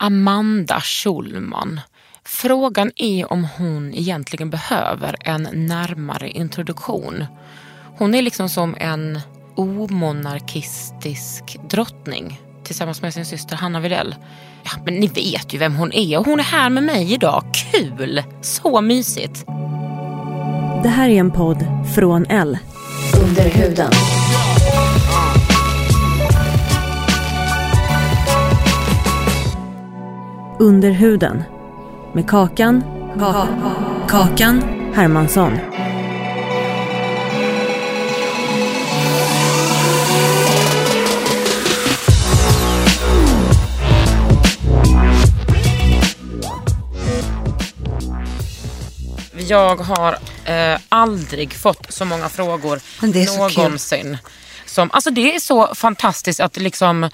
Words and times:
Amanda 0.00 0.80
Schulman. 0.80 1.80
Frågan 2.24 2.90
är 2.96 3.32
om 3.32 3.48
hon 3.56 3.94
egentligen 3.94 4.50
behöver 4.50 5.16
en 5.20 5.48
närmare 5.52 6.30
introduktion. 6.30 7.24
Hon 7.98 8.14
är 8.14 8.22
liksom 8.22 8.48
som 8.48 8.74
en 8.78 9.20
omonarkistisk 9.54 11.56
drottning 11.70 12.40
tillsammans 12.64 13.02
med 13.02 13.14
sin 13.14 13.26
syster 13.26 13.56
Hanna 13.56 13.80
Widell. 13.80 14.14
Ja, 14.62 14.70
men 14.84 14.94
ni 14.94 15.06
vet 15.06 15.54
ju 15.54 15.58
vem 15.58 15.76
hon 15.76 15.92
är 15.92 16.18
och 16.18 16.26
hon 16.26 16.40
är 16.40 16.44
här 16.44 16.70
med 16.70 16.82
mig 16.82 17.12
idag. 17.12 17.44
Kul! 17.72 18.22
Så 18.42 18.80
mysigt. 18.80 19.44
Det 20.82 20.88
här 20.88 21.08
är 21.08 21.20
en 21.20 21.30
podd 21.30 21.66
från 21.94 22.26
L. 22.26 22.58
Under 23.22 23.50
huden. 23.50 23.90
Under 30.60 30.90
huden. 30.90 31.42
Med 32.12 32.28
Kakan. 32.30 32.82
Kakan 34.08 34.62
Hermansson. 34.94 35.52
Jag 49.48 49.76
har 49.76 50.12
eh, 50.44 50.80
aldrig 50.88 51.54
fått 51.54 51.92
så 51.92 52.04
många 52.04 52.28
frågor 52.28 52.80
Men 53.00 53.12
det 53.12 53.22
är 53.22 53.26
så 53.26 53.48
kul. 53.48 53.62
någonsin. 53.62 54.16
Som, 54.68 54.90
alltså 54.92 55.10
det 55.10 55.34
är 55.34 55.40
så 55.40 55.74
fantastiskt 55.74 56.40
att, 56.40 56.56
liksom, 56.56 57.04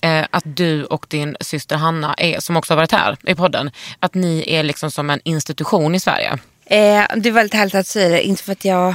eh, 0.00 0.24
att 0.30 0.44
du 0.46 0.84
och 0.84 1.06
din 1.08 1.36
syster 1.40 1.76
Hanna, 1.76 2.14
är, 2.14 2.40
som 2.40 2.56
också 2.56 2.72
har 2.72 2.76
varit 2.76 2.92
här 2.92 3.16
i 3.26 3.34
podden, 3.34 3.70
att 4.00 4.14
ni 4.14 4.44
är 4.46 4.62
liksom 4.62 4.90
som 4.90 5.10
en 5.10 5.20
institution 5.24 5.94
i 5.94 6.00
Sverige. 6.00 6.38
Eh, 6.66 7.04
det 7.16 7.28
är 7.28 7.32
väldigt 7.32 7.54
härligt 7.54 7.74
att 7.74 7.86
säga 7.86 8.08
det, 8.08 8.22
inte 8.22 8.42
för 8.42 8.52
att 8.52 8.64
jag... 8.64 8.94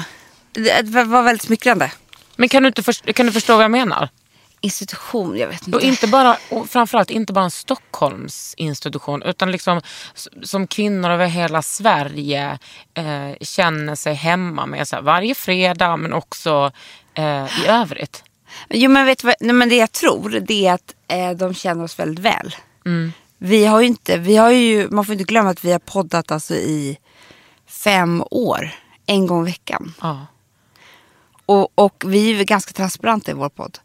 Det 0.53 0.83
var 0.83 1.21
väldigt 1.23 1.41
smickrande. 1.45 1.91
Men 2.35 2.49
kan 2.49 2.63
du, 2.63 2.67
inte 2.67 2.83
först, 2.83 3.13
kan 3.13 3.25
du 3.25 3.31
förstå 3.31 3.55
vad 3.55 3.63
jag 3.63 3.71
menar? 3.71 4.09
Institution, 4.61 5.37
jag 5.37 5.47
vet 5.47 5.61
Och, 5.61 5.67
inte. 5.67 5.87
inte 5.87 6.07
bara, 6.07 6.37
och 6.49 6.69
framförallt 6.69 7.09
inte 7.09 7.33
bara 7.33 7.45
en 7.45 7.51
Stockholms 7.51 8.53
institution 8.57 9.23
utan 9.23 9.51
liksom 9.51 9.81
som 10.43 10.67
kvinnor 10.67 11.09
över 11.09 11.25
hela 11.25 11.61
Sverige 11.61 12.59
eh, 12.93 13.31
känner 13.41 13.95
sig 13.95 14.13
hemma 14.13 14.65
med 14.65 14.87
så 14.87 14.95
här, 14.95 15.03
varje 15.03 15.35
fredag 15.35 15.97
men 15.97 16.13
också 16.13 16.71
eh, 17.17 17.63
i 17.63 17.67
övrigt. 17.67 18.23
Jo 18.69 18.89
men 18.91 19.05
vet 19.05 19.19
du 19.19 19.27
vad, 19.27 19.35
nej, 19.39 19.53
men 19.53 19.69
det 19.69 19.75
jag 19.75 19.91
tror 19.91 20.29
det 20.29 20.67
är 20.67 20.73
att 20.73 20.95
eh, 21.07 21.31
de 21.31 21.53
känner 21.53 21.83
oss 21.83 21.99
väldigt 21.99 22.25
väl. 22.25 22.55
Mm. 22.85 23.11
Vi 23.37 23.65
har 23.65 23.81
ju 23.81 23.87
inte, 23.87 24.17
vi 24.17 24.35
har 24.35 24.51
ju, 24.51 24.89
man 24.89 25.05
får 25.05 25.13
inte 25.13 25.23
glömma 25.23 25.49
att 25.49 25.65
vi 25.65 25.71
har 25.71 25.79
poddat 25.79 26.31
alltså 26.31 26.53
i 26.55 26.97
fem 27.67 28.23
år. 28.31 28.69
En 29.05 29.27
gång 29.27 29.41
i 29.47 29.51
veckan. 29.51 29.93
Ja. 30.01 30.25
Och, 31.45 31.71
och 31.75 32.03
vi 32.07 32.29
är 32.31 32.37
ju 32.37 32.43
ganska 32.43 32.73
transparenta 32.73 33.31
i 33.31 33.33
vår 33.33 33.49
podd. 33.49 33.79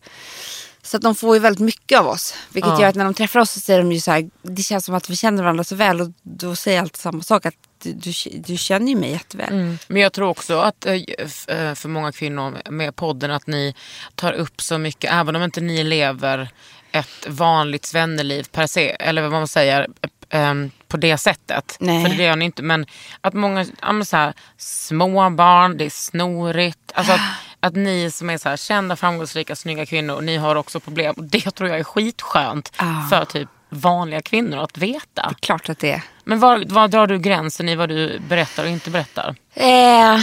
Så 0.82 0.96
att 0.96 1.02
de 1.02 1.14
får 1.14 1.36
ju 1.36 1.40
väldigt 1.40 1.64
mycket 1.64 1.98
av 1.98 2.06
oss. 2.06 2.34
Vilket 2.52 2.70
Ja. 2.72 2.80
gör 2.80 2.88
att 2.88 2.94
när 2.94 3.04
de 3.04 3.14
träffar 3.14 3.40
oss 3.40 3.50
så 3.50 3.60
säger 3.60 3.78
de 3.82 3.92
ju 3.92 4.00
så 4.00 4.10
här, 4.10 4.30
det 4.42 4.62
känns 4.62 4.84
som 4.84 4.94
att 4.94 5.10
vi 5.10 5.16
känner 5.16 5.42
varandra 5.42 5.64
så 5.64 5.74
väl. 5.74 6.00
Och 6.00 6.08
då 6.22 6.56
säger 6.56 6.76
jag 6.76 6.82
alltid 6.82 6.96
samma 7.00 7.22
sak, 7.22 7.46
att 7.46 7.54
du, 7.82 8.12
du, 8.34 8.56
känner 8.56 8.88
ju 8.88 8.96
mig 8.96 9.10
jätteväl. 9.10 9.52
Mm. 9.52 9.78
Men 9.88 10.02
jag 10.02 10.12
tror 10.12 10.28
också 10.28 10.58
att 10.58 10.86
eh, 10.86 10.94
eh, 10.94 11.74
för 11.74 11.88
många 11.88 12.12
kvinnor 12.12 12.70
med 12.70 12.96
podden 12.96 13.30
att 13.30 13.46
ni 13.46 13.74
tar 14.14 14.32
upp 14.32 14.60
så 14.60 14.78
mycket, 14.78 15.12
även 15.12 15.36
om 15.36 15.42
inte 15.42 15.60
ni 15.60 15.84
lever 15.84 16.48
ett 16.92 17.26
vanligt 17.28 17.84
svenneliv 17.84 18.46
per 18.52 18.66
se, 18.66 18.96
eller 19.00 19.22
vad 19.22 19.32
man 19.32 19.48
säger, 19.48 19.88
eh, 20.30 20.40
em, 20.40 20.70
på 20.88 20.96
det 20.96 21.18
sättet. 21.18 21.76
Nej. 21.80 22.04
För 22.04 22.16
det 22.16 22.22
gör 22.22 22.36
ni 22.36 22.44
inte. 22.44 22.62
Men 22.62 22.86
att 23.20 23.34
många, 23.34 23.66
ja, 23.82 24.04
så 24.04 24.16
här, 24.16 24.32
små 24.56 25.30
barn, 25.30 25.76
det 25.76 25.84
är 25.84 25.90
snorigt. 25.90 26.92
Alltså 26.94 27.12
att, 27.12 27.20
att 27.60 27.76
ni 27.76 28.10
som 28.10 28.30
är 28.30 28.38
så 28.38 28.48
här, 28.48 28.56
kända, 28.56 28.96
framgångsrika, 28.96 29.56
snygga 29.56 29.86
kvinnor, 29.86 30.20
ni 30.20 30.36
har 30.36 30.56
också 30.56 30.80
problem. 30.80 31.14
Och 31.16 31.24
det 31.24 31.50
tror 31.50 31.70
jag 31.70 31.78
är 31.78 31.84
skitskönt 31.84 32.72
Ah. 32.76 33.08
för 33.10 33.24
typ 33.24 33.48
vanliga 33.72 34.22
kvinnor 34.22 34.58
att 34.58 34.78
veta. 34.78 35.34
Klart 35.40 35.68
att 35.68 35.78
det 35.78 35.90
är. 35.92 36.02
Men 36.24 36.40
var, 36.40 36.64
var 36.68 36.88
drar 36.88 37.06
du 37.06 37.18
gränsen 37.18 37.68
i 37.68 37.74
vad 37.76 37.88
du 37.88 38.18
berättar 38.28 38.64
och 38.64 38.70
inte 38.70 38.90
berättar? 38.90 39.34
Eh, 39.54 40.18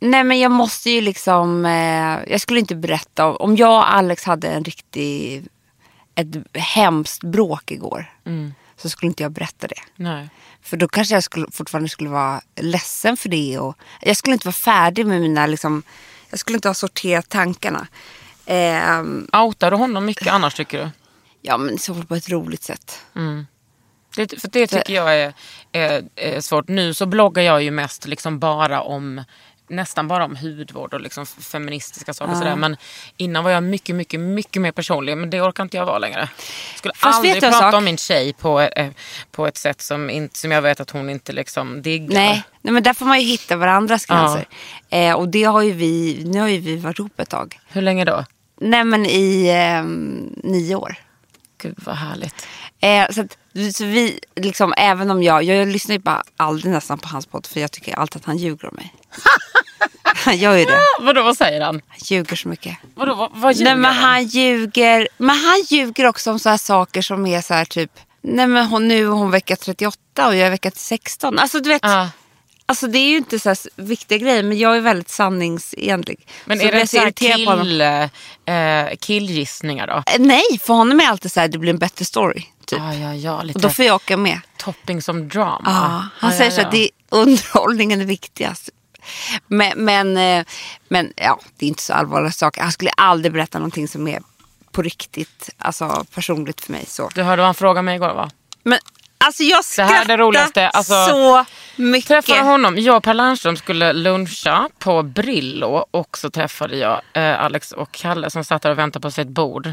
nej 0.00 0.24
men 0.24 0.38
jag 0.40 0.50
måste 0.52 0.90
ju 0.90 1.00
liksom, 1.00 1.64
eh, 1.66 2.18
jag 2.32 2.40
skulle 2.40 2.60
inte 2.60 2.74
berätta. 2.74 3.26
om- 3.26 3.36
Om 3.40 3.56
jag 3.56 3.70
och 3.78 3.94
Alex 3.94 4.24
hade 4.24 4.48
en 4.48 4.64
riktig, 4.64 5.44
ett 6.14 6.26
hemskt 6.54 7.22
bråk 7.24 7.70
igår. 7.70 8.12
Så 8.76 8.88
skulle 8.90 9.08
inte 9.08 9.22
jag 9.22 9.32
berätta 9.32 9.66
det. 9.66 9.80
Nej. 9.96 10.28
För 10.62 10.76
då 10.76 10.88
kanske 10.88 11.14
jag 11.14 11.24
skulle, 11.24 11.46
fortfarande 11.52 11.88
skulle 11.88 12.10
vara 12.10 12.40
ledsen 12.60 13.16
för 13.16 13.28
det. 13.28 13.58
Och 13.58 13.76
jag 14.00 14.16
skulle 14.16 14.34
inte 14.34 14.46
vara 14.46 14.52
färdig 14.52 15.06
med 15.06 15.20
mina, 15.20 15.46
liksom, 15.46 15.82
jag 16.30 16.38
skulle 16.38 16.54
inte 16.56 16.68
ha 16.68 16.74
sorterat 16.74 17.28
tankarna. 17.28 17.86
Eh, 18.46 19.00
Outar 19.42 19.70
du 19.70 19.76
honom 19.76 20.04
mycket 20.04 20.28
annars 20.28 20.54
tycker 20.54 20.78
du? 20.78 20.90
Ja 21.42 21.56
men 21.56 21.74
i 21.74 21.78
så 21.78 21.94
fall 21.94 22.06
på 22.06 22.14
ett 22.14 22.28
roligt 22.28 22.62
sätt. 22.62 23.00
Det, 24.16 24.40
för 24.40 24.48
det 24.48 24.66
tycker 24.66 24.94
jag 24.94 25.18
är, 25.18 25.32
är, 25.72 26.04
är 26.16 26.40
svårt. 26.40 26.68
Nu 26.68 26.94
så 26.94 27.06
bloggar 27.06 27.42
jag 27.42 27.62
ju 27.62 27.70
mest 27.70 28.06
liksom 28.06 28.38
bara 28.38 28.82
om 28.82 29.24
nästan 29.68 30.08
bara 30.08 30.24
om 30.24 30.36
hudvård 30.36 30.94
och 30.94 31.00
liksom 31.00 31.26
feministiska 31.26 32.14
saker. 32.14 32.32
och 32.32 32.38
Sådär. 32.38 32.56
Men 32.56 32.76
innan 33.16 33.44
var 33.44 33.50
jag 33.50 33.62
mycket, 33.62 33.94
mycket, 33.94 34.20
mycket 34.20 34.62
mer 34.62 34.72
personlig. 34.72 35.16
Men 35.16 35.30
det 35.30 35.40
orkar 35.40 35.62
inte 35.62 35.76
jag 35.76 35.86
vara 35.86 35.98
längre. 35.98 36.20
Jag 36.70 36.78
skulle 36.78 36.94
Fast 36.94 37.16
aldrig 37.16 37.40
prata 37.40 37.58
sak? 37.58 37.74
om 37.74 37.84
min 37.84 37.96
tjej 37.96 38.32
på, 38.32 38.60
eh, 38.60 38.90
på 39.30 39.46
ett 39.46 39.56
sätt 39.56 39.82
som, 39.82 40.10
inte, 40.10 40.38
som 40.38 40.50
jag 40.50 40.62
vet 40.62 40.80
att 40.80 40.90
hon 40.90 41.10
inte 41.10 41.32
liksom 41.32 41.82
diggar. 41.82 42.14
Nej, 42.14 42.42
nej 42.60 42.72
men 42.74 42.82
där 42.82 42.94
får 42.94 43.06
man 43.06 43.20
ju 43.20 43.26
hitta 43.26 43.56
varandras 43.56 44.06
gränser. 44.06 44.46
Eh, 44.90 45.14
och 45.14 45.28
det 45.28 45.44
har 45.44 45.62
ju 45.62 45.72
vi, 45.72 46.22
nu 46.24 46.40
har 46.40 46.48
ju 46.48 46.58
vi 46.58 46.76
varit 46.76 46.98
ihop 46.98 47.20
ett 47.20 47.30
tag. 47.30 47.60
Hur 47.68 47.82
länge 47.82 48.04
då? 48.04 48.24
Nej 48.60 48.84
men 48.84 49.06
i 49.06 49.48
eh, 49.48 49.84
nio 50.50 50.74
år. 50.74 50.96
Gud 51.62 51.74
vad 51.84 51.94
härligt. 51.94 52.46
Eh, 52.80 53.06
så 53.10 53.20
att, 53.20 53.38
så 53.74 53.84
vi, 53.84 54.20
liksom, 54.36 54.74
även 54.76 55.10
om 55.10 55.22
jag, 55.22 55.42
jag 55.42 55.68
lyssnar 55.68 55.92
ju 55.92 55.98
bara 55.98 56.22
aldrig 56.36 56.72
nästan 56.72 56.98
på 56.98 57.08
hans 57.08 57.26
podd 57.26 57.46
för 57.46 57.60
jag 57.60 57.72
tycker 57.72 57.98
alltid 57.98 58.16
att 58.20 58.26
han 58.26 58.36
ljuger 58.36 58.68
om 58.68 58.74
mig. 58.74 58.94
han 60.02 60.36
gör 60.36 60.56
ju 60.56 60.64
det. 60.64 60.78
Vadå, 61.00 61.22
vad 61.22 61.36
säger 61.36 61.60
han? 61.60 61.80
Han 61.88 61.98
ljuger 62.04 62.36
så 62.36 62.48
mycket. 62.48 62.76
Vadå, 62.94 63.14
vad, 63.14 63.30
vad 63.34 63.52
ljuger 63.54 63.64
Nej 63.64 63.76
men 63.76 63.94
han? 63.94 64.04
han 64.04 64.24
ljuger, 64.24 65.08
men 65.18 65.36
han 65.36 65.62
ljuger 65.68 66.06
också 66.06 66.30
om 66.30 66.38
så 66.38 66.48
här 66.48 66.56
saker 66.56 67.02
som 67.02 67.26
är 67.26 67.40
så 67.40 67.54
här 67.54 67.64
typ, 67.64 67.90
nej 68.22 68.46
men 68.46 68.66
hon, 68.66 68.88
nu 68.88 69.02
är 69.02 69.08
hon 69.08 69.30
vecka 69.30 69.56
38 69.56 70.26
och 70.26 70.36
jag 70.36 70.46
är 70.46 70.50
vecka 70.50 70.70
16. 70.74 71.38
Alltså 71.38 71.60
du 71.60 71.68
vet, 71.68 71.82
Ja. 71.84 72.08
Alltså 72.72 72.86
det 72.86 72.98
är 72.98 73.08
ju 73.10 73.16
inte 73.16 73.38
så 73.38 73.48
här 73.48 73.58
viktiga 73.76 74.18
grejer 74.18 74.42
men 74.42 74.58
jag 74.58 74.76
är 74.76 74.80
väldigt 74.80 75.08
sanningsenlig. 75.08 76.26
Men 76.44 76.58
Så 76.58 76.64
är 76.66 76.72
det 76.72 77.46
honom. 77.46 77.64
kill, 77.64 77.80
eh, 77.80 78.96
killgissningar 79.00 79.86
då? 79.86 79.92
Eh, 79.94 80.18
Nej, 80.18 80.58
för 80.62 80.74
honom 80.74 81.00
är 81.00 81.06
alltid 81.06 81.32
så 81.32 81.40
här, 81.40 81.48
det 81.48 81.58
blir 81.58 81.70
en 81.70 81.78
bättre 81.78 82.04
story. 82.04 82.42
Typ. 82.66 82.78
Ja, 82.78 82.94
ja, 82.94 83.14
ja. 83.14 83.42
Lite 83.42 83.56
Och 83.56 83.62
då 83.62 83.68
får 83.68 83.84
jag 83.84 83.94
åka 83.94 84.16
med. 84.16 84.40
topping 84.56 85.02
som 85.02 85.28
drama. 85.28 85.60
Ja, 85.64 86.08
han 86.18 86.30
Ja, 86.32 86.36
säger 86.38 86.50
ja, 86.50 86.56
så 86.56 86.60
att 86.62 86.70
det 86.72 86.82
är 86.84 86.88
underhållningen 87.08 88.00
är 88.00 88.04
viktigast. 88.04 88.70
Men, 89.46 89.72
men, 89.84 90.16
eh, 90.16 90.44
men 90.88 91.12
ja, 91.16 91.40
det 91.56 91.66
är 91.66 91.68
inte 91.68 91.82
så 91.82 91.92
allvarliga 91.92 92.32
saker. 92.32 92.62
Han 92.62 92.72
skulle 92.72 92.90
aldrig 92.90 93.32
berätta 93.32 93.58
någonting 93.58 93.88
som 93.88 94.08
är 94.08 94.22
på 94.72 94.82
riktigt, 94.82 95.50
alltså 95.58 96.04
personligt 96.14 96.60
för 96.60 96.72
mig. 96.72 96.84
Så. 96.88 97.10
Du 97.14 97.22
hörde 97.22 97.42
vad 97.42 97.46
han 97.46 97.54
frågade 97.54 97.82
mig 97.82 97.96
igår 97.96 98.14
va? 98.14 98.30
Men 98.62 98.78
alltså 99.40 99.42
jag 99.42 99.88
Det 99.88 99.92
här 99.92 100.02
är 100.04 100.08
det 100.08 100.16
roligaste, 100.16 100.68
alltså, 100.68 101.06
så 101.06 101.44
mycket. 101.76 102.08
Träffade 102.08 102.40
honom. 102.40 102.78
Jag 102.78 102.96
och 102.96 103.02
Per 103.02 103.14
Lernström 103.14 103.56
skulle 103.56 103.92
luncha 103.92 104.68
på 104.78 105.02
Brillo 105.02 105.86
och 105.90 106.18
så 106.18 106.30
träffade 106.30 106.76
jag 106.76 107.00
eh, 107.12 107.44
Alex 107.44 107.72
och 107.72 107.92
Kalle 107.92 108.30
som 108.30 108.44
satt 108.44 108.62
där 108.62 108.70
och 108.70 108.78
väntade 108.78 109.02
på 109.02 109.10
sitt 109.10 109.28
bord. 109.28 109.72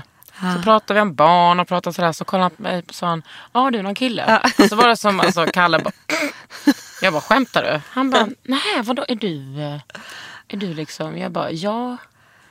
Så 0.56 0.64
pratade 0.64 0.94
vi 0.94 1.02
om 1.02 1.16
barn 1.16 1.60
och 1.60 1.68
pratade 1.68 1.94
sådär. 1.94 2.12
Så 2.12 2.26
kollade 2.26 2.44
han 2.44 2.52
på 2.52 2.62
mig 2.62 2.84
och 2.88 2.96
sa 2.96 3.08
han, 3.08 3.24
ja 3.54 3.62
ah, 3.62 3.72
du 3.72 3.80
är 3.80 3.84
någon 3.84 3.96
kille? 3.96 4.42
Och 4.60 4.66
så 4.66 4.76
var 4.76 4.88
det 4.88 4.98
som 4.98 5.20
alltså, 5.20 5.46
Kalle 5.54 5.80
bara, 5.80 5.92
jag 7.02 7.14
bara 7.14 7.22
skämtar 7.22 7.64
du? 7.64 7.82
Han 7.90 8.10
bara, 8.10 8.28
nej 8.44 8.82
vadå 8.84 9.06
är 9.08 9.16
du, 9.16 9.62
eh, 9.62 9.80
är 10.48 10.58
du 10.58 10.74
liksom? 10.74 11.18
Jag 11.18 11.32
bara, 11.32 11.52
ja. 11.52 11.98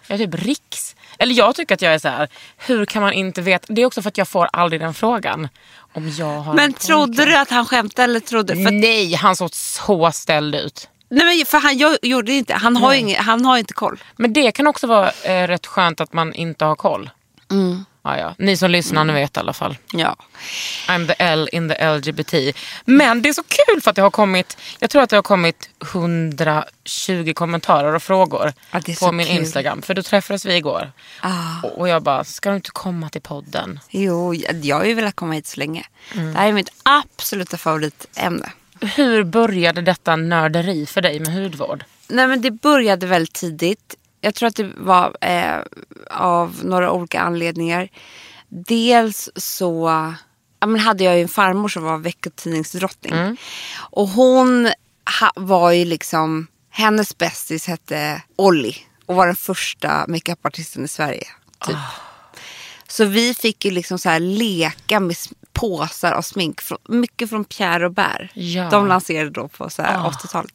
Jag 0.06 0.20
är 0.20 0.26
typ 0.26 0.42
riks. 0.42 0.96
Eller 1.18 1.34
jag 1.34 1.54
tycker 1.54 1.74
att 1.74 1.82
jag 1.82 1.94
är 1.94 1.98
så 1.98 2.08
här. 2.08 2.28
hur 2.56 2.86
kan 2.86 3.02
man 3.02 3.12
inte 3.12 3.42
veta? 3.42 3.72
Det 3.72 3.82
är 3.82 3.86
också 3.86 4.02
för 4.02 4.08
att 4.08 4.18
jag 4.18 4.28
får 4.28 4.48
aldrig 4.52 4.80
den 4.80 4.94
frågan. 4.94 5.48
Om 5.92 6.12
jag 6.18 6.40
har 6.40 6.54
Men 6.54 6.64
en 6.64 6.72
trodde 6.72 7.16
pojke. 7.16 7.30
du 7.30 7.36
att 7.36 7.50
han 7.50 7.66
skämtade 7.66 8.04
eller 8.04 8.20
trodde 8.20 8.54
för, 8.54 8.70
Nej, 8.70 9.14
han 9.14 9.36
såg 9.36 9.54
så 9.54 10.12
ställd 10.12 10.54
ut. 10.54 10.88
nej, 11.08 11.36
men 11.36 11.46
för 11.46 11.58
han 11.58 11.78
jag, 11.78 11.96
gjorde 12.02 12.32
inte, 12.32 12.54
han 12.54 12.76
har, 12.76 12.94
ingen, 12.94 13.24
han 13.24 13.44
har 13.44 13.58
inte 13.58 13.74
koll. 13.74 14.02
Men 14.16 14.32
det 14.32 14.52
kan 14.52 14.66
också 14.66 14.86
vara 14.86 15.10
eh, 15.10 15.46
rätt 15.46 15.66
skönt 15.66 16.00
att 16.00 16.12
man 16.12 16.34
inte 16.34 16.64
har 16.64 16.76
koll. 16.76 17.10
Mm. 17.50 17.84
Ja, 18.02 18.18
ja. 18.18 18.34
Ni 18.38 18.56
som 18.56 18.70
lyssnar 18.70 19.04
ni 19.04 19.12
vet 19.12 19.36
i 19.36 19.40
alla 19.40 19.52
fall. 19.52 19.76
Ja. 19.92 20.16
I'm 20.88 21.06
the 21.06 21.14
L 21.18 21.48
in 21.52 21.68
the 21.68 21.88
LGBT. 21.96 22.34
Men 22.84 23.22
det 23.22 23.28
är 23.28 23.32
så 23.32 23.42
kul 23.42 23.80
för 23.82 23.90
att 23.90 23.96
det 23.96 24.02
har 24.02 24.10
kommit, 24.10 24.56
jag 24.78 24.90
tror 24.90 25.02
att 25.02 25.10
det 25.10 25.16
har 25.16 25.22
kommit 25.22 25.70
120 25.92 27.32
kommentarer 27.34 27.94
och 27.94 28.02
frågor 28.02 28.52
är 28.70 29.00
på 29.00 29.12
min 29.12 29.26
kul. 29.26 29.36
Instagram. 29.36 29.82
För 29.82 29.94
då 29.94 30.02
träffades 30.02 30.44
vi 30.44 30.56
igår. 30.56 30.92
Ah. 31.20 31.62
Och- 31.74 31.88
jag 31.88 32.02
bara, 32.02 32.24
ska 32.24 32.50
du 32.50 32.56
inte 32.56 32.70
komma 32.70 33.08
till 33.08 33.20
podden? 33.22 33.80
Jo, 33.90 34.34
jag, 34.34 34.64
jag 34.64 34.76
har 34.76 34.84
ju 34.84 34.94
velat 34.94 35.16
komma 35.16 35.32
hit 35.34 35.46
så 35.46 35.60
länge. 35.60 35.84
Mm. 36.14 36.32
Det 36.32 36.38
här 36.38 36.48
är 36.48 36.52
mitt 36.52 36.70
absoluta 36.82 37.56
favoritämne. 37.58 38.52
Hur 38.80 39.24
började 39.24 39.82
detta 39.82 40.16
nörderi 40.16 40.86
för 40.86 41.00
dig 41.00 41.20
med 41.20 41.34
hudvård? 41.34 41.84
Nej 42.08 42.26
men 42.26 42.40
det 42.40 42.50
började 42.50 43.06
väldigt 43.06 43.34
tidigt. 43.34 43.94
Jag 44.20 44.34
tror 44.34 44.46
att 44.46 44.56
det 44.56 44.70
var 44.76 45.16
eh, 45.20 45.58
av 46.10 46.60
några 46.64 46.92
olika 46.92 47.20
anledningar. 47.20 47.88
Dels 48.48 49.30
så 49.36 49.88
ja, 50.60 50.66
men 50.66 50.80
hade 50.80 51.04
jag 51.04 51.16
ju 51.16 51.22
en 51.22 51.28
farmor 51.28 51.68
som 51.68 51.82
var 51.82 51.98
veckotidningsdrottning. 51.98 53.36
Och 53.76 54.08
hon 54.08 54.70
ha, 55.20 55.32
var 55.36 55.72
ju 55.72 55.84
liksom, 55.84 56.46
hennes 56.70 57.18
bästis 57.18 57.66
hette 57.66 58.22
Olli. 58.36 58.76
Och 59.06 59.14
var 59.14 59.26
den 59.26 59.36
första 59.36 60.04
makeupartisten 60.08 60.84
i 60.84 60.88
Sverige. 60.88 61.26
Typ. 61.66 61.76
Så 62.88 63.04
vi 63.04 63.34
fick 63.34 63.64
ju 63.64 63.70
liksom 63.70 63.98
så 63.98 64.08
här 64.08 64.20
leka 64.20 65.00
med 65.00 65.16
påsar 65.52 66.12
av 66.12 66.22
smink. 66.22 66.60
Mycket 66.88 67.30
från 67.30 67.44
Pierre 67.44 67.78
Robert. 67.78 68.30
Ja. 68.34 68.70
De 68.70 68.86
lanserade 68.86 69.30
då 69.30 69.48
på 69.48 69.70
så 69.70 69.82
här 69.82 69.98
80-talet. 69.98 70.52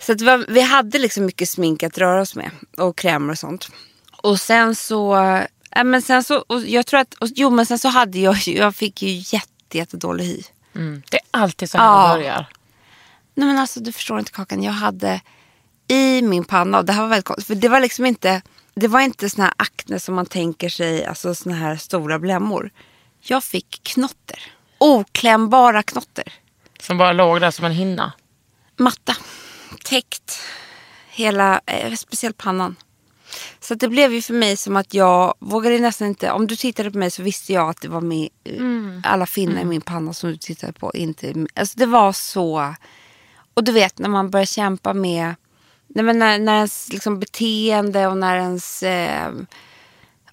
Så 0.00 0.12
att 0.12 0.20
var, 0.20 0.44
vi 0.48 0.60
hade 0.60 0.98
liksom 0.98 1.26
mycket 1.26 1.48
smink 1.48 1.82
att 1.82 1.98
röra 1.98 2.20
oss 2.20 2.34
med. 2.34 2.50
Och 2.76 2.98
krämer 2.98 3.32
och 3.32 3.38
sånt. 3.38 3.68
Och 4.22 4.40
sen 4.40 4.74
så... 4.74 5.14
Ja, 5.70 5.84
men 5.84 6.02
sen 6.02 6.24
så 6.24 6.44
jag 6.66 6.86
tror 6.86 7.00
att, 7.00 7.14
och, 7.14 7.28
jo 7.34 7.50
men 7.50 7.66
sen 7.66 7.78
så 7.78 7.88
hade 7.88 8.18
jag 8.18 8.36
jag 8.46 8.76
fick 8.76 9.02
ju 9.02 9.22
jätte, 9.36 9.78
jättedålig 9.78 10.24
hy. 10.24 10.42
Mm. 10.74 11.02
Det 11.10 11.16
är 11.16 11.22
alltid 11.30 11.70
så 11.70 11.78
här 11.78 11.84
Ja. 11.84 12.12
det 12.12 12.18
börjar. 12.18 12.46
Nej 13.34 13.48
men 13.48 13.58
alltså 13.58 13.80
du 13.80 13.92
förstår 13.92 14.18
inte 14.18 14.32
Kakan. 14.32 14.62
Jag 14.62 14.72
hade 14.72 15.20
i 15.88 16.22
min 16.22 16.44
panna, 16.44 16.78
och 16.78 16.84
det 16.84 16.92
här 16.92 17.02
var 17.02 17.08
väldigt 17.08 17.24
konstigt. 17.24 17.46
För 17.46 17.54
det 17.54 17.68
var 17.68 17.80
liksom 17.80 18.06
inte, 18.06 18.42
det 18.74 18.88
var 18.88 19.00
inte 19.00 19.30
såna 19.30 19.44
här 19.44 19.54
akne 19.56 20.00
som 20.00 20.14
man 20.14 20.26
tänker 20.26 20.68
sig, 20.68 21.04
alltså 21.06 21.34
såna 21.34 21.54
här 21.54 21.76
stora 21.76 22.18
blämmor. 22.18 22.70
Jag 23.20 23.44
fick 23.44 23.80
knotter. 23.82 24.38
Oklämbara 24.78 25.82
knotter. 25.82 26.32
Som 26.80 26.98
bara 26.98 27.12
låg 27.12 27.40
där 27.40 27.50
som 27.50 27.64
en 27.64 27.72
hinna. 27.72 28.12
Matta. 28.76 29.16
Täckt. 29.84 30.38
Hela, 31.10 31.60
eh, 31.66 31.94
speciellt 31.94 32.38
pannan. 32.38 32.76
Så 33.60 33.74
det 33.74 33.88
blev 33.88 34.12
ju 34.12 34.22
för 34.22 34.34
mig 34.34 34.56
som 34.56 34.76
att 34.76 34.94
jag 34.94 35.34
vågade 35.38 35.78
nästan 35.78 36.08
inte, 36.08 36.32
om 36.32 36.46
du 36.46 36.56
tittade 36.56 36.90
på 36.90 36.98
mig 36.98 37.10
så 37.10 37.22
visste 37.22 37.52
jag 37.52 37.70
att 37.70 37.80
det 37.80 37.88
var 37.88 38.00
med, 38.00 38.28
eh, 38.44 39.10
alla 39.12 39.26
finnar 39.26 39.62
i 39.62 39.64
min 39.64 39.80
panna 39.80 40.12
som 40.12 40.30
du 40.30 40.36
tittade 40.36 40.72
på. 40.72 40.92
Inte, 40.94 41.46
alltså 41.54 41.78
det 41.78 41.86
var 41.86 42.12
så, 42.12 42.74
och 43.54 43.64
du 43.64 43.72
vet 43.72 43.98
när 43.98 44.08
man 44.08 44.30
börjar 44.30 44.46
kämpa 44.46 44.94
med, 44.94 45.34
nej 45.86 46.04
men 46.04 46.18
när, 46.18 46.38
när 46.38 46.56
ens 46.56 46.92
liksom 46.92 47.20
beteende 47.20 48.06
och 48.06 48.16
när 48.16 48.36
ens, 48.36 48.82
eh, 48.82 49.32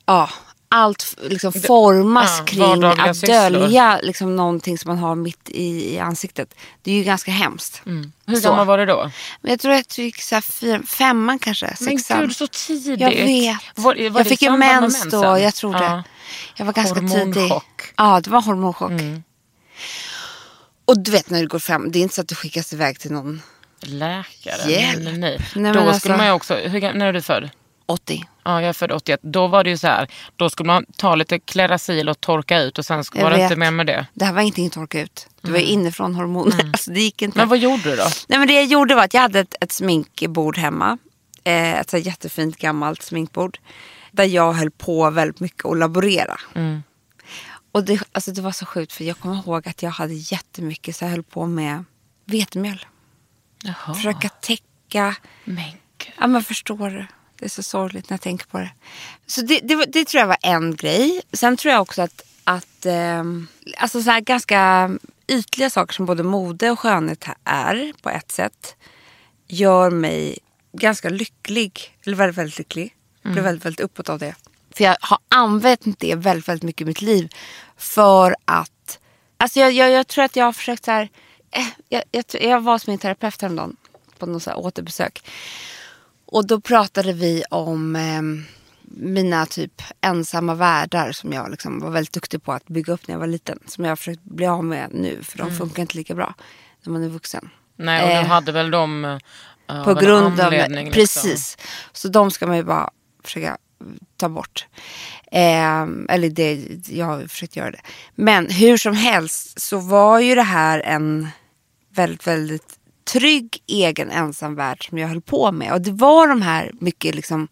ja, 0.05 0.29
allt 0.75 1.15
liksom 1.21 1.53
formas 1.53 2.37
ja, 2.39 2.45
kring 2.45 2.83
att 2.83 3.21
dölja 3.21 3.99
liksom 4.03 4.35
någonting 4.35 4.77
som 4.77 4.89
man 4.89 4.97
har 4.97 5.15
mitt 5.15 5.49
i, 5.49 5.93
i 5.95 5.99
ansiktet. 5.99 6.55
Det 6.83 6.91
är 6.91 6.95
ju 6.95 7.03
ganska 7.03 7.31
hemskt. 7.31 7.81
Hur 8.25 8.35
Så. 8.35 8.49
gammal 8.49 8.67
var 8.67 8.77
du 8.77 8.85
då? 8.85 9.11
Men 9.41 9.51
jag 9.51 9.59
tror 9.59 9.71
att 9.71 9.97
jag 9.97 10.05
gick 10.05 10.21
så 10.21 10.41
fyra, 10.41 10.81
femman 10.87 11.39
kanske, 11.39 11.65
Men 11.65 11.97
sexan. 11.97 12.19
gud, 12.21 12.35
så 12.35 12.47
tidigt. 12.47 12.99
Jag 12.99 13.09
vet. 13.11 13.57
Var, 13.75 13.83
var 13.95 14.01
jag 14.01 14.13
det 14.13 14.23
fick 14.25 14.41
ju 14.41 14.57
mens 14.57 15.03
då, 15.03 15.39
jag 15.39 15.55
tror 15.55 15.73
det. 15.73 15.83
Ja. 15.83 16.03
Jag 16.55 16.65
var 16.65 16.73
ganska 16.73 16.99
tidig. 16.99 17.09
Hormonchock. 17.17 17.81
Mm. 17.81 17.93
Ja, 17.97 18.21
det 18.21 18.29
var 18.29 18.41
hormonchock. 18.41 18.91
Och 20.85 20.99
du 20.99 21.11
vet 21.11 21.29
när 21.29 21.41
du 21.41 21.47
går 21.47 21.59
fram, 21.59 21.91
det 21.91 21.99
är 21.99 22.03
inte 22.03 22.15
så 22.15 22.21
att 22.21 22.27
du 22.27 22.35
skickas 22.35 22.73
iväg 22.73 22.99
till 22.99 23.11
någon 23.11 23.41
Läkare? 23.79 24.71
Hjälp. 24.71 25.03
Nej, 25.03 25.17
nej. 25.17 25.39
Nej, 25.39 25.39
Då 25.53 25.61
men 25.61 25.73
skulle 25.73 25.89
alltså- 25.91 26.09
man 26.09 26.25
ju 26.25 26.31
också, 26.31 26.55
hur, 26.55 26.93
när 26.93 27.05
är 27.05 27.13
du 27.13 27.21
född? 27.21 27.49
80. 27.85 28.23
Ja, 28.45 28.61
jag 28.61 28.69
är 28.69 28.73
född 28.73 28.91
81. 28.91 29.19
Då 29.23 29.47
var 29.47 29.63
det 29.63 29.69
ju 29.69 29.77
så 29.77 29.87
här, 29.87 30.07
då 30.35 30.49
skulle 30.49 30.67
man 30.67 30.85
ta 30.97 31.15
lite 31.15 31.39
Klerasil 31.39 32.09
och 32.09 32.21
torka 32.21 32.61
ut 32.61 32.77
och 32.77 32.85
sen 32.85 33.03
Jag 33.13 33.23
var 33.23 33.31
det 33.31 33.43
inte 33.43 33.55
mer 33.55 33.71
med 33.71 33.87
det. 33.87 34.07
Det 34.13 34.25
här 34.25 34.33
var 34.33 34.41
ingenting 34.41 34.67
att 34.67 34.73
torka 34.73 35.01
ut. 35.01 35.27
Det 35.41 35.51
var 35.51 35.59
ju 35.59 35.65
inifrån 35.65 36.15
hormoner. 36.15 36.63
Alltså, 36.73 36.91
det 36.91 37.01
gick 37.01 37.21
inte. 37.21 37.37
Mm. 37.37 37.41
Men 37.41 37.49
vad 37.49 37.57
gjorde 37.57 37.83
du 37.83 37.95
då? 37.95 38.03
Nej, 38.27 38.39
men 38.39 38.47
det 38.47 38.53
jag 38.53 38.65
gjorde 38.65 38.95
var 38.95 39.03
att 39.03 39.13
jag 39.13 39.21
hade 39.21 39.39
ett, 39.39 39.55
ett 39.61 39.71
sminkbord 39.71 40.57
hemma. 40.57 40.97
Eh, 41.43 41.79
ett 41.79 41.89
så 41.89 41.97
jättefint 41.97 42.57
gammalt 42.57 43.01
sminkbord. 43.01 43.57
Där 44.11 44.23
jag 44.23 44.53
höll 44.53 44.71
på 44.71 45.09
väldigt 45.09 45.39
mycket 45.39 45.65
att 45.65 45.77
laborera. 45.77 46.39
Mm. 46.55 46.83
Och 47.71 47.83
det, 47.83 47.99
alltså 48.11 48.31
det 48.31 48.41
var 48.41 48.51
så 48.51 48.65
sjukt 48.65 48.93
för 48.93 49.03
jag 49.03 49.19
kommer 49.19 49.35
ihåg 49.35 49.67
att 49.67 49.83
jag 49.83 49.89
hade 49.89 50.13
jättemycket 50.13 50.95
så 50.95 51.05
jag 51.05 51.09
höll 51.09 51.23
på 51.23 51.45
med 51.45 51.83
vetemjöl. 52.25 52.85
Jaha. 53.63 53.95
Försöka 53.95 54.29
täcka. 54.29 55.15
Men 55.43 55.71
gud. 55.97 56.13
Ja 56.19 56.27
men 56.27 56.43
förstår 56.43 56.89
du. 56.89 57.07
Det 57.39 57.45
är 57.45 57.49
så 57.49 57.63
sorgligt 57.63 58.09
när 58.09 58.13
jag 58.13 58.21
tänker 58.21 58.45
på 58.45 58.57
det. 58.57 58.71
Så 59.27 59.41
det, 59.41 59.59
det, 59.59 59.85
det 59.85 60.05
tror 60.05 60.19
jag 60.19 60.27
var 60.27 60.37
en 60.41 60.75
grej. 60.75 61.21
Sen 61.33 61.57
tror 61.57 61.73
jag 61.73 61.81
också 61.81 62.01
att, 62.01 62.21
att 62.43 62.85
ehm, 62.85 63.47
alltså 63.77 64.01
så 64.01 64.19
ganska 64.21 64.91
ytliga 65.27 65.69
saker 65.69 65.93
som 65.93 66.05
både 66.05 66.23
mode 66.23 66.71
och 66.71 66.79
skönhet 66.79 67.25
är 67.43 67.93
på 68.01 68.09
ett 68.09 68.31
sätt 68.31 68.75
gör 69.47 69.89
mig 69.89 70.37
ganska 70.73 71.09
lycklig. 71.09 71.97
Eller 72.05 72.17
väldigt, 72.17 72.37
väldigt 72.37 72.57
lycklig. 72.57 72.95
Jag 73.21 73.31
blir 73.31 73.43
väldigt, 73.43 73.65
väldigt 73.65 73.79
uppåt 73.79 74.09
av 74.09 74.19
det. 74.19 74.35
För 74.75 74.83
jag 74.83 74.97
har 75.01 75.17
använt 75.29 75.99
det 75.99 76.15
väldigt, 76.15 76.47
väldigt 76.47 76.63
mycket 76.63 76.81
i 76.81 76.85
mitt 76.85 77.01
liv. 77.01 77.29
För 77.77 78.35
att, 78.45 78.99
alltså 79.37 79.59
jag, 79.59 79.71
jag, 79.71 79.91
jag 79.91 80.07
tror 80.07 80.25
att 80.25 80.35
jag 80.35 80.45
har 80.45 80.53
försökt 80.53 80.85
så 80.85 80.91
här. 80.91 81.09
Eh, 81.51 81.67
jag, 81.89 82.03
jag, 82.11 82.25
jag 82.31 82.61
var 82.61 82.73
hos 82.73 82.87
min 82.87 82.97
terapeut 82.97 83.41
häromdagen 83.41 83.77
på 84.19 84.25
något 84.25 84.43
så 84.43 84.53
återbesök. 84.53 85.23
Och 86.35 86.47
då 86.47 86.59
pratade 86.59 87.13
vi 87.13 87.43
om 87.49 87.95
eh, 87.95 88.21
mina 88.97 89.45
typ 89.45 89.81
ensamma 90.01 90.55
världar 90.55 91.11
som 91.11 91.33
jag 91.33 91.51
liksom 91.51 91.79
var 91.79 91.89
väldigt 91.89 92.13
duktig 92.13 92.43
på 92.43 92.53
att 92.53 92.67
bygga 92.67 92.93
upp 92.93 93.07
när 93.07 93.15
jag 93.15 93.19
var 93.19 93.27
liten. 93.27 93.59
Som 93.67 93.83
jag 93.83 93.91
har 93.91 93.95
försökt 93.95 94.23
bli 94.23 94.45
av 94.47 94.63
med 94.63 94.89
nu 94.93 95.23
för 95.23 95.37
de 95.37 95.51
funkar 95.51 95.81
inte 95.81 95.97
lika 95.97 96.15
bra 96.15 96.33
när 96.83 96.93
man 96.93 97.03
är 97.03 97.09
vuxen. 97.09 97.49
Nej, 97.75 98.03
och 98.03 98.09
Eh, 98.09 98.21
du 98.21 98.27
hade 98.27 98.51
väl 98.51 98.71
dem 98.71 99.05
eh, 99.05 99.17
av 99.67 99.83
på 99.83 99.93
grund 99.93 100.39
av... 100.39 100.51
liksom. 100.51 100.91
Precis. 100.91 101.57
Så 101.91 102.07
de 102.07 102.31
ska 102.31 102.47
man 102.47 102.57
ju 102.57 102.63
bara 102.63 102.89
försöka 103.23 103.57
ta 104.17 104.29
bort. 104.29 104.67
Eh, 105.31 105.81
eller 106.09 106.29
det, 106.29 106.67
jag 106.89 107.05
har 107.05 107.27
försökt 107.27 107.55
göra 107.55 107.71
det. 107.71 107.81
Men 108.15 108.49
hur 108.49 108.77
som 108.77 108.93
helst 108.93 109.61
så 109.61 109.77
var 109.77 110.19
ju 110.19 110.35
det 110.35 110.41
här 110.41 110.79
en 110.79 111.27
väldigt, 111.89 112.27
väldigt 112.27 112.79
trygg 113.05 113.63
egen 113.67 114.11
ensamvärld 114.11 114.87
som 114.89 114.97
jag 114.97 115.07
höll 115.07 115.21
på 115.21 115.51
med. 115.51 115.73
Och 115.73 115.81
det 115.81 115.91
var 115.91 116.27
de 116.27 116.41
här 116.41 116.71
mycket 116.79 117.15
liksom 117.15 117.47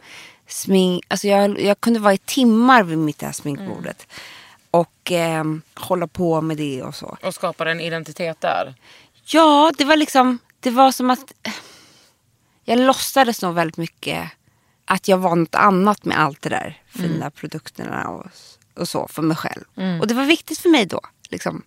smink, 0.48 1.06
alltså 1.08 1.28
jag, 1.28 1.62
jag 1.62 1.82
kunde 1.82 2.00
vara 2.00 2.14
i 2.14 2.18
timmar 2.18 2.84
vid 2.84 2.98
mitt 2.98 3.22
här 3.22 3.32
sminkbordet. 3.32 4.08
Och 4.72 5.12
eh, 5.12 5.44
hålla 5.76 6.08
på 6.08 6.42
med 6.42 6.58
det 6.58 6.84
och 6.84 6.96
så. 6.96 7.18
Och 7.24 7.34
skapade 7.34 7.72
en 7.72 7.80
identitet 7.80 8.42
där. 8.42 8.74
Ja, 9.26 9.72
det 9.78 9.86
var 9.86 9.98
liksom, 9.98 10.40
det 10.60 10.70
var 10.70 10.92
som 10.92 11.10
att 11.10 11.34
jag 12.66 12.80
låtsades 12.80 13.42
nog 13.42 13.56
väldigt 13.56 13.78
mycket 13.78 14.30
att 14.86 15.08
jag 15.08 15.18
var 15.18 15.36
något 15.36 15.56
annat 15.56 16.06
med 16.06 16.20
allt 16.20 16.42
det 16.42 16.50
där 16.50 16.82
fina 16.86 17.30
produkterna 17.32 18.08
och, 18.10 18.26
och 18.76 18.88
så 18.88 19.08
för 19.08 19.22
mig 19.22 19.38
själv. 19.38 19.64
Och 20.02 20.08
det 20.08 20.14
var 20.14 20.26
viktigt 20.26 20.60
för 20.60 20.70
mig 20.70 20.86
då. 20.86 21.02
Liksom. 21.30 21.64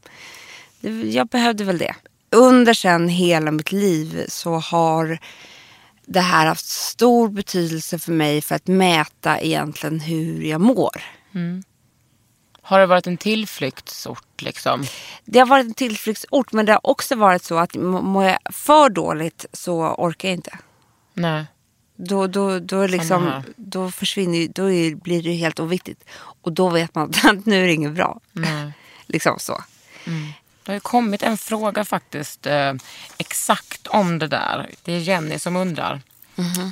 Det, 0.81 0.90
jag 0.90 1.26
behövde 1.26 1.64
väl 1.64 1.78
det. 1.78 1.95
Under 2.37 2.75
sen 2.75 3.09
hela 3.09 3.50
mitt 3.50 3.73
liv 3.73 4.25
så 4.28 4.55
har 4.55 5.19
det 6.07 6.21
här 6.21 6.47
haft 6.47 6.66
stor 6.66 7.28
betydelse 7.28 7.99
för 7.99 8.12
mig 8.12 8.43
för 8.43 8.55
att 8.55 8.66
mäta 8.66 9.40
egentligen 9.40 10.00
hur 10.00 10.43
jag 10.43 10.61
mår. 10.61 11.02
Har 12.62 12.81
det 12.81 12.87
varit 12.87 13.07
en 13.07 13.16
tillflyktsort 13.16 14.43
liksom? 14.43 14.85
Det 15.25 15.38
har 15.38 15.47
varit 15.47 15.66
en 15.66 15.75
tillflyktsort 15.75 16.52
men 16.52 16.66
det 16.66 16.73
har 16.73 16.87
också 16.87 17.16
varit 17.16 17.45
så 17.45 17.59
att 17.59 17.75
må- 17.75 18.02
mår 18.02 18.25
jag 18.25 18.38
för 18.50 18.88
dåligt 18.88 19.47
så 19.52 19.95
orkar 19.95 20.28
jag 20.28 20.37
inte. 20.37 20.59
Nej. 21.14 21.45
Då, 21.97 22.26
då, 22.26 22.59
då, 22.59 22.87
liksom, 22.87 23.43
då 23.57 23.90
försvinner 23.90 24.49
då 24.55 24.71
är, 24.71 24.95
blir 24.95 25.23
det 25.23 25.33
helt 25.33 25.61
oviktigt. 25.61 26.05
Och 26.43 26.52
då 26.52 26.69
vet 26.69 26.95
man 26.95 27.11
att 27.11 27.47
nu 27.47 27.62
är 27.62 27.66
det 27.66 27.73
inget 27.73 27.93
bra. 27.93 28.21
Nej. 28.33 28.73
liksom 29.07 29.38
så. 29.38 29.62
Det 30.66 30.73
har 30.73 30.76
ju 30.76 30.80
kommit 30.80 31.23
en 31.23 31.37
fråga 31.37 31.85
faktiskt 31.85 32.46
eh, 32.46 32.73
exakt 33.18 33.87
om 33.87 34.18
det 34.18 34.28
där. 34.28 34.70
Det 34.82 34.92
är 34.92 34.99
Jenny 34.99 35.38
som 35.38 35.56
undrar. 35.56 36.00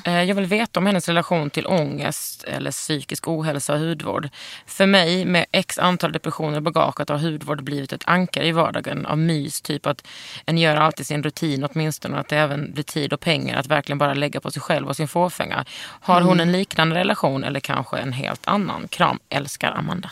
Eh, 0.05 0.23
jag 0.23 0.35
vill 0.35 0.47
veta 0.47 0.81
om 0.81 0.87
hennes 0.87 1.09
relation 1.09 1.51
till 1.51 1.67
ångest 1.67 2.45
eller 2.45 2.71
psykisk 2.71 3.29
ohälsa 3.29 3.73
och 3.73 3.79
hudvård. 3.79 4.29
För 4.67 4.87
mig 4.87 5.25
med 5.25 5.47
x 5.53 5.79
antal 5.79 6.13
depressioner 6.13 6.59
i 6.59 6.61
bagaget 6.61 7.09
har 7.09 7.19
hudvård 7.19 7.63
blivit 7.63 7.93
ett 7.93 8.03
ankare 8.07 8.47
i 8.47 8.53
vardagen 8.53 9.07
av 9.07 9.19
mys. 9.19 9.61
Typ 9.61 9.87
att 9.87 10.07
en 10.47 10.59
gör 10.59 10.77
alltid 10.77 11.07
sin 11.07 11.23
rutin 11.23 11.65
åtminstone 11.65 12.15
och 12.15 12.21
att 12.21 12.29
det 12.29 12.37
även 12.37 12.73
blir 12.73 12.85
tid 12.85 13.13
och 13.13 13.21
pengar 13.21 13.59
att 13.59 13.67
verkligen 13.67 13.99
bara 13.99 14.15
lägga 14.15 14.41
på 14.41 14.51
sig 14.51 14.63
själv 14.63 14.89
och 14.89 14.97
sin 14.97 15.09
fåfänga. 15.09 15.65
Har 15.81 16.21
hon 16.21 16.41
en 16.41 16.53
liknande 16.53 16.97
relation 16.97 17.45
eller 17.45 17.61
kanske 17.61 17.99
en 17.99 18.13
helt 18.13 18.47
annan? 18.47 18.89
Kram, 18.89 19.19
älskar 19.29 19.73
Amanda. 19.73 20.11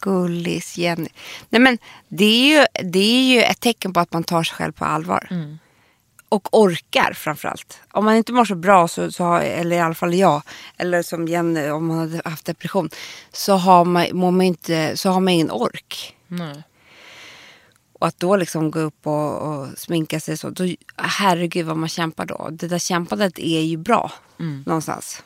Gullis 0.00 0.78
Jenny. 0.78 1.08
Nej 1.48 1.60
men 1.60 1.78
det 2.08 2.24
är, 2.24 2.58
ju, 2.58 2.66
det 2.90 2.98
är 2.98 3.34
ju 3.34 3.42
ett 3.42 3.60
tecken 3.60 3.92
på 3.92 4.00
att 4.00 4.12
man 4.12 4.24
tar 4.24 4.42
sig 4.42 4.56
själv 4.56 4.72
på 4.72 4.84
allvar. 4.84 5.28
Och 6.28 6.58
orkar 6.58 7.12
framförallt. 7.12 7.80
Om 7.92 8.04
man 8.04 8.16
inte 8.16 8.32
mår 8.32 8.44
så 8.44 8.54
bra, 8.54 8.88
så, 8.88 9.12
så 9.12 9.24
har, 9.24 9.40
eller 9.40 9.76
i 9.76 9.80
alla 9.80 9.94
fall 9.94 10.14
jag, 10.14 10.42
eller 10.76 11.02
som 11.02 11.28
Jenny 11.28 11.70
om 11.70 11.86
man 11.86 11.98
hade 11.98 12.20
haft 12.24 12.44
depression, 12.44 12.90
så 13.32 13.52
har 13.52 13.84
man, 13.84 14.06
mår 14.12 14.30
man 14.30 14.46
inte, 14.46 14.96
så 14.96 15.10
har 15.10 15.20
man 15.20 15.28
ingen 15.28 15.50
ork. 15.50 16.16
Nej. 16.26 16.62
Och 17.92 18.06
att 18.06 18.20
då 18.20 18.36
liksom 18.36 18.70
gå 18.70 18.78
upp 18.78 19.06
och, 19.06 19.42
och 19.42 19.68
sminka 19.76 20.20
sig 20.20 20.36
så, 20.36 20.50
då, 20.50 20.64
herregud 20.96 21.66
vad 21.66 21.76
man 21.76 21.88
kämpar 21.88 22.26
då. 22.26 22.48
Det 22.52 22.68
där 22.68 22.78
kämpandet 22.78 23.38
är 23.38 23.60
ju 23.60 23.76
bra 23.76 24.12
någonstans. 24.66 25.22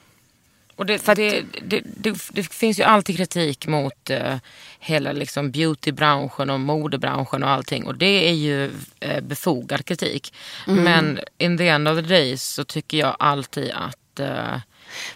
Och 0.79 0.87
det, 0.87 1.07
det, 1.07 1.45
det, 1.63 1.83
det, 1.85 2.17
det 2.31 2.43
finns 2.43 2.79
ju 2.79 2.83
alltid 2.83 3.17
kritik 3.17 3.67
mot 3.67 4.11
eh, 4.11 4.37
hela 4.79 5.13
liksom 5.13 5.51
beautybranschen 5.51 6.51
och 6.51 6.61
modebranschen 6.61 7.43
och 7.43 7.51
allting. 7.51 7.87
Och 7.87 7.95
det 7.95 8.29
är 8.29 8.33
ju 8.33 8.71
eh, 9.01 9.21
befogad 9.21 9.85
kritik. 9.85 10.35
Men 10.67 11.21
in 11.39 11.59
the 11.59 11.69
end 11.69 11.89
of 11.89 11.97
the 11.97 12.03
day 12.03 12.39
så 12.39 12.65
tycker 12.65 12.99
jag 12.99 13.17
alltid 13.19 13.71
att... 13.71 14.21
Eh, 14.21 14.61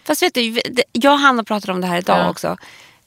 Fast 0.04 0.22
vet 0.22 0.34
du, 0.34 0.60
jag 0.92 1.12
och 1.12 1.18
Hanna 1.18 1.44
pratade 1.44 1.72
om 1.72 1.80
det 1.80 1.86
här 1.86 1.98
idag 1.98 2.18
Ja. 2.18 2.30
också. 2.30 2.56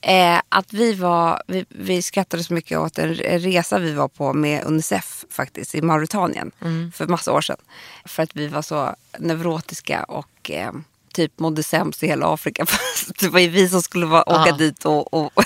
Eh, 0.02 0.40
att 0.50 0.74
vi 0.74 0.94
var, 0.94 1.44
vi, 1.48 1.66
vi 1.70 2.02
skrattade 2.02 2.44
så 2.44 2.54
mycket 2.54 2.78
åt 2.80 2.98
en 2.98 3.14
resa 3.16 3.80
vi 3.80 3.94
var 3.94 4.08
på 4.08 4.34
med 4.34 4.64
Unicef 4.66 5.26
faktiskt 5.30 5.76
i 5.76 5.82
Mauritanien 5.82 6.52
för 6.94 7.08
massa 7.08 7.32
år 7.34 7.42
sedan. 7.42 7.58
För 8.06 8.24
att 8.24 8.36
vi 8.36 8.48
var 8.48 8.62
så 8.62 8.96
neurotiska 9.20 10.04
och 10.04 10.52
eh, 10.52 10.72
typ 11.16 11.40
mådde 11.40 11.64
sämst 11.64 12.04
i 12.04 12.08
hela 12.08 12.34
Afrika. 12.34 12.66
Det 13.20 13.30
var 13.30 13.40
ju 13.40 13.48
vi 13.48 13.70
som 13.70 13.82
skulle 13.82 14.06
vara, 14.06 14.30
åka 14.30 14.50
Ja. 14.50 14.56
dit 14.56 14.86
och... 14.86 15.14
och 15.14 15.32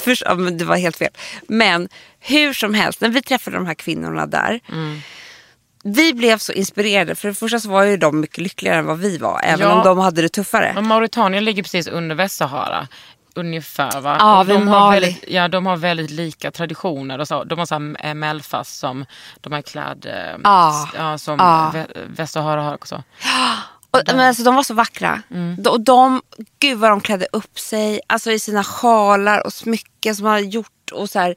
Först, 0.00 0.22
ja, 0.26 0.34
men 0.34 0.58
det 0.58 0.64
var 0.64 0.76
helt 0.76 0.96
fel. 0.96 1.10
Men 1.48 1.88
hur 2.20 2.52
som 2.52 2.74
helst, 2.74 3.00
när 3.00 3.08
vi 3.08 3.22
träffade 3.22 3.56
de 3.56 3.66
här 3.66 3.74
kvinnorna 3.74 4.26
där. 4.26 4.60
Vi 5.84 6.14
blev 6.14 6.38
så 6.38 6.52
inspirerade. 6.52 7.14
För 7.14 7.28
det 7.28 7.34
första 7.34 7.60
så 7.60 7.68
var 7.70 7.82
ju 7.82 7.96
de 7.96 8.20
mycket 8.20 8.38
lyckligare 8.38 8.78
än 8.78 8.86
vad 8.86 8.98
vi 8.98 9.18
var. 9.18 9.40
Även 9.44 9.60
Ja. 9.68 9.72
om 9.72 9.84
de 9.84 9.98
hade 9.98 10.22
det 10.22 10.28
tuffare. 10.28 10.72
men 10.74 10.86
Mauritanien 10.86 11.44
ligger 11.44 11.62
precis 11.62 11.86
under 11.86 12.16
Västsahara. 12.16 12.88
Ungefär 13.34 14.00
va? 14.00 14.16
Ja, 14.20 14.44
de, 14.44 14.68
har 14.68 14.90
väldigt, 14.92 15.24
ja, 15.28 15.48
de 15.48 15.66
har 15.66 15.76
väldigt 15.76 16.10
lika 16.10 16.50
traditioner. 16.50 17.18
Och 17.18 17.28
så. 17.28 17.44
De 17.44 17.58
har 17.58 17.66
så 17.66 17.74
här 17.74 18.14
melfast 18.14 18.78
som 18.78 19.04
de 19.40 19.52
har 19.52 19.62
klädd 19.62 20.06
eh, 20.06 20.40
Ja. 20.44 20.88
ja, 20.96 21.18
som 21.18 21.36
Ja. 21.38 21.70
Vä- 21.74 21.86
Västsahara 22.16 22.62
har 22.62 22.74
också. 22.74 23.02
Och, 23.96 24.02
men 24.06 24.20
alltså, 24.20 24.42
de 24.42 24.54
var 24.54 24.62
så 24.62 24.74
vackra. 24.74 25.22
De, 25.58 25.70
och 25.70 25.80
de, 25.80 26.22
gud 26.58 26.78
vad 26.78 26.90
de 26.90 27.00
klädde 27.00 27.26
upp 27.32 27.58
sig 27.58 28.00
alltså, 28.06 28.32
i 28.32 28.38
sina 28.38 28.64
sjalar 28.64 29.46
och 29.46 29.52
smycken 29.52 30.16
som 30.16 30.24
man 30.24 30.32
hade 30.32 30.46
gjort. 30.46 30.92
Och, 30.92 31.10
så 31.10 31.18
här, 31.18 31.34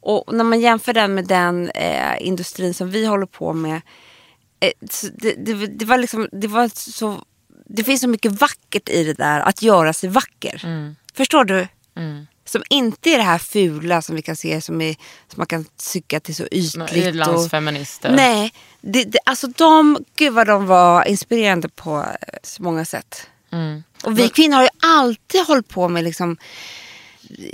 och 0.00 0.34
när 0.34 0.44
man 0.44 0.60
jämför 0.60 0.92
den 0.92 1.14
med 1.14 1.26
den 1.26 1.70
eh, 1.70 2.26
industrin 2.26 2.74
som 2.74 2.90
vi 2.90 3.06
håller 3.06 3.26
på 3.26 3.52
med. 3.52 3.80
Eh, 4.60 4.72
det, 5.12 5.34
det, 5.34 5.66
det 5.66 5.84
var 5.84 5.98
liksom, 5.98 6.28
det 6.32 6.46
var 6.46 6.70
så, 6.74 7.22
det 7.66 7.84
finns 7.84 8.00
så 8.00 8.08
mycket 8.08 8.40
vackert 8.40 8.88
i 8.88 9.04
det 9.04 9.14
där 9.14 9.40
att 9.40 9.62
göra 9.62 9.92
sig 9.92 10.08
vacker. 10.08 10.60
Förstår 11.14 11.44
du? 11.44 11.68
Som 12.50 12.62
inte 12.70 13.10
är 13.10 13.16
det 13.16 13.22
här 13.24 13.38
fula 13.38 14.02
som 14.02 14.16
vi 14.16 14.22
kan 14.22 14.36
se 14.36 14.60
som, 14.60 14.80
är, 14.80 14.92
som 15.28 15.34
man 15.36 15.46
kan 15.46 15.64
tycka 15.92 16.20
till 16.20 16.34
så 16.36 16.44
ytligt. 16.50 16.76
och- 16.90 16.96
Irlandsfeminister. 16.96 18.12
Nej, 18.16 18.52
det, 18.80 19.04
det, 19.04 19.18
alltså 19.26 19.46
de, 19.46 20.04
gud 20.16 20.32
vad 20.32 20.46
de 20.46 20.66
var 20.66 21.08
inspirerande 21.08 21.68
på 21.68 21.98
eh, 21.98 22.34
så 22.42 22.62
många 22.62 22.84
sätt. 22.84 23.26
Mm. 23.52 23.82
Och 24.04 24.18
vi 24.18 24.28
kvinnor 24.28 24.56
har 24.56 24.62
ju 24.62 24.68
alltid 24.82 25.40
hållit 25.46 25.68
på 25.68 25.88
med 25.88 26.04
liksom 26.04 26.36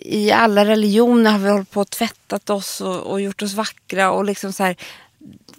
i 0.02 0.30
alla 0.32 0.64
religioner 0.64 1.30
har 1.30 1.38
vi 1.38 1.50
hållit 1.50 1.70
på 1.70 1.80
och 1.80 1.90
tvättat 1.90 2.50
oss 2.50 2.80
och, 2.80 3.00
och 3.00 3.20
gjort 3.20 3.42
oss 3.42 3.52
vackra 3.54 4.10
och 4.10 4.24
liksom 4.24 4.52
så 4.52 4.62
här. 4.62 4.76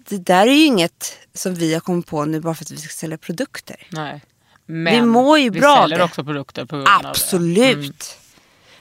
Det 0.10 0.18
där 0.18 0.48
är 0.48 0.52
ju 0.52 0.66
inget 0.66 1.18
som 1.34 1.56
vi 1.56 1.74
har 1.74 1.82
kommit 1.82 2.08
på 2.08 2.26
nu 2.26 2.40
bara 2.40 2.56
för 2.56 2.64
att 2.66 2.72
vi 2.72 2.78
ska 2.78 2.90
sälja 2.90 3.18
produkter. 3.18 3.88
Nej. 3.90 4.22
Men 4.66 4.96
Vi 4.96 5.02
mår 5.02 5.40
ju 5.40 5.50
vi 5.50 5.60
bra 5.60 5.78
av 5.78 5.82
säljer 5.84 5.98
det. 5.98 6.04
också 6.04 6.24
produkter 6.24 6.66
på 6.66 6.76
grund 6.76 6.88
av 6.88 7.02
det. 7.02 7.10
Absolut. 7.10 8.18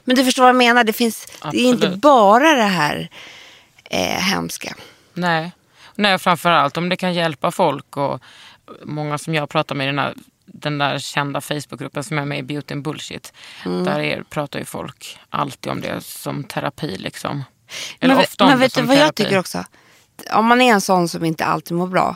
Men 0.07 0.15
du 0.15 0.25
förstår 0.25 0.43
vad 0.43 0.49
jag 0.49 0.55
menar. 0.55 0.83
Det, 0.83 0.93
finns, 0.93 1.27
det 1.51 1.57
är 1.57 1.65
inte 1.65 1.89
bara 1.89 2.55
det 2.55 2.63
här 2.63 3.09
eh, 3.83 4.19
hemska. 4.19 4.75
Nej. 5.13 5.51
Nej, 5.95 6.17
framförallt 6.17 6.77
om 6.77 6.89
det 6.89 6.95
kan 6.95 7.13
hjälpa 7.13 7.51
folk 7.51 7.97
och 7.97 8.21
många 8.83 9.17
som 9.17 9.35
jag 9.35 9.49
pratar 9.49 9.75
med 9.75 9.85
i 9.85 9.87
den, 9.87 9.99
här, 9.99 10.13
den 10.45 10.77
där 10.77 10.99
kända 10.99 11.41
Facebookgruppen 11.41 12.03
som 12.03 12.17
är 12.17 12.25
med 12.25 12.39
i 12.39 12.43
Beauty 12.43 12.73
and 12.73 12.83
Bullshit. 12.83 13.33
Mm. 13.65 13.83
Där 13.83 13.99
är, 13.99 14.23
pratar 14.23 14.59
ju 14.59 14.65
folk 14.65 15.19
alltid 15.29 15.71
om 15.71 15.81
det 15.81 16.01
som 16.03 16.43
terapi 16.43 16.97
liksom. 16.97 17.43
Eller 17.99 18.15
Men, 18.15 18.23
ofta 18.23 18.43
om 18.43 18.49
men 18.49 18.59
det 18.59 18.65
vet 18.65 18.75
du 18.75 18.81
vad 18.81 18.95
jag 18.95 19.01
terapi. 19.01 19.23
tycker 19.23 19.39
också? 19.39 19.63
Om 20.31 20.45
man 20.45 20.61
är 20.61 20.73
en 20.73 20.81
sån 20.81 21.09
som 21.09 21.25
inte 21.25 21.45
alltid 21.45 21.77
mår 21.77 21.87
bra. 21.87 22.15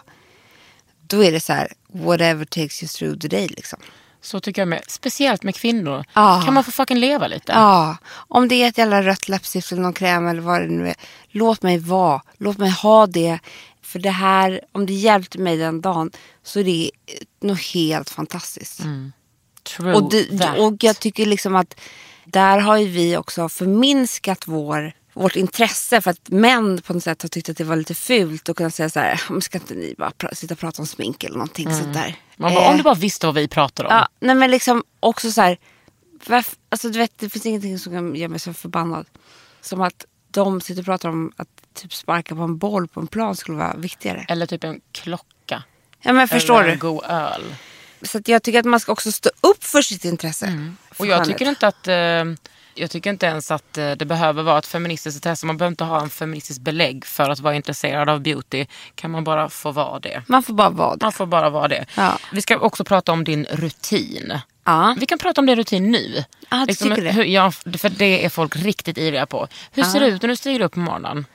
Då 1.07 1.23
är 1.23 1.31
det 1.31 1.39
så 1.39 1.53
här, 1.53 1.73
whatever 1.87 2.45
takes 2.45 2.83
you 2.83 2.87
through 2.89 3.19
the 3.19 3.27
day 3.27 3.47
liksom. 3.47 3.79
Så 4.21 4.39
tycker 4.39 4.61
jag 4.61 4.69
med, 4.69 4.81
speciellt 4.87 5.43
med 5.43 5.55
kvinnor. 5.55 6.05
Ja. 6.13 6.41
Kan 6.45 6.53
man 6.53 6.63
få 6.63 6.71
fucking 6.71 6.97
leva 6.97 7.27
lite? 7.27 7.51
Ja, 7.51 7.97
om 8.13 8.47
det 8.47 8.55
är 8.55 8.67
ett 8.67 8.77
jävla 8.77 9.01
rött 9.01 9.29
läppstift 9.29 9.71
eller 9.71 9.81
någon 9.81 9.93
kräm 9.93 10.27
eller 10.27 10.41
vad 10.41 10.61
det 10.61 10.67
nu 10.67 10.87
är. 10.87 10.95
Låt 11.29 11.61
mig 11.63 11.77
vara. 11.77 12.21
Låt 12.37 12.57
mig 12.57 12.69
ha 12.69 13.07
det. 13.07 13.39
För 13.81 13.99
det 13.99 14.09
här, 14.09 14.61
om 14.71 14.85
det 14.85 14.93
hjälpte 14.93 15.39
mig 15.39 15.57
den 15.57 15.81
dagen 15.81 16.11
så 16.43 16.59
är 16.59 16.63
det 16.63 16.91
något 17.41 17.61
helt 17.61 18.09
fantastiskt. 18.09 18.79
True 19.63 19.93
Och, 19.93 20.11
det, 20.11 20.49
och 20.59 20.83
jag 20.83 20.99
tycker 20.99 21.25
liksom 21.25 21.55
att 21.55 21.79
där 22.25 22.59
har 22.59 22.77
ju 22.77 22.87
vi 22.87 23.17
också 23.17 23.49
förminskat 23.49 24.47
vår, 24.47 24.93
vårt 25.13 25.35
intresse 25.35 26.01
för 26.01 26.11
att 26.11 26.29
män 26.29 26.81
på 26.81 26.93
något 26.93 27.03
sätt 27.03 27.21
har 27.21 27.29
tyckt 27.29 27.49
att 27.49 27.57
det 27.57 27.63
var 27.63 27.75
lite 27.75 27.95
fult 27.95 28.49
att 28.49 28.55
kunna 28.55 28.69
säga 28.69 28.89
så 28.89 28.99
här, 28.99 29.39
ska 29.41 29.57
inte 29.57 29.73
ni 29.73 29.95
bara 29.97 30.35
sitta 30.35 30.53
och 30.53 30.59
prata 30.59 30.81
om 30.81 30.85
smink 30.87 31.23
eller 31.23 31.37
någonting 31.37 31.75
sånt 31.75 31.93
där. 31.93 32.15
Man 32.41 32.53
bara, 32.53 32.63
Eh, 32.65 32.71
om 32.71 32.77
du 32.77 32.83
bara 32.83 32.93
visste 32.93 33.25
vad 33.25 33.35
vi 33.35 33.47
pratar 33.47 33.83
om. 33.83 33.89
Ja, 33.95 34.07
nej 34.19 34.35
men 34.35 34.51
liksom 34.51 34.83
också 34.99 35.31
så 35.31 35.41
här, 35.41 35.57
varf- 36.25 36.55
alltså 36.69 36.89
du 36.89 36.99
vet 36.99 37.11
det 37.19 37.29
finns 37.29 37.45
ingenting 37.45 37.79
som 37.79 37.93
kan 37.93 38.15
göra 38.15 38.29
mig 38.29 38.39
så 38.39 38.53
förbannad. 38.53 39.05
Som 39.61 39.81
att 39.81 40.05
de 40.31 40.61
sitter 40.61 40.81
och 40.81 40.85
pratar 40.85 41.09
om 41.09 41.31
att 41.35 41.47
typ 41.73 41.93
sparka 41.93 42.35
på 42.35 42.41
en 42.41 42.57
boll 42.57 42.87
på 42.87 42.99
en 42.99 43.07
plan 43.07 43.35
skulle 43.35 43.57
vara 43.57 43.75
viktigare. 43.77 44.25
Eller 44.29 44.45
typ 44.45 44.63
en 44.63 44.81
klocka. 44.91 45.63
Ja 46.01 46.13
men 46.13 46.27
förstår 46.27 46.55
eller 46.55 46.67
du? 46.67 46.73
en 46.73 46.79
god 46.79 47.03
öl. 47.03 47.55
Så 48.01 48.21
jag 48.25 48.43
tycker 48.43 48.59
att 48.59 48.65
man 48.65 48.79
ska 48.79 48.91
också 48.91 49.11
stå 49.11 49.29
upp 49.41 49.63
för 49.63 49.81
sitt 49.81 50.05
intresse. 50.05 50.45
Mm. 50.45 50.77
Och 50.97 51.05
jag 51.07 51.25
tycker 51.25 51.45
inte 51.49 51.67
att 51.67 51.87
eh, 51.87 51.93
jag 52.75 52.91
tycker 52.91 53.09
inte 53.09 53.25
ens 53.25 53.51
att 53.51 53.77
eh, 53.77 53.91
det 53.91 54.05
behöver 54.05 54.43
vara 54.43 54.57
ett 54.57 54.65
feministiskt 54.65 55.15
intresse. 55.17 55.45
Man 55.45 55.57
behöver 55.57 55.71
inte 55.71 55.83
ha 55.83 56.01
en 56.01 56.09
feministisk 56.09 56.61
belägg 56.61 57.05
för 57.05 57.29
att 57.29 57.39
vara 57.39 57.55
intresserad 57.55 58.09
av 58.09 58.21
beauty. 58.21 58.65
Kan 58.95 59.11
man 59.11 59.23
bara 59.23 59.49
få 59.49 59.71
vara 59.71 59.99
det. 59.99 60.23
Man 60.27 60.43
får 60.43 60.53
bara 60.53 60.69
vara 60.69 60.95
det. 60.95 61.05
Man 61.05 61.11
får 61.11 61.25
bara 61.25 61.49
vara 61.49 61.67
det. 61.67 61.85
Ja. 61.97 62.17
Vi 62.31 62.41
ska 62.41 62.57
också 62.57 62.83
prata 62.83 63.11
om 63.11 63.23
din 63.23 63.45
rutin. 63.45 64.39
Ja. 64.63 64.95
Vi 64.99 65.05
kan 65.05 65.17
prata 65.19 65.41
om 65.41 65.45
din 65.47 65.55
rutin 65.55 65.91
nu. 65.91 66.23
Ja, 66.49 66.65
du 66.67 66.73
tycker 66.73 67.01
det? 67.01 67.11
hur, 67.11 67.23
ja, 67.23 67.51
för 67.51 67.89
det 67.89 68.25
är 68.25 68.29
folk 68.29 68.55
riktigt 68.55 68.97
ivriga 68.97 69.25
på. 69.25 69.47
Hur 69.71 69.83
ser 69.83 69.99
det 69.99 70.07
ut 70.07 70.21
när 70.21 70.29
du 70.29 70.35
stiger 70.35 70.59
upp 70.61 70.73
på 70.73 70.79
morgonen? 70.79 71.25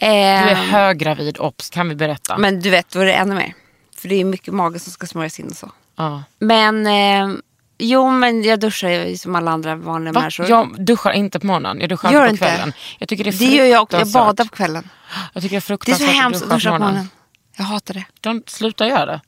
Du 0.00 0.06
är 0.06 0.50
Eh, 0.52 0.56
höggravid, 0.58 1.38
obs, 1.38 1.70
kan 1.70 1.88
vi 1.88 1.94
berätta? 1.94 2.38
men 2.38 2.60
du 2.60 2.70
vet, 2.70 2.88
då 2.90 3.00
är 3.00 3.06
det 3.06 3.12
ännu 3.14 3.34
mer. 3.34 3.54
För 3.96 4.08
det 4.08 4.14
är 4.20 4.24
mycket 4.24 4.54
mage 4.54 4.78
som 4.78 4.92
ska 4.92 5.06
smörjas 5.06 5.40
in 5.40 5.46
och 5.46 5.56
så. 5.56 5.72
ja. 5.96 6.22
Men 6.38 6.86
eh, 6.86 7.36
jo, 7.84 8.10
men 8.10 8.42
jag 8.42 8.60
duschar 8.60 8.88
ju 8.88 9.16
som 9.16 9.34
alla 9.34 9.50
andra 9.50 9.76
vanliga 9.76 10.12
Va? 10.12 10.20
människor. 10.20 10.48
Jag 10.48 10.84
duschar 10.84 11.12
inte 11.12 11.40
på 11.40 11.46
morgonen, 11.46 11.80
jag 11.80 11.88
duschar 11.88 12.12
Gör 12.12 12.24
på 12.24 12.30
inte? 12.30 12.44
kvällen. 12.44 12.72
Jag 12.98 13.08
tycker 13.08 13.24
det 13.24 13.30
är 13.30 13.38
det 13.38 13.44
gör 13.44 13.64
jag 13.64 13.82
också. 13.82 13.96
Jag 13.96 14.06
fruktansvärt. 14.06 14.26
badar 14.36 14.44
på 14.44 14.56
kvällen. 14.56 14.88
Jag 15.32 15.42
tycker 15.42 15.56
det 15.56 15.56
är 15.56 15.56
Det 15.56 15.56
är 15.56 15.60
fruktansvärt 15.60 16.08
så 16.08 16.14
hemskt 16.22 16.42
att 16.42 16.50
duscha 16.50 16.70
på 16.72 16.78
morgonen. 16.78 17.08
Jag 17.56 17.64
hatar 17.64 17.94
det. 17.94 18.04
De, 18.20 18.42
sluta 18.46 18.86
göra 18.86 19.06
det. 19.06 19.20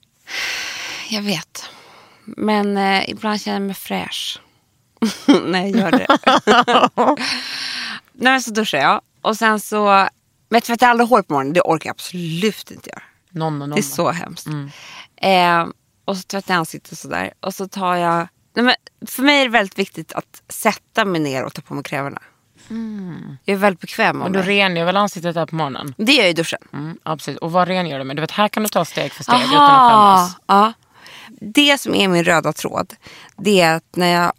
Jag 1.11 1.23
vet. 1.23 1.65
Men 2.25 2.77
eh, 2.77 3.11
ibland 3.11 3.41
känner 3.41 3.59
jag 3.61 3.67
mig 3.67 3.75
fräsch. 3.75 4.41
Nej, 5.47 5.77
gör 5.77 5.91
det. 5.91 6.07
Nej, 8.13 8.33
men 8.33 8.43
så 8.43 8.51
duschar 8.51 8.79
jag. 8.79 9.01
Och 9.23 9.37
sen 9.37 9.61
så... 9.61 9.85
Men 10.49 10.57
jag 10.57 10.63
tvättar 10.65 10.89
aldrig 10.89 11.09
hår 11.09 11.23
på 11.23 11.33
morgonen. 11.33 11.53
Det 11.53 11.61
orkar 11.61 11.89
jag 11.89 11.95
absolut 11.95 12.71
inte 12.71 12.91
göra. 12.91 13.03
Någon 13.31 13.63
och 13.63 13.69
någon. 13.69 13.77
Det 13.77 13.81
är 13.81 13.83
så 13.83 14.11
hemskt. 14.11 14.47
Eh, 15.17 15.67
och 16.05 16.17
så 16.17 16.23
tvättar 16.23 16.55
jag 16.55 16.59
ansiktet 16.59 16.99
sådär. 16.99 17.33
Och 17.41 17.55
så 17.55 17.69
tar 17.69 17.97
jag... 17.97 18.29
Nej, 18.57 18.65
men 18.65 18.75
för 19.07 19.23
mig 19.23 19.41
är 19.41 19.45
det 19.45 19.51
väldigt 19.51 19.79
viktigt 19.79 20.13
att 20.13 20.43
sätta 20.49 21.05
mig 21.05 21.21
ner 21.21 21.45
och 21.45 21.55
ta 21.55 21.63
på 21.63 21.75
mig 21.75 21.85
krämerna. 21.85 22.23
Jag 23.45 23.55
är 23.55 23.57
väldigt 23.59 23.81
bekväm 23.81 24.21
Och 24.21 24.27
av 24.27 24.33
du 24.33 24.43
rengör 24.43 24.85
väl 24.85 24.97
ansiktet 24.97 25.35
där 25.35 25.47
på 25.47 25.55
morgonen? 25.55 25.95
Det 25.97 26.13
gör 26.13 26.23
jag 26.23 26.31
i 26.31 26.33
duschen. 26.33 26.59
Mm, 26.73 26.99
ja, 27.05 27.17
precis. 27.17 27.37
Och 27.37 27.53
vad 27.53 27.69
rengör 27.69 27.99
du 27.99 28.05
med? 28.05 28.17
Du 28.17 28.21
vet, 28.21 28.31
här 28.31 28.49
kan 28.49 28.63
du 28.63 28.69
ta 28.69 28.85
steg 28.85 29.13
för 29.13 29.23
steg 29.23 29.41
utan 29.41 29.55
att 29.55 29.71
Aha, 29.71 30.17
skämmas. 30.17 30.37
ja. 30.47 30.73
Det 31.41 31.79
som 31.81 31.95
är 31.95 32.09
min 32.09 32.25
röda 32.25 32.53
tråd, 32.53 32.95
det 33.37 33.61
är 33.61 33.75
att 33.75 33.97
när 33.97 34.13
jag 34.13 34.33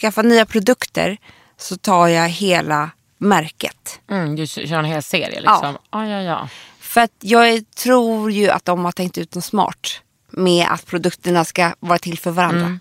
skaffar 0.00 0.22
nya 0.22 0.46
produkter 0.46 1.16
så 1.56 1.76
tar 1.76 2.08
jag 2.08 2.28
hela 2.28 2.90
märket. 3.18 4.00
Mm, 4.10 4.36
du 4.36 4.46
kör 4.46 4.78
en 4.78 4.84
hel 4.84 5.02
serie 5.02 5.40
liksom. 5.40 5.76
Ja, 5.90 6.06
ja, 6.06 6.22
ja. 6.22 6.48
För 6.80 7.00
att 7.00 7.12
jag 7.20 7.70
tror 7.70 8.32
ju 8.32 8.50
att 8.50 8.64
de 8.64 8.84
har 8.84 8.92
tänkt 8.92 9.18
ut 9.18 9.34
något 9.34 9.44
smart 9.44 10.00
med 10.30 10.66
att 10.70 10.86
produkterna 10.86 11.44
ska 11.44 11.72
vara 11.80 11.98
till 11.98 12.18
för 12.18 12.30
varandra. 12.30 12.78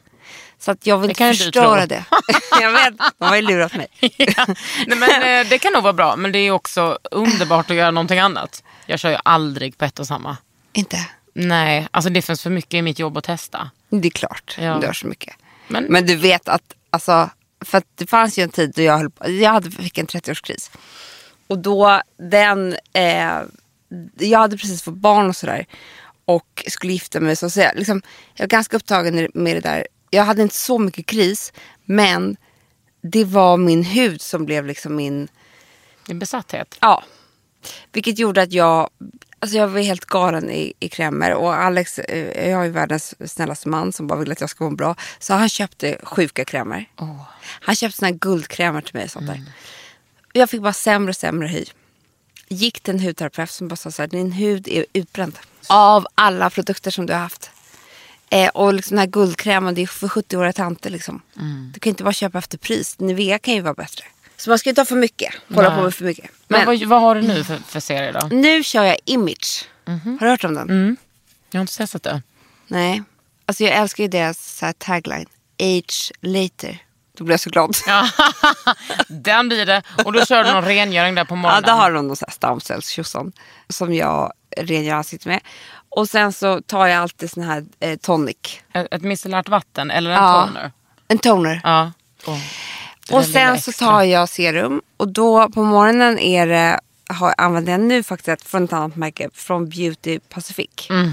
Så 0.68 0.72
att 0.72 0.86
jag 0.88 0.98
vill 0.98 1.10
inte 1.10 1.34
förstöra 1.34 1.86
det. 1.86 2.06
jag 2.62 2.72
vet, 2.72 2.94
de 3.18 3.26
har 3.26 3.36
ju 3.36 3.42
lurat 3.42 3.74
mig. 3.74 3.88
ja. 4.18 4.46
Nej, 4.88 4.98
men, 4.98 5.10
eh, 5.42 5.50
det 5.50 5.58
kan 5.60 5.74
nog 5.74 5.84
vara 5.84 5.94
bra, 5.94 6.16
men 6.16 6.32
det 6.32 6.40
är 6.40 6.52
också 6.52 7.00
underbart 7.12 7.70
att 7.72 7.76
göra 7.78 7.92
någonting 7.92 8.20
annat. 8.20 8.64
Jag 8.86 9.00
kör 9.00 9.10
ju 9.10 9.18
aldrig 9.24 9.78
på 9.78 9.86
ett 9.86 10.00
och 10.00 10.08
samma. 10.08 10.38
Inte? 10.74 10.98
Nej, 11.34 11.88
alltså 11.92 12.10
det 12.10 12.22
finns 12.22 12.42
för 12.44 12.50
mycket 12.50 12.74
i 12.74 12.82
mitt 12.82 13.00
jobb 13.00 13.18
att 13.18 13.24
testa. 13.24 13.70
Det 13.90 14.08
är 14.08 14.12
klart, 14.12 14.56
Ja. 14.60 14.78
du 14.82 14.86
gör 14.86 14.94
så 14.94 15.08
mycket. 15.08 15.36
Men- 15.68 15.84
Men, 15.84 16.06
du 16.06 16.16
vet 16.16 16.48
att, 16.50 16.74
alltså, 16.90 17.30
för 17.66 17.78
att 17.78 17.86
det 17.96 18.08
fanns 18.08 18.40
ju 18.40 18.44
en 18.44 18.50
tid 18.50 18.74
då 18.76 18.82
jag, 18.82 18.98
höll 18.98 19.10
på, 19.12 19.30
jag 19.30 19.52
hade, 19.52 19.72
fick 19.72 19.98
en 19.98 20.08
30-årskris. 20.08 20.72
Och 21.48 21.58
då 21.58 22.02
den, 22.18 22.76
eh, 22.94 23.40
jag 24.20 24.40
hade 24.40 24.58
precis 24.58 24.84
fått 24.84 24.94
barn 24.94 25.30
och 25.30 25.36
sådär. 25.36 25.66
Och 26.26 26.64
skulle 26.68 26.94
gifta 26.94 27.20
mig. 27.20 27.36
Så, 27.36 27.50
så 27.50 27.60
jag, 27.60 27.76
liksom, 27.76 28.02
jag 28.36 28.44
var 28.44 28.48
ganska 28.48 28.78
upptagen 28.78 29.28
med 29.34 29.56
det 29.56 29.60
där. 29.60 29.88
Jag 30.10 30.24
hade 30.24 30.42
inte 30.42 30.56
så 30.56 30.80
mycket 30.80 31.06
kris. 31.06 31.54
Men 31.86 32.38
det 33.02 33.24
var 33.24 33.58
min 33.58 33.84
hud 33.84 34.22
som 34.22 34.46
blev 34.46 34.66
liksom 34.66 34.96
min, 34.96 35.28
en 36.08 36.20
besatthet. 36.20 36.78
Ja. 36.82 37.04
Vilket 37.92 38.20
gjorde 38.20 38.42
att 38.42 38.52
jag, 38.52 38.90
alltså 39.40 39.58
jag 39.58 39.68
var 39.68 39.80
helt 39.80 40.06
galen 40.06 40.52
i, 40.52 40.74
i 40.80 40.90
krämer. 40.90 41.34
Och 41.34 41.54
Alex, 41.56 42.00
eh, 42.00 42.50
jag 42.50 42.62
är 42.62 42.66
ju 42.66 42.72
världens 42.72 43.32
snällaste 43.34 43.70
man 43.70 43.94
som 43.94 44.08
bara 44.08 44.20
vill 44.20 44.32
att 44.32 44.42
jag 44.42 44.50
ska 44.50 44.64
må 44.64 44.76
bra. 44.76 44.96
Så 45.20 45.34
han 45.34 45.50
köpte 45.50 45.98
sjuka 46.04 46.46
krämer. 46.46 46.90
Han 47.42 47.76
köpte 47.76 47.98
såna 47.98 48.08
här 48.08 48.18
guldkrämer 48.18 48.82
till 48.82 48.96
mig 48.96 49.04
och 49.04 49.12
sånt 49.12 49.28
där. 49.28 49.42
Och 50.24 50.36
jag 50.36 50.50
fick 50.50 50.62
bara 50.62 50.74
sämre 50.74 51.10
och 51.10 51.16
sämre 51.16 51.48
hy. 51.48 51.66
Gick 52.48 52.80
till 52.80 52.94
en 52.94 53.00
hudterapeut 53.00 53.50
som 53.50 53.68
bara 53.68 53.76
sa 53.76 53.92
så 53.92 54.02
här, 54.02 54.08
din 54.08 54.32
hud 54.32 54.68
är 54.68 54.86
utbränd. 54.94 55.40
Av 55.70 56.08
alla 56.16 56.50
produkter 56.50 56.92
som 56.92 57.06
du 57.06 57.14
har 57.14 57.20
haft. 57.20 57.52
Eh, 58.30 58.50
och 58.50 58.74
liksom 58.74 58.96
den 58.96 59.00
här 59.00 59.08
guldkrämen, 59.08 59.76
det 59.76 59.82
är 59.82 59.88
för 59.88 60.08
70-åriga 60.08 60.54
tanter 60.54 60.90
liksom. 60.90 61.22
Du 61.74 61.80
kan 61.80 61.90
inte 61.90 62.04
bara 62.04 62.14
köpa 62.14 62.38
efter 62.38 62.58
pris. 62.58 63.00
Nivea 63.00 63.40
kan 63.40 63.54
ju 63.54 63.62
vara 63.62 63.74
bättre. 63.74 64.04
Så 64.38 64.50
man 64.50 64.60
ska 64.60 64.70
inte 64.70 64.82
ha 64.82 64.86
för 64.86 64.96
mycket. 64.96 65.34
Hålla 65.56 65.70
Nej. 65.70 65.78
på 65.78 65.84
med 65.84 65.94
för 65.96 66.06
mycket. 66.06 66.30
Men, 66.48 66.60
Men- 66.60 66.68
vad, 66.80 66.84
vad 66.88 67.02
har 67.02 67.16
du 67.16 67.22
nu 67.22 67.44
för, 67.44 67.58
för 67.68 67.80
serie 67.80 68.12
då? 68.12 68.28
nu 68.32 68.64
kör 68.64 68.84
jag 68.84 68.98
Image. 69.06 69.66
Har 69.86 70.20
du 70.20 70.28
hört 70.30 70.44
om 70.44 70.54
den? 70.54 70.98
Jag 71.52 71.60
har 71.60 71.62
inte 71.62 71.78
testat 71.78 72.04
det. 72.04 72.22
Nej. 72.68 73.04
Alltså 73.46 73.64
jag 73.64 73.74
älskar 73.74 74.04
ju 74.04 74.08
deras 74.10 74.58
så 74.58 74.74
tagline. 74.78 75.26
Age 75.62 76.12
later. 76.22 76.78
Då 77.18 77.24
blir 77.24 77.34
jag 77.34 77.40
så 77.40 77.50
glad. 77.50 77.78
Ja, 77.88 78.10
Den 79.08 79.48
blir 79.48 79.66
det. 79.66 79.82
Och 80.06 80.14
då 80.14 80.26
kör 80.26 80.44
du 80.44 80.52
någon 80.52 80.66
rengöring 80.66 81.16
där 81.16 81.26
på 81.26 81.36
morgonen. 81.36 81.64
då 81.66 81.72
har 81.72 81.92
de 81.92 82.08
någon 82.08 82.16
stamcellstjosan 82.16 83.32
som 83.70 83.94
jag 83.94 84.34
rengör 84.58 84.96
ansiktet 84.96 85.26
med. 85.28 85.40
Och 85.90 86.10
sen 86.10 86.34
så 86.34 86.62
tar 86.62 86.88
jag 86.88 86.98
alltid 87.02 87.32
sån 87.32 87.44
här 87.44 87.66
eh, 87.80 87.98
tonic. 87.98 88.38
Ett, 88.74 88.88
ett 88.94 89.02
micellärt 89.02 89.50
vatten 89.50 89.92
eller 89.92 90.10
en 90.10 90.16
Ja. 90.24 90.46
toner. 90.48 90.72
En 91.08 91.18
toner. 91.18 91.62
Ja. 91.64 91.92
Och, 92.28 92.38
det 93.08 93.16
och 93.16 93.26
sen 93.26 93.62
så 93.62 93.72
tar 93.72 94.04
jag 94.04 94.30
serum. 94.30 94.82
Och 94.98 95.08
då 95.08 95.50
på 95.50 95.64
morgonen 95.64 96.20
är 96.20 96.48
det, 96.48 96.80
har, 97.14 97.34
använder 97.38 97.72
jag 97.72 97.82
nu 97.82 98.04
faktiskt 98.04 98.28
ett 98.28 98.44
från 98.44 98.64
ett 98.64 98.74
annat 98.74 98.96
märke. 98.96 99.30
Från 99.34 99.70
Beauty 99.70 100.20
Pacific. 100.20 100.88
Mm. 100.90 101.12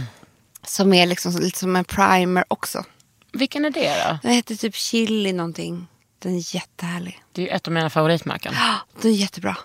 Som 0.66 0.92
är 0.92 1.06
liksom 1.06 1.32
lite 1.36 1.58
som 1.58 1.76
en 1.76 1.84
primer 1.84 2.44
också. 2.48 2.84
Vilken 3.32 3.64
är 3.64 3.70
det 3.70 4.04
då? 4.08 4.18
Den 4.22 4.32
heter 4.32 4.54
typ 4.54 4.74
chili 4.74 5.32
någonting. 5.32 5.86
Den 6.18 6.34
är 6.36 6.54
jättehärlig. 6.54 7.22
Det 7.32 7.42
är 7.42 7.46
ju 7.46 7.52
ett 7.52 7.66
av 7.66 7.72
mina 7.74 7.90
favoritmärken. 7.90 8.54
Den 9.02 9.10
är 9.10 9.14
jättebra. 9.14 9.56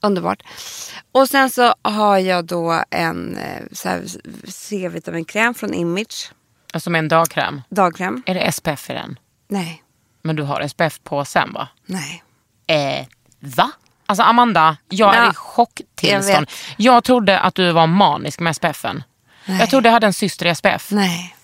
Underbart. 0.00 0.42
Och 1.12 1.28
sen 1.28 1.50
så 1.50 1.74
har 1.82 2.18
jag 2.18 2.44
då 2.44 2.82
en 2.90 3.36
eh, 3.36 3.62
C-vitaminkräm 4.48 5.54
från 5.54 5.74
Image. 5.74 6.32
Som 6.74 6.94
är 6.94 6.98
en 6.98 7.08
dagkräm. 7.08 7.62
Dagkräm. 7.68 8.22
Är 8.26 8.34
det 8.34 8.52
SPF 8.52 8.90
i 8.90 8.92
den? 8.92 9.18
Nej, 9.48 9.82
Men 10.22 10.36
du 10.36 10.42
har 10.42 10.68
SPF 10.68 11.00
på 11.04 11.24
sen 11.24 11.52
va? 11.52 11.68
nej. 11.86 12.22
Eh, 12.66 13.06
va? 13.40 13.70
Alltså 14.06 14.22
Amanda, 14.22 14.76
jag 14.88 15.14
är 15.14 15.22
Ja, 15.24 15.30
i 15.30 15.34
chocktillstånd. 15.34 16.46
jag 16.76 16.94
Jag, 16.96 17.04
trodde 17.04 17.40
att 17.40 17.54
du 17.54 17.72
var 17.72 17.86
manisk 17.86 18.40
med 18.40 18.56
SPFen. 18.56 19.02
Nej. 19.46 19.58
Jag 19.58 19.70
trodde 19.70 19.88
jag 19.88 19.92
hade 19.92 20.06
en 20.06 20.12
syster 20.12 20.46
i 20.46 20.54
SPF. 20.54 20.88
Nej. 20.90 21.36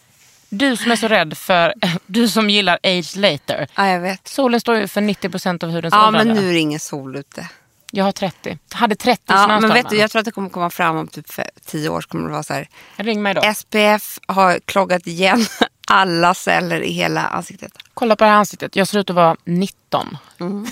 Du 0.48 0.76
som 0.76 0.92
är 0.92 0.96
så 0.96 1.08
rädd 1.08 1.38
för, 1.38 1.74
du 2.06 2.28
som 2.28 2.50
gillar 2.50 2.78
age 2.82 3.16
later. 3.16 3.66
Ja, 3.76 3.88
jag 3.88 4.00
vet. 4.00 4.28
Solen 4.28 4.60
står 4.60 4.76
ju 4.76 4.88
för 4.88 5.00
90% 5.00 5.64
av 5.64 5.70
hudens 5.70 5.94
Ja, 5.94 6.06
åldrande. 6.08 6.34
men 6.34 6.42
nu 6.42 6.48
är 6.48 6.52
det 6.52 6.58
ingen 6.58 6.80
sol 6.80 7.16
ute. 7.16 7.48
Jag 7.94 8.04
har 8.04 8.12
30. 8.12 8.58
Jag 8.70 8.78
hade 8.78 8.94
30 8.96 9.22
Ja, 9.26 9.60
men 9.60 9.72
vet 9.72 9.90
du, 9.90 9.96
jag 9.96 10.10
tror 10.10 10.20
att 10.20 10.24
det 10.24 10.30
kommer 10.32 10.48
komma 10.50 10.70
fram 10.70 10.96
om 10.96 11.08
typ 11.08 11.26
fe- 11.30 11.48
tio 11.66 11.88
år. 11.88 12.00
Så 12.00 12.08
kommer 12.08 12.24
det 12.24 12.32
vara 12.32 12.42
så 12.42 12.54
här. 12.54 12.68
Ring 12.96 13.22
mig 13.22 13.34
då. 13.34 13.42
SPF 13.54 14.18
har 14.26 14.58
kloggat 14.64 15.06
igen 15.06 15.46
alla 15.86 16.34
celler 16.34 16.80
i 16.80 16.92
hela 16.92 17.26
ansiktet. 17.26 17.72
Kolla 17.94 18.16
på 18.16 18.24
det 18.24 18.30
här 18.30 18.36
ansiktet. 18.36 18.76
Jag 18.76 18.88
ser 18.88 18.98
ut 18.98 19.10
att 19.10 19.16
vara 19.16 19.36
19. 19.44 20.16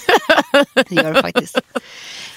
Det 0.75 0.91
gör 0.95 1.15
det 1.15 1.23
faktiskt. 1.23 1.59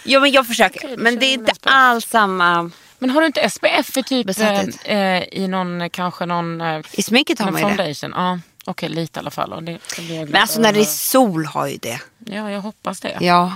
jo, 0.04 0.20
men 0.20 0.32
jag 0.32 0.48
försöker. 0.48 0.98
Men 0.98 1.20
det 1.20 1.26
är 1.26 1.34
inte 1.34 1.54
alls 1.64 2.06
samma. 2.08 2.72
Men 3.00 3.10
har 3.10 3.22
du 3.22 3.28
inte 3.28 3.50
SPF 3.50 3.98
i 3.98 4.04
typ 4.04 4.40
eh, 4.40 4.98
eh, 4.98 5.24
i 5.32 5.48
någon, 5.48 5.90
kanske 5.90 6.26
någon, 6.26 6.62
eh, 6.62 6.82
I 6.92 7.02
sminket 7.04 7.40
har 7.40 7.52
man 7.52 7.70
ju 7.70 7.76
det. 7.78 7.96
Ja, 8.02 8.40
okej 8.66 8.90
lite 8.90 9.18
i 9.18 9.22
alla 9.22 9.32
fall. 9.32 9.66
Det, 9.66 9.80
det 9.98 10.26
Men 10.26 10.42
alltså 10.42 10.62
när 10.62 10.74
det 10.74 10.80
är 10.80 10.86
sol 10.86 11.46
har 11.46 11.68
ju 11.68 11.78
det. 11.78 12.00
Ja, 12.26 12.52
jag 12.52 12.62
hoppas 12.62 13.00
det. 13.00 13.18
Ja, 13.22 13.54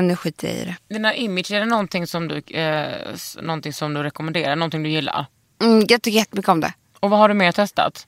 men 0.00 0.08
nu 0.08 0.16
skiter 0.16 0.48
jag 0.48 0.56
i 0.56 0.64
det. 0.64 0.76
Den 0.88 1.04
här 1.04 1.12
image, 1.12 1.50
är 1.50 1.60
det 1.60 1.66
någonting 1.66 2.06
som 2.06 2.28
du, 2.28 2.36
eh, 2.38 3.16
någonting 3.42 3.72
som 3.72 3.94
du 3.94 4.02
rekommenderar? 4.02 4.56
Någonting 4.56 4.82
du 4.82 4.90
gillar? 4.90 5.26
Mm, 5.62 5.86
jag 5.88 6.02
tycker 6.02 6.18
jättemycket 6.18 6.48
om 6.48 6.60
det. 6.60 6.72
Och 7.00 7.10
vad 7.10 7.18
har 7.18 7.28
du 7.28 7.34
mer 7.34 7.52
testat? 7.52 8.06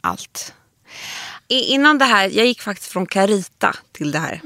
Allt. 0.00 0.54
Innan 1.48 1.98
det 1.98 2.04
här, 2.04 2.28
jag 2.28 2.46
gick 2.46 2.62
faktiskt 2.62 2.92
från 2.92 3.06
Carita 3.06 3.74
till 3.92 4.12
det 4.12 4.18
här. 4.18 4.40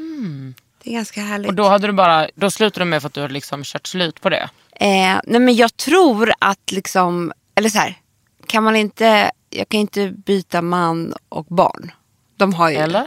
Det 0.83 0.91
är 0.91 0.95
ganska 0.95 1.21
härligt. 1.21 1.49
Och 1.49 1.55
då, 1.55 1.69
hade 1.69 1.87
du 1.87 1.93
bara, 1.93 2.29
då 2.35 2.51
slutade 2.51 2.85
du 2.85 2.89
med 2.89 3.03
för 3.03 3.07
att 3.07 3.15
du 3.15 3.21
hade 3.21 3.35
liksom 3.35 3.65
kört 3.65 3.87
slut 3.87 4.21
på 4.21 4.29
det? 4.29 4.51
Eh, 4.73 5.21
nej 5.25 5.41
men 5.41 5.57
jag 5.57 5.77
tror 5.77 6.33
att 6.39 6.73
liksom, 6.73 7.33
eller 7.55 7.69
så 7.69 7.79
här, 7.79 7.95
kan 8.47 8.65
man 8.65 8.77
inte, 8.77 9.31
jag 9.51 9.69
kan 9.69 9.81
inte 9.81 10.09
byta 10.11 10.63
man 10.63 11.15
och 11.29 11.45
barn. 11.45 11.93
De 12.39 12.55
har 12.55 12.71
ju 12.71 12.77
Eller? 12.77 13.07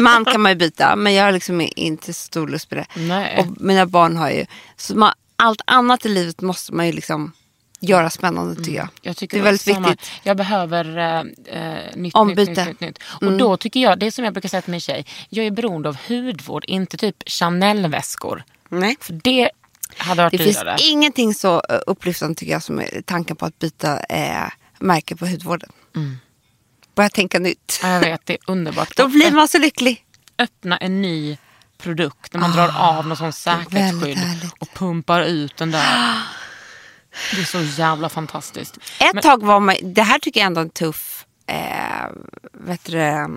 Man 0.00 0.24
kan 0.24 0.40
man 0.40 0.52
ju 0.52 0.56
byta 0.56 0.96
men 0.96 1.14
jag 1.14 1.24
har 1.24 1.32
liksom 1.32 1.68
inte 1.76 2.06
så 2.06 2.26
stor 2.26 2.48
lust 2.48 2.68
på 2.68 2.74
det. 2.74 2.86
Nej. 2.94 3.38
Och 3.38 3.60
mina 3.62 3.86
barn 3.86 4.16
har 4.16 4.30
ju, 4.30 4.46
så 4.76 4.94
man, 4.98 5.12
allt 5.36 5.60
annat 5.64 6.06
i 6.06 6.08
livet 6.08 6.40
måste 6.40 6.74
man 6.74 6.86
ju 6.86 6.92
liksom 6.92 7.32
göra 7.80 8.10
spännande 8.10 8.54
tycker 8.56 8.72
jag. 8.72 8.88
Jag 9.02 9.16
tycker 9.16 9.36
det 9.36 9.40
är 9.40 9.44
väldigt 9.44 9.74
samma. 9.74 9.88
viktigt. 9.88 10.10
Jag 10.22 10.36
behöver 10.36 10.98
eh, 10.98 11.20
eh, 11.62 11.96
nytt, 11.96 12.14
Ombyte. 12.14 12.50
nytt, 12.50 12.66
nytt, 12.66 12.80
nytt. 12.80 12.98
Och 13.20 13.32
då 13.32 13.56
tycker 13.56 13.80
jag, 13.80 13.98
det 13.98 14.06
är 14.06 14.10
som 14.10 14.24
jag 14.24 14.32
brukar 14.34 14.48
säga 14.48 14.62
till 14.62 14.70
min 14.70 14.80
tjej, 14.80 15.06
jag 15.28 15.46
är 15.46 15.50
beroende 15.50 15.88
av 15.88 15.96
hudvård, 16.08 16.64
inte 16.68 16.96
typ 16.96 17.16
Chanel-väskor. 17.26 18.44
Nej. 18.68 18.96
För 19.00 19.12
det 19.12 19.50
hade 19.96 20.22
varit 20.22 20.32
Det 20.32 20.38
finns 20.38 20.58
dyrare. 20.58 20.76
ingenting 20.82 21.34
så 21.34 21.54
eh, 21.68 21.78
upplyftande 21.86 22.34
tycker 22.34 22.52
jag 22.52 22.62
som 22.62 22.82
tanken 23.04 23.36
på 23.36 23.46
att 23.46 23.58
byta 23.58 23.98
eh, 24.04 24.48
märke 24.78 25.16
på 25.16 25.26
hudvården. 25.26 25.70
Börja 26.94 27.08
tänka 27.10 27.38
nytt. 27.38 27.80
Ja, 27.82 27.88
jag 27.88 28.00
vet, 28.00 28.20
det 28.26 28.32
är 28.32 28.38
underbart. 28.46 28.96
Då 28.96 29.08
blir 29.08 29.32
man 29.32 29.48
så 29.48 29.58
lycklig. 29.58 30.04
öppna 30.38 30.76
en 30.76 31.02
ny 31.02 31.38
produkt 31.78 32.32
när 32.32 32.40
man 32.40 32.52
drar 32.52 32.72
av 32.78 33.06
någon 33.06 33.16
sån 33.16 33.28
Ah, 33.28 33.32
säkerhetsskydd 33.32 34.50
och 34.58 34.68
pumpar 34.74 35.22
ut 35.22 35.56
den 35.56 35.70
där. 35.70 36.18
Det 37.34 37.40
är 37.40 37.44
så 37.44 37.60
jävla 37.82 38.08
fantastiskt. 38.08 38.76
Ett 38.76 39.14
Men- 39.14 39.22
tag 39.22 39.42
var 39.42 39.60
man, 39.60 39.76
det 39.82 40.02
här 40.02 40.18
tycker 40.18 40.40
jag 40.40 40.46
ändå 40.46 40.60
är 40.60 40.64
en 40.64 40.70
tuff, 40.70 41.26
eh, 41.46 42.06
vet 42.52 42.84
du, 42.84 43.28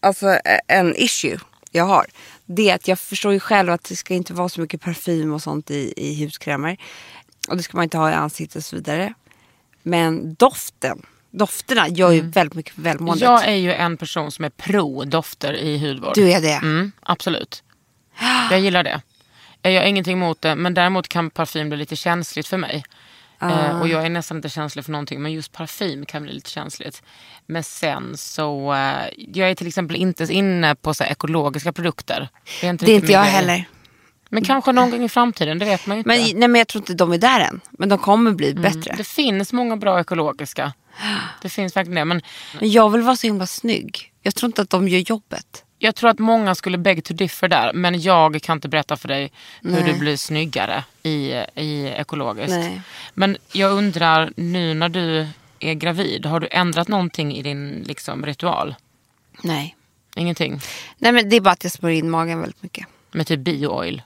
alltså 0.00 0.26
eh, 0.28 0.58
en 0.68 0.96
issue 0.96 1.38
jag 1.70 1.84
har. 1.84 2.06
Det 2.46 2.70
är 2.70 2.74
att 2.74 2.88
jag 2.88 2.98
förstår 2.98 3.32
ju 3.32 3.40
själv 3.40 3.72
att 3.72 3.84
det 3.84 3.96
ska 3.96 4.14
inte 4.14 4.32
vara 4.34 4.48
så 4.48 4.60
mycket 4.60 4.80
parfym 4.80 5.32
och 5.32 5.42
sånt 5.42 5.70
i, 5.70 5.92
i 5.96 6.24
huskrämer. 6.24 6.76
Och 7.48 7.56
det 7.56 7.62
ska 7.62 7.76
man 7.76 7.84
inte 7.84 7.98
ha 7.98 8.10
i 8.10 8.14
ansiktet 8.14 8.56
och 8.56 8.64
så 8.64 8.76
vidare. 8.76 9.14
Men 9.82 10.34
doften 10.34 11.02
Dofterna 11.30 11.88
gör 11.88 12.10
ju 12.10 12.20
väldigt 12.20 12.54
mycket 12.54 12.74
för 12.74 12.82
välmåendet. 12.82 13.22
Jag 13.22 13.48
är 13.48 13.54
ju 13.56 13.72
en 13.72 13.96
person 13.96 14.30
som 14.30 14.44
är 14.44 14.50
pro 14.50 15.04
dofter 15.04 15.52
i 15.52 15.78
hudvård. 15.78 16.14
Du 16.14 16.30
är 16.32 16.40
det. 16.40 16.52
Mm, 16.52 16.92
absolut. 17.00 17.62
Jag 18.50 18.60
gillar 18.60 18.82
det. 18.82 19.00
Jag 19.62 19.80
har 19.80 19.86
ingenting 19.86 20.12
emot 20.12 20.42
det 20.42 20.54
men 20.56 20.74
däremot 20.74 21.08
kan 21.08 21.30
parfym 21.30 21.68
bli 21.68 21.78
lite 21.78 21.96
känsligt 21.96 22.46
för 22.46 22.56
mig. 22.56 22.84
Eh, 23.42 23.80
och 23.80 23.88
jag 23.88 24.04
är 24.04 24.10
nästan 24.10 24.36
inte 24.36 24.48
känslig 24.48 24.84
för 24.84 24.92
någonting 24.92 25.22
men 25.22 25.32
just 25.32 25.52
parfym 25.52 26.06
kan 26.06 26.22
bli 26.22 26.32
lite 26.32 26.50
känsligt. 26.50 27.02
Men 27.46 27.64
sen 27.64 28.16
så, 28.16 28.74
eh, 28.74 29.08
jag 29.16 29.50
är 29.50 29.54
till 29.54 29.66
exempel 29.66 29.96
inte 29.96 30.24
inne 30.24 30.74
på 30.74 30.94
så 30.94 31.04
här, 31.04 31.10
ekologiska 31.10 31.72
produkter. 31.72 32.28
Det 32.60 32.66
är 32.66 32.70
inte, 32.70 32.86
Det 32.86 32.92
är 32.92 32.96
inte 32.96 33.12
jag 33.12 33.22
heller. 33.22 33.64
Men 34.28 34.44
kanske 34.44 34.72
någon 34.72 34.90
gång 34.90 35.04
i 35.04 35.08
framtiden, 35.08 35.58
det 35.58 35.64
vet 35.64 35.86
man 35.86 35.96
ju 35.96 35.98
inte. 35.98 36.08
Men, 36.08 36.18
nej, 36.20 36.48
men 36.48 36.54
jag 36.54 36.68
tror 36.68 36.82
inte 36.82 36.94
de 36.94 37.12
är 37.12 37.18
där 37.18 37.40
än. 37.40 37.60
Men 37.70 37.88
de 37.88 37.98
kommer 37.98 38.32
bli 38.32 38.54
bättre. 38.54 38.94
Det 38.96 39.04
finns 39.04 39.52
många 39.52 39.76
bra 39.76 40.00
ekologiska. 40.00 40.72
Det 41.42 41.48
finns 41.48 41.76
verkligen 41.76 41.94
det. 41.94 42.04
Men 42.04 42.22
Men 42.60 42.70
jag 42.70 42.90
vill 42.90 43.02
vara 43.02 43.16
så 43.16 43.26
himla 43.26 43.46
snygg. 43.46 44.12
Jag 44.22 44.34
tror 44.34 44.48
inte 44.48 44.62
att 44.62 44.70
de 44.70 44.88
gör 44.88 44.98
jobbet. 44.98 45.64
jag 45.78 45.94
tror 45.94 46.10
att 46.10 46.18
många 46.18 46.54
skulle 46.54 46.78
beg 46.78 47.04
to 47.04 47.14
differ 47.14 47.48
där. 47.48 47.72
Men 47.72 48.00
jag 48.00 48.42
kan 48.42 48.56
inte 48.56 48.68
berätta 48.68 48.96
för 48.96 49.08
dig 49.08 49.32
hur 49.62 49.70
Nej. 49.70 49.92
du 49.92 49.98
blir 49.98 50.16
snyggare 50.16 50.84
i, 51.02 51.32
i 51.54 51.86
ekologiskt. 51.96 52.50
Nej. 52.50 52.80
Men 53.14 53.36
jag 53.52 53.72
undrar 53.72 54.32
nu 54.36 54.74
när 54.74 54.88
du 54.88 55.26
är 55.60 55.74
gravid. 55.74 56.26
Har 56.26 56.40
du 56.40 56.48
ändrat 56.50 56.88
någonting 56.88 57.36
i 57.36 57.42
din 57.42 57.84
liksom, 57.86 58.26
ritual? 58.26 58.74
Nej. 59.42 59.76
Ingenting? 60.16 60.60
Nej 60.98 61.12
men 61.12 61.28
det 61.28 61.36
är 61.36 61.40
bara 61.40 61.50
att 61.50 61.64
jag 61.64 61.72
smörjer 61.72 61.98
in 61.98 62.10
magen 62.10 62.40
väldigt 62.40 62.62
mycket. 62.62 62.86
Med 63.12 63.26
typ 63.26 63.40
bio-oil? 63.40 64.02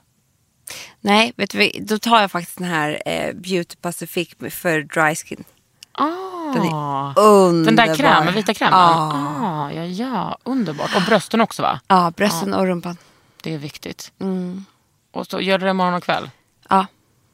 Nej, 1.01 1.33
vet 1.35 1.49
du, 1.49 1.71
då 1.79 1.99
tar 1.99 2.21
jag 2.21 2.31
faktiskt 2.31 2.57
den 2.57 2.67
här 2.67 3.01
eh, 3.05 3.33
Beauty 3.33 3.75
Pacific 3.81 4.29
för 4.49 4.81
dry 4.81 5.15
skin. 5.15 5.43
Ah, 5.91 6.53
Den 6.53 6.63
är 6.63 7.19
underbar. 7.19 7.65
den 7.65 7.75
där 7.75 7.95
krämen, 7.95 8.33
vita 8.33 8.53
krämen? 8.53 8.79
Ja. 8.79 9.11
Ah, 9.41 9.71
ja, 9.71 9.83
ja, 9.85 10.37
underbart. 10.43 10.95
Och 10.95 11.01
brösten 11.01 11.41
också 11.41 11.61
va? 11.61 11.79
Ja, 11.87 12.11
brösten 12.17 12.53
och 12.53 12.65
rumpan. 12.65 12.97
Det 13.41 13.53
är 13.53 13.57
viktigt. 13.57 14.11
Mm. 14.19 14.65
Och 15.11 15.27
så 15.27 15.41
gör 15.41 15.57
du 15.57 15.65
det 15.65 15.73
morgon 15.73 15.93
och 15.93 16.03
kväll? 16.03 16.29
Ja. 16.69 16.85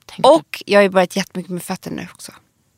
Tänk 0.05 0.25
Och 0.27 0.63
jag 0.65 0.79
har 0.79 0.83
ju 0.83 0.89
börjat 0.89 1.15
jättemycket 1.15 1.51
med 1.51 1.63
fötter 1.63 1.91
nu 1.91 2.07
också. 2.13 2.31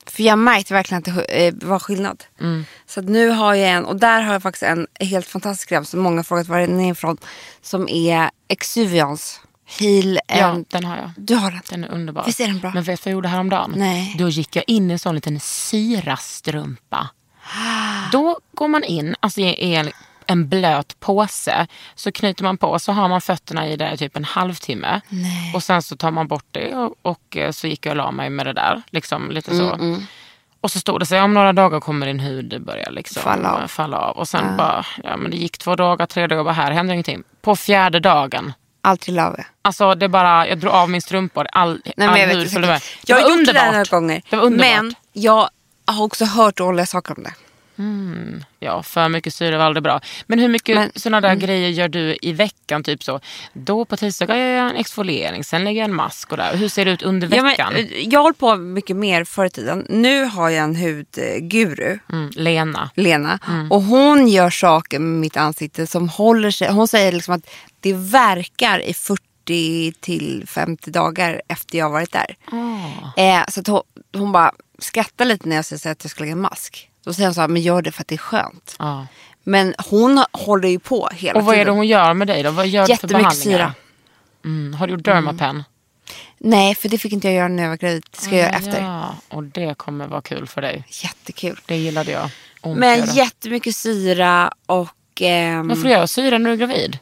För 0.06 0.24
jag 0.24 0.38
märkte 0.40 0.74
verkligen 0.74 1.00
att 1.00 1.06
det 1.06 1.48
eh, 1.48 1.54
var 1.62 1.80
skillnad. 1.80 2.24
Mm. 2.40 2.66
Så 2.86 3.02
nu 3.02 3.30
har 3.30 3.54
jag 3.54 3.70
en, 3.70 3.86
och 3.86 3.96
där 4.00 4.22
har 4.22 4.34
jag 4.34 4.44
faktiskt 4.44 4.64
en 4.64 4.88
helt 5.00 5.28
fantastisk 5.28 5.70
kräm 5.70 5.86
som 5.86 6.00
många 6.00 6.18
har 6.18 6.24
frågat 6.24 6.48
var 6.48 6.60
den 6.60 6.80
är 6.80 6.92
ifrån. 6.92 7.18
Som 7.62 7.90
är 7.90 8.30
Exuviance 8.48 9.40
Heal 9.80 10.20
Ja, 10.28 10.46
and... 10.46 10.66
den 10.70 10.84
har 10.86 10.98
jag. 10.98 11.12
Du 11.18 11.36
har 11.36 11.52
den? 11.52 11.62
Den 11.70 11.84
är 11.84 11.92
underbar. 11.92 12.24
Visst 12.26 12.40
är 12.40 12.48
den 12.48 12.60
bra? 12.60 12.72
Men 12.74 12.84
vet 12.84 13.00
du 13.04 13.10
vad 13.10 13.12
jag 13.12 13.16
gjorde 13.18 13.28
häromdagen? 13.28 13.74
Nej. 13.78 14.16
Då 14.18 14.30
gick 14.30 14.56
jag 14.56 14.64
in 14.68 14.90
i 14.90 14.94
en 14.94 15.00
sån 15.00 15.16
liten 15.16 15.40
syrastrumpa. 15.40 17.10
Då 18.12 18.40
går 18.54 18.68
man 18.68 18.84
in 18.84 19.16
alltså 19.20 19.42
i 19.42 19.76
en, 19.76 19.90
en 20.26 20.50
blöt 20.50 21.00
påse. 21.00 21.68
Så 21.96 22.12
knyter 22.12 22.44
man 22.44 22.58
på 22.58 22.80
så 22.80 22.92
har 22.92 23.08
man 23.08 23.22
fötterna 23.22 23.68
i 23.68 23.76
det 23.76 23.92
i 23.94 23.98
typ 23.98 24.18
en 24.18 24.24
halvtimme. 24.26 25.02
Nej. 25.10 25.54
Och 25.56 25.64
sen 25.64 25.82
så 25.82 25.96
tar 25.98 26.12
man 26.12 26.28
bort 26.28 26.46
det 26.52 26.76
och, 26.76 26.96
och 27.02 27.38
eh, 27.38 27.52
så 27.52 27.68
gick 27.68 27.86
jag 27.86 27.92
och 27.92 27.98
la 27.98 28.12
mig 28.12 28.30
med 28.30 28.46
det 28.46 28.54
där. 28.54 28.82
Liksom 28.90 29.32
lite 29.32 29.58
så. 29.58 29.74
Mm, 29.74 30.02
Och 30.62 30.72
så 30.72 30.80
stod 30.80 31.00
det 31.00 31.06
så 31.06 31.16
här, 31.16 31.24
om 31.24 31.34
några 31.34 31.54
dagar 31.54 31.80
kommer 31.80 32.08
din 32.08 32.20
hud 32.20 32.62
börja 32.66 32.90
liksom 32.90 33.22
Falla 33.24 33.52
av. 33.52 33.68
falla 33.68 33.98
av. 33.98 34.18
Och 34.18 34.28
sen 34.28 34.58
bara, 34.58 34.86
ja 35.04 35.18
men 35.18 35.32
det 35.32 35.38
gick 35.38 35.58
två 35.58 35.76
dagar, 35.76 36.06
tre 36.06 36.28
dagar, 36.28 36.44
bara 36.44 36.54
här 36.54 36.72
händer 36.72 36.94
ingenting. 36.94 37.24
På 37.42 37.56
fjärde 37.56 38.00
dagen 38.00 38.54
Alltid 38.82 39.13
love. 39.15 39.46
Alltså 39.62 39.96
det 39.96 40.10
bara, 40.10 40.48
jag 40.48 40.58
drog 40.60 40.74
av 40.74 40.89
min 40.89 41.02
strumpa 41.02 41.46
all, 41.52 41.82
Nej, 41.98 42.08
all 42.08 42.20
jag 42.20 42.28
vet 42.28 42.36
hud 42.36 42.41
inte. 42.41 42.54
följde 42.54 42.67
med. 42.72 42.82
Jag 43.06 43.15
har 43.22 43.30
gjort 43.38 43.46
det 43.46 43.54
där 43.54 43.72
några 43.72 43.84
gånger. 43.84 44.22
Det 44.30 44.36
var 44.36 44.44
underbart. 44.44 44.67
Men 44.67 44.96
jag 45.13 45.50
har 45.86 46.04
också 46.04 46.26
hört 46.26 46.58
dåliga 46.58 46.86
saker 46.86 47.17
om 47.17 47.24
det. 47.24 47.34
Ja, 48.60 48.84
för 48.84 49.10
mycket 49.10 49.34
syre 49.34 49.58
var 49.58 49.65
aldrig 49.65 49.84
bra. 49.84 50.02
Men 50.28 50.39
hur 50.39 50.48
mycket 50.48 50.76
Men- 50.76 50.84
mm. 50.84 50.91
sådana 50.96 51.22
där 51.22 51.36
grejer 51.36 51.70
gör 51.70 51.88
du 51.88 52.17
i 52.22 52.34
veckan? 52.34 52.84
Typ 52.84 53.04
så. 53.04 53.20
Då 53.54 53.86
på 53.86 53.98
tisdagar 53.98 54.36
gör 54.36 54.46
jag 54.48 54.70
en 54.70 54.76
exfoliering, 54.76 55.44
sen 55.44 55.63
lägger 55.63 55.82
jag 55.82 55.89
en 55.89 55.96
mask 55.96 56.32
och 56.32 56.38
där. 56.38 56.56
Hur 56.58 56.67
ser 56.70 56.86
det 56.86 56.91
ut 56.91 57.02
under 57.02 57.36
Ja, 57.36 57.44
veckan? 57.44 57.74
men, 57.74 57.86
eh, 57.86 58.08
jag 58.10 58.22
hållit 58.22 58.38
på 58.38 58.56
mycket 58.56 58.96
mer 58.96 59.24
förr 59.24 59.46
i 59.46 59.50
tiden. 59.50 59.86
Nu 59.89 60.24
har 60.26 60.50
jag 60.50 60.63
en 60.63 60.76
hudguru. 60.76 62.00
mm, 62.12 62.30
Lena. 62.36 62.89
Lena. 62.96 63.39
Mm. 63.48 63.72
Och 63.72 63.82
hon 63.82 64.28
gör 64.28 64.50
saker 64.50 65.00
med 65.00 65.20
mitt 65.20 65.38
ansikte 65.38 65.88
som 65.88 66.10
håller 66.10 66.52
sig. 66.52 66.72
Hon 66.72 66.88
säger 66.88 67.12
liksom 67.12 67.34
att 67.34 67.50
det 67.82 67.94
verkar 67.94 68.80
i 68.80 68.94
40 68.94 69.94
till 70.00 70.44
50 70.48 70.91
dagar 70.91 71.41
efter 71.48 71.78
jag 71.78 71.89
varit 71.89 72.12
där. 72.12 72.36
Eh, 73.17 73.44
så 73.50 73.62
hon, 73.72 73.82
hon 74.13 74.32
bara 74.32 74.52
skrattar 74.80 75.26
lite 75.26 75.50
när 75.50 75.56
jag 75.56 75.65
säger 75.65 75.91
att 75.91 76.04
jag 76.04 76.12
ska 76.12 76.24
lägga 76.24 76.36
mask. 76.36 76.89
Då 77.04 77.13
säger 77.13 77.28
hon 77.28 77.36
så 77.36 77.41
här, 77.41 77.48
men 77.48 77.62
gör 77.62 77.82
det 77.82 77.91
för 77.91 78.02
att 78.02 78.08
det 78.08 78.15
är 78.15 78.17
skönt. 78.17 78.76
Ja. 78.80 79.08
Men 79.44 79.74
hon 79.89 80.24
håller 80.32 80.70
ju 80.70 80.80
på 80.80 81.10
hela 81.13 81.39
Och 81.39 81.46
vad 81.46 81.56
är 81.56 81.60
det 81.60 81.63
tiden. 81.65 81.76
hon 81.76 81.88
gör 81.88 82.13
med 82.13 82.28
dig 82.28 82.44
då? 82.44 82.52
Vad 82.52 82.67
gör 82.67 82.82
du 82.82 82.86
för 82.86 82.91
Jättemycket 82.94 83.17
behandlingar? 83.24 83.58
syra. 83.60 83.74
Mm. 84.46 84.74
Har 84.74 84.88
du 84.88 84.94
gjort 84.94 85.04
Dermapen? 85.06 85.63
Nej, 86.38 86.76
för 86.76 86.89
det 86.89 86.98
fick 86.98 87.13
inte 87.13 87.28
jag 87.28 87.36
göra 87.36 87.48
när 87.48 87.63
jag 87.63 87.70
var 87.70 87.78
gravid. 87.78 88.06
Det 88.12 88.17
ska 88.22 88.32
jag 88.38 88.39
göra 88.39 88.58
efter. 88.58 88.82
Ja, 88.82 89.15
och 89.30 89.44
det 89.44 89.78
kommer 89.78 90.08
vara 90.08 90.22
kul 90.22 90.48
för 90.48 90.62
dig. 90.62 90.84
Jättekul. 91.04 91.60
Det 91.65 91.76
gillade 91.76 92.12
jag. 92.12 92.30
Ont 92.62 92.80
Men 92.80 93.06
jättemycket 93.15 93.76
syra 93.76 94.54
och 94.65 95.22
ehm, 95.22 95.67
du 95.67 95.89
göra 95.89 96.08
syra 96.08 96.38
när 96.38 96.46
du 96.50 96.54
är 96.54 96.58
gravid? 96.58 97.00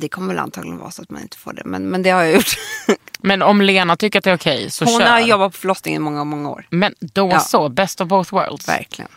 Det 0.00 0.08
kommer 0.08 0.28
väl 0.28 0.38
antagligen 0.38 0.78
vara 0.78 0.90
så 0.90 1.02
att 1.02 1.10
man 1.10 1.22
inte 1.22 1.36
får 1.36 1.52
det. 1.52 1.62
Men, 1.64 1.88
men 1.90 2.02
det 2.02 2.10
har 2.10 2.22
jag 2.22 2.34
gjort. 2.34 2.54
Men 3.18 3.42
om 3.42 3.60
Lena 3.60 3.96
tycker 3.96 4.18
att 4.18 4.24
det 4.24 4.30
är 4.30 4.36
okej 4.36 4.70
så 4.70 4.84
Hon 4.84 5.00
kör. 5.00 5.06
har 5.10 5.20
jobbat 5.20 5.52
på 5.52 5.58
förlossningen 5.58 6.02
i 6.02 6.04
många, 6.04 6.24
många 6.24 6.50
år. 6.50 6.66
Men 6.70 6.94
då 7.00 7.28
Ja. 7.30 7.40
så, 7.40 7.68
best 7.68 8.00
of 8.00 8.08
both 8.08 8.32
worlds. 8.34 8.68
Verkligen. 8.68 9.10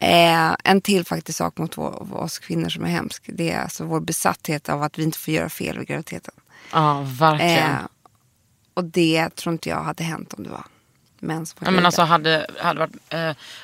Eh, 0.00 0.56
en 0.64 0.80
till 0.80 1.04
faktiskt 1.04 1.38
sak 1.38 1.58
mot 1.58 1.78
vår, 1.78 2.14
oss 2.16 2.38
kvinnor 2.38 2.68
som 2.68 2.84
är 2.84 2.88
hemsk. 2.88 3.22
Det 3.26 3.50
är 3.50 3.62
alltså 3.62 3.84
vår 3.84 4.00
besatthet 4.00 4.68
av 4.68 4.82
att 4.82 4.98
vi 4.98 5.02
inte 5.02 5.18
får 5.18 5.34
göra 5.34 5.48
fel 5.48 5.78
vid 5.78 5.88
graviditeten. 5.88 6.34
Ja, 6.72 7.06
verkligen. 7.18 7.70
Eh, 7.70 7.76
och 8.74 8.84
det 8.84 9.36
tror 9.36 9.52
inte 9.52 9.68
jag 9.68 9.82
hade 9.82 10.04
hänt 10.04 10.34
om 10.34 10.42
det 10.44 10.50
var 10.50 10.64
män 11.22 11.46
som 11.46 11.56
var 11.60 11.66
Ja, 11.66 11.70
men 11.70 11.86
alltså 11.86 12.02
hade, 12.02 12.46
hade, 12.60 12.78
varit, 12.80 12.92
eh, 13.08 13.18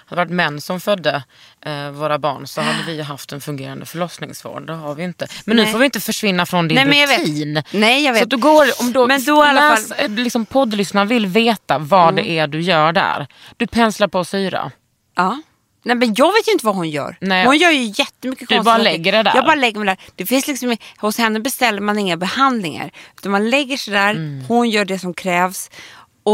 hade 0.06 0.16
varit 0.22 0.30
män 0.30 0.60
som 0.60 0.80
födde 0.80 1.22
eh, 1.60 1.90
våra 1.90 2.18
barn 2.18 2.46
så 2.46 2.60
hade 2.60 2.82
vi 2.86 3.02
haft 3.02 3.32
en 3.32 3.40
fungerande 3.40 3.86
förlossningsvård. 3.86 4.66
Det 4.66 4.72
har 4.72 4.94
vi 4.94 5.04
inte. 5.04 5.26
Men 5.44 5.56
nu 5.56 5.62
Nej. 5.62 5.72
får 5.72 5.78
vi 5.78 5.84
inte 5.84 6.00
försvinna 6.00 6.46
från 6.46 6.68
din 6.68 6.74
Nej, 6.74 6.86
men 6.86 6.98
jag 6.98 7.20
rutin. 7.20 7.62
Nej, 7.70 8.04
jag 8.04 8.12
vet. 8.12 8.22
Så 8.22 8.28
du 8.28 8.36
går, 8.36 8.66
om 8.80 8.92
då, 8.92 9.06
Men 9.06 9.24
då 9.24 9.44
i 9.50 9.54
läs, 9.54 9.88
fall- 9.88 9.98
Mm. 9.98 10.12
eh, 10.18 10.24
liksom 10.24 10.46
poddlyssnarna 10.46 11.04
vill 11.04 11.26
veta 11.26 11.78
vad 11.78 12.16
det 12.16 12.30
är 12.30 12.46
du 12.46 12.60
gör 12.60 12.92
där. 12.92 13.26
Du 13.56 13.66
penslar 13.66 14.08
på 14.08 14.24
syra. 14.24 14.70
Ja. 15.16 15.42
Nej 15.82 15.96
men 15.96 16.14
jag 16.14 16.32
vet 16.32 16.48
ju 16.48 16.52
inte 16.52 16.66
vad 16.66 16.74
hon 16.74 16.90
gör. 16.90 17.16
Nej. 17.20 17.46
Hon 17.46 17.56
gör 17.58 17.70
ju 17.70 17.82
jättemycket 17.84 18.22
Du 18.22 18.54
konstiga 18.54 18.62
bara 18.62 18.78
lägger 18.78 19.12
det 19.12 19.22
där. 19.22 19.32
Jag 19.34 19.44
bara 19.44 19.54
lägger 19.54 19.78
mig 19.80 19.86
där. 19.86 19.96
Det 20.14 20.26
finns 20.26 20.46
liksom, 20.46 20.76
hos 20.98 21.18
henne 21.18 21.40
beställer 21.40 21.80
man 21.80 21.98
inga 21.98 22.16
behandlingar. 22.16 22.90
Utan 23.18 23.32
man 23.32 23.50
lägger 23.50 23.76
sig 23.76 23.92
där, 23.94 24.10
Mm. 24.10 24.44
hon 24.48 24.70
gör 24.70 24.84
det 24.84 24.98
som 24.98 25.14
krävs. 25.14 25.70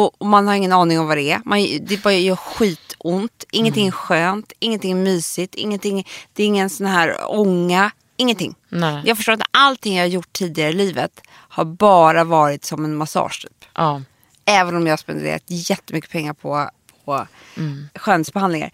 Och, 0.02 0.26
man 0.26 0.46
har 0.48 0.54
ingen 0.54 0.72
aning 0.72 1.00
om 1.00 1.06
vad 1.06 1.16
det 1.16 1.30
är. 1.32 1.40
Man, 1.44 1.58
det 1.86 2.02
bara 2.02 2.14
gör 2.14 2.36
skitont. 2.36 3.44
Ingenting 3.50 3.82
Mm. 3.82 3.88
är 3.88 3.92
skönt, 3.92 4.52
ingenting 4.58 4.90
är 4.92 4.96
mysigt, 4.96 5.54
ingenting, 5.54 6.06
det 6.32 6.42
är 6.42 6.46
ingen 6.46 6.70
sån 6.70 6.86
här 6.86 7.16
ånga. 7.30 7.90
Ingenting. 8.16 8.54
Nej. 8.68 9.02
Jag 9.04 9.16
förstår 9.16 9.32
att 9.32 9.40
allting 9.50 9.96
jag 9.96 10.02
har 10.02 10.08
gjort 10.08 10.32
tidigare 10.32 10.70
i 10.70 10.72
livet 10.72 11.20
har 11.30 11.64
bara 11.64 12.24
varit 12.24 12.64
som 12.64 12.84
en 12.84 12.96
massage 12.96 13.42
typ. 13.42 13.64
Ja. 13.74 14.02
Även 14.44 14.76
om 14.76 14.86
jag 14.86 14.92
har 14.92 14.96
spenderat 14.96 15.42
jättemycket 15.46 16.10
pengar 16.10 16.32
på, 16.34 16.70
på 17.04 17.26
Mm. 17.56 17.88
skönhetsbehandlingar. 17.94 18.70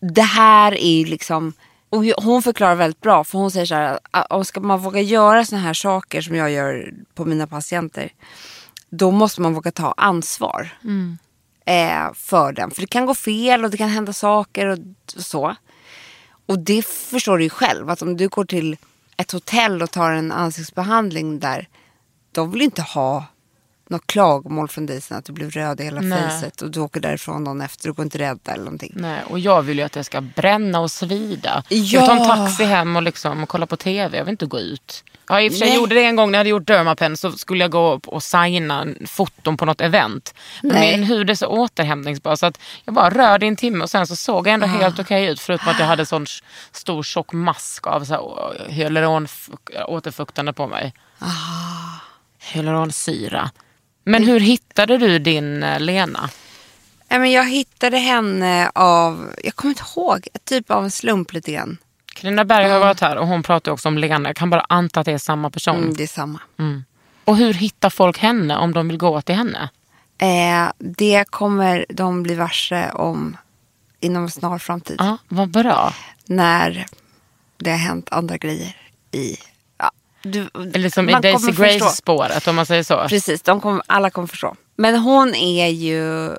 Det 0.00 0.22
här 0.22 0.72
är 0.74 1.04
liksom, 1.06 1.52
och 1.90 2.04
hon 2.04 2.42
förklarar 2.42 2.74
väldigt 2.74 3.00
bra 3.00 3.24
för 3.24 3.38
hon 3.38 3.50
säger 3.50 3.66
så 3.66 3.74
här, 3.74 3.98
att 4.10 4.32
om 4.32 4.44
ska 4.44 4.60
man 4.60 4.80
våga 4.80 5.00
göra 5.00 5.44
såna 5.44 5.60
här 5.62 5.74
saker 5.74 6.20
som 6.20 6.36
jag 6.36 6.50
gör 6.50 6.92
på 7.14 7.24
mina 7.24 7.46
patienter. 7.46 8.12
Då 8.94 9.10
måste 9.10 9.40
man 9.40 9.54
våga 9.54 9.70
ta 9.70 9.94
ansvar 9.96 10.68
eh, 11.64 12.12
för 12.14 12.52
den. 12.52 12.70
För 12.70 12.80
det 12.80 12.86
kan 12.86 13.06
gå 13.06 13.14
fel 13.14 13.64
och 13.64 13.70
det 13.70 13.76
kan 13.76 13.88
hända 13.88 14.12
saker 14.12 14.66
och 14.66 14.78
så. 15.06 15.56
Och 16.46 16.58
det 16.58 16.86
förstår 16.86 17.38
du 17.38 17.44
ju 17.44 17.50
själv 17.50 17.90
att 17.90 18.02
om 18.02 18.16
du 18.16 18.28
går 18.28 18.44
till 18.44 18.76
ett 19.16 19.32
hotell 19.32 19.82
och 19.82 19.90
tar 19.90 20.10
en 20.10 20.32
ansiktsbehandling 20.32 21.38
där. 21.40 21.68
De 22.32 22.50
vill 22.50 22.62
inte 22.62 22.82
ha 22.82 23.24
något 23.88 24.06
klagomål 24.06 24.68
från 24.68 24.86
dig 24.86 25.00
sen 25.00 25.18
att 25.18 25.24
du 25.24 25.32
blev 25.32 25.50
röd 25.50 25.80
i 25.80 25.84
hela 25.84 26.00
fejset 26.02 26.62
och 26.62 26.70
du 26.70 26.80
åker 26.80 27.00
därifrån 27.00 27.44
dagen 27.44 27.60
efter 27.60 27.88
och 27.90 27.96
går 27.96 28.04
inte 28.04 28.18
rädda 28.18 28.52
eller 28.52 28.64
någonting. 28.64 28.92
Nej, 28.96 29.20
och 29.30 29.38
jag 29.38 29.62
vill 29.62 29.78
ju 29.78 29.84
att 29.84 29.92
det 29.92 30.04
ska 30.04 30.20
bränna 30.20 30.80
och 30.80 30.90
svida. 30.90 31.62
Ja. 31.68 31.76
Jag 31.78 32.06
tar 32.06 32.16
en 32.16 32.26
taxi 32.46 32.64
hem 32.64 32.96
och, 32.96 33.02
liksom, 33.02 33.42
och 33.42 33.48
kollar 33.48 33.66
på 33.66 33.76
tv. 33.76 34.16
Jag 34.18 34.24
vill 34.24 34.32
inte 34.32 34.46
gå 34.46 34.60
ut. 34.60 35.04
Ja, 35.28 35.40
i 35.40 35.48
och 35.48 35.52
för 35.52 35.58
sig 35.58 35.68
Nej. 35.68 35.76
gjorde 35.76 35.94
det 35.94 36.04
en 36.04 36.16
gång 36.16 36.30
när 36.30 36.38
jag 36.38 36.40
hade 36.40 36.50
gjort 36.50 36.66
Dermapen 36.66 37.16
så 37.16 37.32
skulle 37.32 37.64
jag 37.64 37.70
gå 37.70 38.00
och 38.06 38.22
signa 38.22 38.86
foton 39.06 39.56
på 39.56 39.64
något 39.64 39.80
event. 39.80 40.34
Men 40.62 40.72
Nej. 40.72 40.96
min 40.98 41.04
hud 41.08 41.30
är 41.30 41.34
så 41.34 41.46
återhämtningsbar 41.46 42.36
så 42.36 42.46
att 42.46 42.58
jag 42.84 42.94
bara 42.94 43.10
rörde 43.10 43.46
i 43.46 43.48
en 43.48 43.56
timme 43.56 43.84
och 43.84 43.90
sen 43.90 44.06
så 44.06 44.16
såg 44.16 44.46
jag 44.46 44.54
ändå 44.54 44.66
Ah. 44.66 44.68
helt 44.68 44.98
okej 44.98 45.26
ut. 45.26 45.40
Förutom 45.40 45.68
att 45.68 45.78
jag 45.78 45.86
hade 45.86 46.06
sån 46.06 46.26
stor 46.72 47.02
tjock 47.02 47.32
mask 47.32 47.86
av 47.86 48.04
så 48.04 48.52
hyaluron 48.68 49.28
återfuktande 49.86 50.52
på 50.52 50.66
mig. 50.66 50.94
Ah. 51.18 51.26
Hyaluronsyra. 52.38 53.50
Men 54.04 54.24
hur 54.24 54.40
hittade 54.40 54.98
du 54.98 55.18
din 55.18 55.62
eh, 55.62 55.80
Lena? 55.80 56.30
Jag 57.08 57.50
hittade 57.50 57.98
henne 57.98 58.70
av, 58.74 59.30
jag 59.44 59.56
kommer 59.56 59.70
inte 59.70 59.84
ihåg, 59.96 60.28
typ 60.44 60.70
av 60.70 60.84
en 60.84 60.90
slump 60.90 61.32
lite 61.32 61.52
grann. 61.52 61.78
Carina 62.14 62.44
Berg 62.44 62.70
har 62.70 62.78
varit 62.78 63.00
här 63.00 63.16
och 63.16 63.26
hon 63.26 63.42
pratar 63.42 63.72
också 63.72 63.88
om 63.88 63.98
Lena. 63.98 64.28
Jag 64.28 64.36
kan 64.36 64.50
bara 64.50 64.66
anta 64.68 65.00
att 65.00 65.06
det 65.06 65.12
är 65.12 65.18
samma 65.18 65.50
person. 65.50 65.76
Mm, 65.76 65.94
det 65.94 66.02
är 66.02 66.06
samma. 66.06 66.40
Och 67.24 67.36
hur 67.36 67.52
hittar 67.54 67.90
folk 67.90 68.18
henne 68.18 68.56
om 68.56 68.74
de 68.74 68.88
vill 68.88 68.98
gå 68.98 69.20
till 69.20 69.34
henne? 69.34 69.70
Eh, 70.18 70.72
det 70.78 71.24
kommer 71.30 71.86
de 71.88 72.22
bli 72.22 72.34
varse 72.34 72.90
om 72.90 73.36
inom 74.00 74.22
en 74.22 74.30
snar 74.30 74.58
framtid. 74.58 74.96
Ja, 74.98 75.18
vad 75.28 75.50
bra. 75.50 75.94
När 76.26 76.86
det 77.56 77.70
har 77.70 77.78
hänt 77.78 78.08
andra 78.10 78.36
grejer 78.36 78.76
i... 79.12 79.36
Du, 80.22 80.50
Eller 80.74 80.90
som 80.90 81.08
i 81.08 81.12
Daisy 81.12 81.52
förstå. 81.52 81.62
Grace-spåret 81.62 82.48
om 82.48 82.56
man 82.56 82.66
säger 82.66 82.82
så. 82.82 83.06
Precis, 83.08 83.42
de 83.42 83.60
kommer, 83.60 83.82
alla 83.86 84.10
kommer 84.10 84.28
förstå. 84.28 84.56
Men 84.76 84.96
hon 84.98 85.34
är 85.34 85.68
ju... 85.68 86.30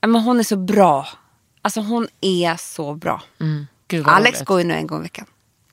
Men 0.00 0.14
hon 0.14 0.38
är 0.38 0.42
så 0.44 0.56
bra. 0.56 1.08
Alltså 1.62 1.80
hon 1.80 2.08
är 2.20 2.56
så 2.56 2.94
bra. 2.94 3.22
Gud, 3.88 4.04
vad 4.04 4.14
Alex 4.14 4.42
går 4.42 4.58
ju 4.60 4.66
nu 4.66 4.74
en 4.74 4.86
gång 4.86 5.00
i 5.00 5.02
veckan. 5.02 5.26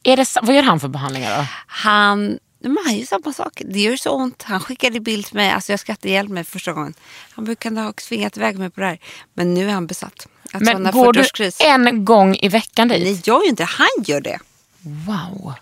Är 0.04 0.18
det, 0.18 0.28
vad 0.42 0.56
gör 0.56 0.64
han 0.64 0.80
för 0.80 0.88
behandlingar 0.88 1.38
då? 1.38 1.46
Han, 1.68 2.40
men 2.60 2.78
han 2.86 2.96
gör 2.98 3.06
samma 3.06 3.34
sak. 3.34 3.62
Det 3.66 3.80
gör 3.80 3.98
så 3.98 4.10
ont. 4.10 4.44
Han 4.44 4.60
skickade 4.60 5.00
bild 5.00 5.26
till 5.26 5.36
mig. 5.36 5.52
Alltså 5.52 5.72
jag 5.72 5.80
skrattade 5.80 6.10
ihjäl 6.10 6.30
mig 6.30 6.44
första 6.44 6.74
gången. 6.74 6.94
Han 7.32 7.46
brukade 7.46 7.82
ha 7.82 7.94
tvingat 7.94 8.38
iväg 8.38 8.60
mig 8.60 8.70
på 8.70 8.82
det 8.82 8.88
här. 8.88 9.00
Men 9.34 9.54
nu 9.54 9.70
är 9.70 9.74
han 9.74 9.88
besatt. 9.88 10.28
Alltså 10.52 10.78
Men 10.78 10.92
går 10.92 11.14
du 11.14 11.22
40-årskris. 11.22 11.56
en 11.60 12.06
gång 12.06 12.36
i 12.36 12.50
veckan 12.50 12.88
dit? 12.88 13.04
Nej, 13.04 13.12
jag 13.12 13.36
gör 13.36 13.44
ju 13.44 13.50
inte. 13.50 13.64
Han 13.64 13.88
gör 14.06 14.22
det. 14.22 14.40
Wow. 14.82 15.54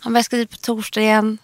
Han 0.00 0.12
bara, 0.12 0.18
jag 0.18 0.24
ska 0.24 0.36
dit 0.36 0.50
på 0.50 0.56
torsdag 0.56 1.00
igen. 1.00 1.38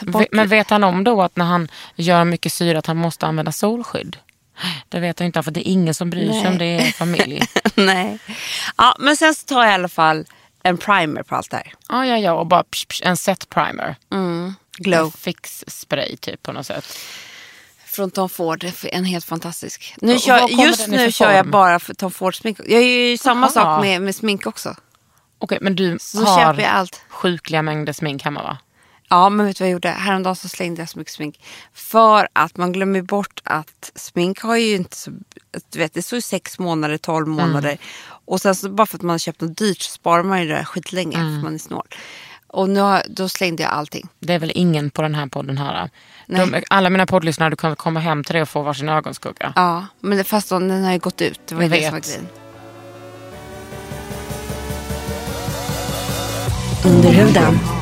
Bort 0.00 0.26
Men 0.32 0.48
vet 0.48 0.70
han 0.70 0.84
om 0.84 1.04
då 1.04 1.22
att 1.22 1.36
när 1.36 1.44
han 1.44 1.68
gör 1.94 2.24
mycket 2.24 2.52
syre 2.52 2.78
att 2.78 2.86
han 2.86 2.96
måste 2.96 3.26
använda 3.26 3.52
solskydd? 3.52 4.16
Det 4.88 5.00
vet 5.00 5.20
jag 5.20 5.26
inte 5.26 5.42
för 5.42 5.50
det 5.50 5.68
är 5.68 5.72
ingen 5.72 5.94
som 5.94 6.10
bryr 6.10 6.30
sig 6.32 6.42
Nej. 6.42 6.52
om 6.52 6.58
det 6.58 6.64
är 6.64 6.92
familj. 6.92 7.42
Nej. 7.74 8.18
Ja, 8.76 8.96
men 8.98 9.16
sen 9.16 9.34
så 9.34 9.46
tar 9.46 9.62
jag 9.62 9.70
i 9.70 9.74
alla 9.74 9.88
fall 9.88 10.24
en 10.62 10.78
primer 10.78 11.22
på 11.22 11.34
allt 11.36 11.50
det 11.50 11.56
här. 11.56 11.74
Ja, 11.88 12.06
ja, 12.06 12.18
ja. 12.18 12.32
Och 12.32 12.46
bara 12.46 12.62
psh, 12.64 12.86
psh, 12.88 13.02
en 13.06 13.16
set 13.16 13.48
primer. 13.48 13.96
Glow. 14.78 15.04
En 15.04 15.12
fix 15.12 15.64
spray 15.66 16.16
typ 16.16 16.42
på 16.42 16.52
något 16.52 16.66
sätt. 16.66 16.98
Från 17.86 18.10
Tom 18.10 18.28
Ford. 18.28 18.66
En 18.84 19.04
helt 19.04 19.24
fantastisk. 19.24 19.94
Nu 20.00 20.18
kör, 20.18 20.48
just 20.64 20.88
nu 20.88 21.12
kör 21.12 21.32
jag 21.32 21.46
bara 21.50 21.78
för 21.78 21.94
Tom 21.94 22.10
Ford 22.10 22.36
smink. 22.36 22.58
Jag 22.66 22.82
gör 22.82 22.88
ju 22.88 23.18
samma 23.18 23.46
Aha. 23.46 23.52
sak 23.54 23.84
med, 23.84 24.02
med 24.02 24.14
smink 24.14 24.46
också. 24.46 24.74
Okej, 25.38 25.58
men 25.60 25.76
du 25.76 25.98
Så 26.00 26.18
köper 26.18 26.62
jag 26.62 26.68
har 26.70 26.78
allt. 26.78 27.02
sjukliga 27.08 27.62
mängder 27.62 27.92
smink 27.92 28.22
hemma 28.24 28.42
va? 28.42 28.58
Ja, 29.12 29.28
men 29.28 29.46
vet 29.46 29.56
du 29.56 29.64
vad 29.64 29.68
jag 29.68 29.72
gjorde? 29.72 29.88
Häromdagen 29.88 30.36
så 30.36 30.48
slängde 30.48 30.82
jag 30.82 30.88
så 30.88 30.98
mycket 30.98 31.14
smink. 31.14 31.40
För 31.74 32.28
att 32.32 32.56
man 32.56 32.72
glömmer 32.72 33.02
bort 33.02 33.40
att 33.44 33.92
smink 33.94 34.40
har 34.40 34.56
ju 34.56 34.74
inte 34.74 34.96
så... 34.96 35.10
Du 35.70 35.78
vet, 35.78 35.94
det 35.94 36.02
står 36.02 36.16
ju 36.16 36.20
sex 36.20 36.58
månader, 36.58 36.96
tolv 36.98 37.28
månader. 37.28 37.78
Och 38.24 38.40
sen 38.40 38.54
så 38.54 38.68
bara 38.70 38.86
för 38.86 38.96
att 38.96 39.02
man 39.02 39.10
har 39.10 39.18
köpt 39.18 39.40
något 39.40 39.56
dyrt 39.58 39.80
så 39.82 39.90
sparar 39.90 40.22
man 40.22 40.40
ju 40.42 40.48
det 40.48 40.54
där 40.54 40.64
skitlänge 40.64 41.16
för 41.16 41.42
man 41.44 41.54
är 41.54 41.58
snål. 41.58 41.86
Och 42.46 42.68
nu 42.70 42.80
har, 42.80 43.02
då 43.08 43.28
slängde 43.28 43.62
jag 43.62 43.72
allting. 43.72 44.08
Det 44.20 44.32
är 44.34 44.38
väl 44.38 44.52
ingen 44.54 44.90
på 44.90 45.02
den 45.02 45.14
här 45.14 45.26
podden 45.26 45.58
här. 45.58 45.90
De, 46.26 46.62
alla 46.70 46.90
mina 46.90 47.06
poddlyssnare, 47.06 47.50
du 47.50 47.56
kan 47.56 47.76
komma 47.76 48.00
hem 48.00 48.24
till 48.24 48.34
det 48.34 48.42
och 48.42 48.48
få 48.48 48.62
varsin 48.62 48.88
ögonskugga. 48.88 49.52
Ja, 49.56 49.86
men 50.00 50.18
det, 50.18 50.24
fast 50.24 50.48
den 50.48 50.68
den 50.68 50.84
har 50.84 50.92
ju 50.92 50.98
gått 50.98 51.20
ut. 51.20 51.40
Det 51.46 51.54
var 51.54 51.62
ju 51.62 51.68
Jag 51.68 51.78
det 51.78 51.84
som 51.84 51.92
var 51.92 52.00
vet. 52.00 52.06
grejen. 52.06 52.28
Under 56.84 57.10
huden. 57.10 57.81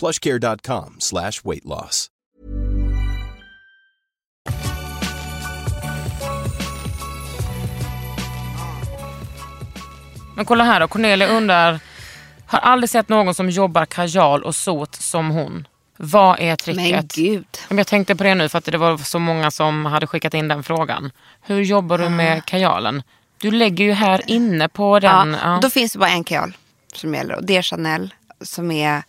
plushcare.com 0.00 0.96
slash 0.98 1.42
weight 1.44 1.64
loss. 1.64 2.08
Men 10.36 10.44
kolla 10.44 10.64
här 10.64 10.80
då, 10.80 10.88
Cornelia 10.88 11.28
undrar, 11.28 11.80
har 12.46 12.58
aldrig 12.58 12.90
sett 12.90 13.08
någon 13.08 13.34
som 13.34 13.50
jobbar 13.50 13.84
kajal 13.86 14.42
och 14.44 14.54
sot 14.54 14.94
som 14.94 15.30
hon. 15.30 15.66
Vad 15.96 16.40
är 16.40 16.46
Men 16.46 16.56
tricket? 16.56 17.14
gud. 17.14 17.46
Men 17.68 17.78
Jag 17.78 17.86
tänkte 17.86 18.16
på 18.16 18.24
det 18.24 18.34
nu 18.34 18.48
för 18.48 18.58
att 18.58 18.64
det 18.64 18.78
var 18.78 18.96
så 18.96 19.18
många 19.18 19.50
som 19.50 19.86
hade 19.86 20.06
skickat 20.06 20.34
in 20.34 20.48
den 20.48 20.62
frågan. 20.62 21.10
Hur 21.42 21.60
jobbar 21.62 21.98
du 21.98 22.08
med 22.08 22.44
kajalen? 22.44 23.02
Du 23.38 23.50
lägger 23.50 23.84
ju 23.84 23.92
här 23.92 24.22
inne 24.26 24.68
på 24.68 25.00
den. 25.00 25.32
Ja, 25.32 25.38
Ja, 25.54 25.58
Då 25.62 25.70
finns 25.70 25.92
det 25.92 25.98
bara 25.98 26.10
en 26.10 26.24
kajal 26.24 26.56
som 26.94 27.14
gäller 27.14 27.34
och 27.36 27.44
det 27.44 27.56
är 27.56 27.62
Chanel 27.62 28.14
som 28.40 28.70
är 28.70 29.02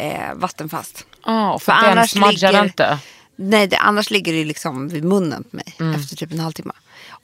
eh, 0.00 0.34
vattenfast. 0.34 1.06
Ja, 1.26 1.58
för, 1.58 1.72
För 1.72 1.94
den 1.96 2.08
smudgar 2.08 2.64
inte. 2.64 2.98
Nej, 3.36 3.66
det, 3.66 3.76
annars 3.76 4.10
ligger 4.10 4.32
det 4.32 4.44
liksom 4.44 4.88
vid 4.88 5.04
munnen 5.04 5.44
på 5.50 5.56
mig 5.56 5.74
Mm. 5.80 5.94
efter 6.00 6.16
typ 6.16 6.32
en 6.32 6.40
halvtimme. 6.40 6.72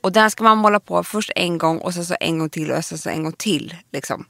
Och 0.01 0.13
den 0.13 0.31
ska 0.31 0.45
man 0.45 0.59
måla 0.59 0.81
på 0.81 1.05
först 1.05 1.31
en 1.37 1.59
gång 1.59 1.79
och 1.79 1.95
sen 1.95 2.05
så 2.05 2.17
en 2.21 2.39
gång 2.39 2.51
till 2.51 2.71
och 2.73 2.85
sen 2.85 2.99
så 2.99 3.09
en 3.11 3.23
gång 3.25 3.33
till. 3.33 3.75
Liksom. 3.93 4.27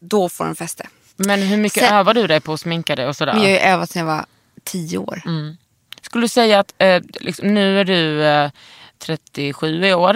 Då 0.00 0.28
får 0.28 0.44
den 0.44 0.56
fäste. 0.56 0.86
Men 1.16 1.42
hur 1.42 1.56
mycket 1.56 1.82
Sen- 1.84 1.94
övar 1.94 2.14
du 2.14 2.26
dig 2.26 2.40
på 2.40 2.52
att 2.52 2.60
sminka 2.60 2.96
dig 2.96 3.06
och 3.06 3.16
sådär? 3.16 3.32
Jag 3.32 3.40
har 3.40 3.48
ju 3.48 3.56
övat 3.58 3.90
sedan 3.90 4.00
jag 4.00 4.06
var 4.16 4.24
tio 4.64 4.98
år. 4.98 5.22
Mm. 5.26 5.56
Skulle 6.02 6.24
du 6.24 6.28
säga 6.28 6.58
att 6.60 6.74
eh, 6.78 7.02
liksom, 7.20 7.54
nu 7.54 7.80
är 7.80 7.84
du 7.84 8.24
eh, 8.24 8.50
37 8.98 9.84
i 9.86 9.94
år. 9.94 10.14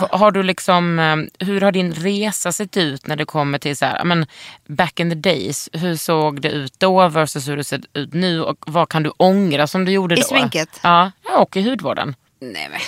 V- 0.00 0.06
Har 0.10 0.30
du 0.30 0.42
liksom, 0.42 0.98
eh, 0.98 1.46
hur 1.46 1.60
har 1.60 1.72
din 1.72 1.92
resa 1.92 2.52
sett 2.52 2.76
ut 2.76 3.06
när 3.06 3.16
det 3.16 3.24
kommer 3.24 3.58
till 3.58 3.76
så 3.76 3.84
här, 3.84 3.98
ja, 3.98 4.04
men 4.04 4.26
back 4.66 5.00
in 5.00 5.10
the 5.10 5.14
days? 5.30 5.68
Hur 5.72 5.96
såg 5.96 6.40
det 6.40 6.50
ut 6.50 6.74
då 6.78 7.08
versus 7.08 7.48
hur 7.48 7.56
det 7.56 7.64
ser 7.64 7.82
ut 7.92 8.12
nu? 8.12 8.42
Och 8.42 8.56
vad 8.66 8.88
kan 8.88 9.02
du 9.02 9.10
ångra 9.16 9.66
som 9.66 9.84
du 9.84 9.92
gjorde 9.92 10.14
I 10.14 10.20
då? 10.20 10.24
sminket? 10.26 10.80
Ja, 10.82 11.10
och 11.38 11.56
i 11.56 11.62
hudvården. 11.70 12.16
Nej 12.40 12.68
men. 12.70 12.80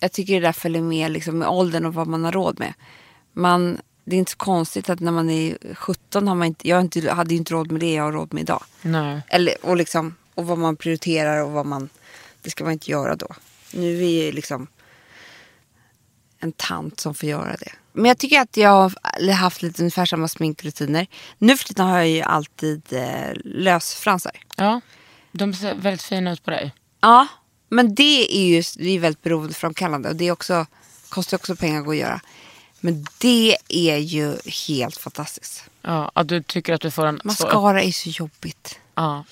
Jag 0.00 0.12
tycker 0.12 0.34
det 0.34 0.40
där 0.40 0.52
följer 0.52 0.82
med 0.82 1.10
liksom, 1.10 1.38
med 1.38 1.48
åldern 1.48 1.86
och 1.86 1.94
vad 1.94 2.06
man 2.06 2.24
har 2.24 2.32
råd 2.32 2.58
med. 2.58 2.72
Man, 3.32 3.78
det 4.04 4.16
är 4.16 4.18
inte 4.18 4.30
så 4.32 4.36
konstigt 4.38 4.90
att 4.90 5.00
när 5.00 5.12
man 5.12 5.30
är 5.30 5.58
17 5.74 6.28
har 6.28 6.34
man 6.34 6.46
inte, 6.46 6.68
jag 6.68 6.80
inte, 6.80 7.12
hade 7.12 7.30
ju 7.34 7.38
inte 7.38 7.54
råd 7.54 7.70
med 7.72 7.80
det 7.80 7.94
jag 7.94 8.04
har 8.04 8.12
råd 8.12 8.32
med 8.34 8.40
idag. 8.40 8.62
Nej. 8.82 9.20
Eller, 9.28 9.54
och, 9.62 9.76
liksom, 9.76 10.14
och 10.34 10.46
vad 10.46 10.58
man 10.58 10.76
prioriterar 10.76 11.42
och 11.44 11.50
vad 11.52 11.66
man... 11.66 11.88
Det 12.42 12.50
ska 12.50 12.64
man 12.64 12.72
inte 12.72 12.90
göra 12.90 13.16
då. 13.16 13.26
Nu 13.72 14.04
är 14.04 14.24
jag 14.24 14.34
liksom 14.34 14.66
en 16.38 16.52
tant 16.52 17.00
som 17.00 17.14
får 17.14 17.28
göra 17.28 17.56
det. 17.56 17.72
Men 17.92 18.04
jag 18.04 18.18
tycker 18.18 18.40
att 18.40 18.56
jag 18.56 18.70
har 18.70 19.32
haft 19.32 19.62
lite 19.62 19.82
ungefär 19.82 20.06
samma 20.06 20.28
sminkrutiner. 20.28 21.06
Nu 21.38 21.56
för 21.56 21.64
tiden 21.64 21.86
har 21.86 21.98
jag 21.98 22.08
ju 22.08 22.22
alltid 22.22 22.92
eh, 22.92 23.30
lösfransar. 23.44 24.32
Ja, 24.56 24.80
de 25.32 25.54
ser 25.54 25.74
väldigt 25.74 26.02
fina 26.02 26.32
ut 26.32 26.44
på 26.44 26.50
dig. 26.50 26.74
Ja, 27.00 27.26
men 27.68 27.94
det 27.94 28.36
är 28.38 28.44
ju 28.44 28.62
det 28.76 28.90
är 28.90 28.98
väldigt 28.98 29.22
beroendeframkallande 29.22 30.08
och 30.08 30.16
det 30.16 30.28
är 30.28 30.32
också, 30.32 30.66
kostar 31.08 31.36
också 31.36 31.56
pengar 31.56 31.78
att 31.78 31.84
gå 31.84 31.90
och 31.90 31.96
göra. 31.96 32.20
Men 32.80 33.06
det 33.18 33.56
är 33.68 33.96
ju 33.96 34.36
helt 34.68 34.96
fantastiskt. 34.96 35.64
Ja, 35.82 36.12
att 36.14 36.28
du 36.28 36.42
tycker 36.42 36.74
att 36.74 36.80
du 36.80 36.90
får 36.90 37.06
en... 37.06 37.20
Mascara 37.24 37.82
är 37.82 37.92
så 37.92 38.08
jobbigt. 38.08 38.78
Ja. 38.94 39.24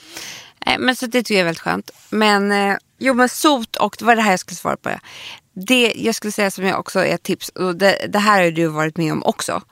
Nej, 0.66 0.76
men 0.78 0.96
så 0.96 1.06
det 1.06 1.22
tycker 1.22 1.34
jag 1.34 1.40
är 1.40 1.44
väldigt 1.44 1.62
skönt. 1.62 1.90
Men 2.10 2.52
eh, 2.52 2.76
jo 2.98 3.14
men 3.14 3.28
sot 3.28 3.76
och 3.76 3.96
det 3.98 4.04
var 4.04 4.16
det 4.16 4.22
här 4.22 4.30
jag 4.30 4.40
skulle 4.40 4.56
svara 4.56 4.76
på. 4.76 4.90
Det 5.52 5.92
jag 5.96 6.14
skulle 6.14 6.32
säga 6.32 6.50
som 6.50 6.64
jag 6.66 6.80
också 6.80 7.00
är 7.04 7.14
ett 7.14 7.22
tips 7.22 7.48
och 7.48 7.76
det, 7.76 8.06
det 8.08 8.18
här 8.18 8.44
har 8.44 8.50
du 8.50 8.66
varit 8.66 8.96
med 8.96 9.12
om 9.12 9.22
också. 9.24 9.62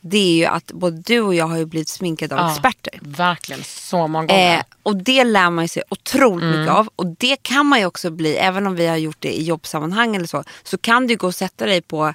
det 0.00 0.18
är 0.18 0.36
ju 0.36 0.44
att 0.44 0.66
både 0.72 0.96
du 0.96 1.20
och 1.20 1.34
jag 1.34 1.46
har 1.46 1.56
ju 1.56 1.66
blivit 1.66 1.88
sminkade 1.88 2.34
av 2.34 2.40
Ja, 2.40 2.50
experter. 2.52 2.98
Verkligen, 3.02 3.62
så 3.64 4.06
många 4.06 4.26
gånger. 4.26 4.56
Eh, 4.56 4.62
och 4.82 4.96
det 4.96 5.24
lär 5.24 5.50
man 5.50 5.68
sig 5.68 5.82
otroligt 5.88 6.42
Mm. 6.44 6.60
mycket 6.60 6.74
av. 6.74 6.88
Och 6.96 7.06
det 7.06 7.42
kan 7.42 7.66
man 7.66 7.78
ju 7.80 7.86
också 7.86 8.10
bli, 8.10 8.36
även 8.36 8.66
om 8.66 8.74
vi 8.76 8.86
har 8.86 8.96
gjort 8.96 9.16
det 9.20 9.32
i 9.32 9.42
jobbsammanhang 9.42 10.16
eller 10.16 10.26
så. 10.26 10.44
Så 10.62 10.78
kan 10.78 11.06
du 11.06 11.16
gå 11.16 11.26
och 11.26 11.34
sätta 11.34 11.66
dig 11.66 11.80
på 11.82 12.14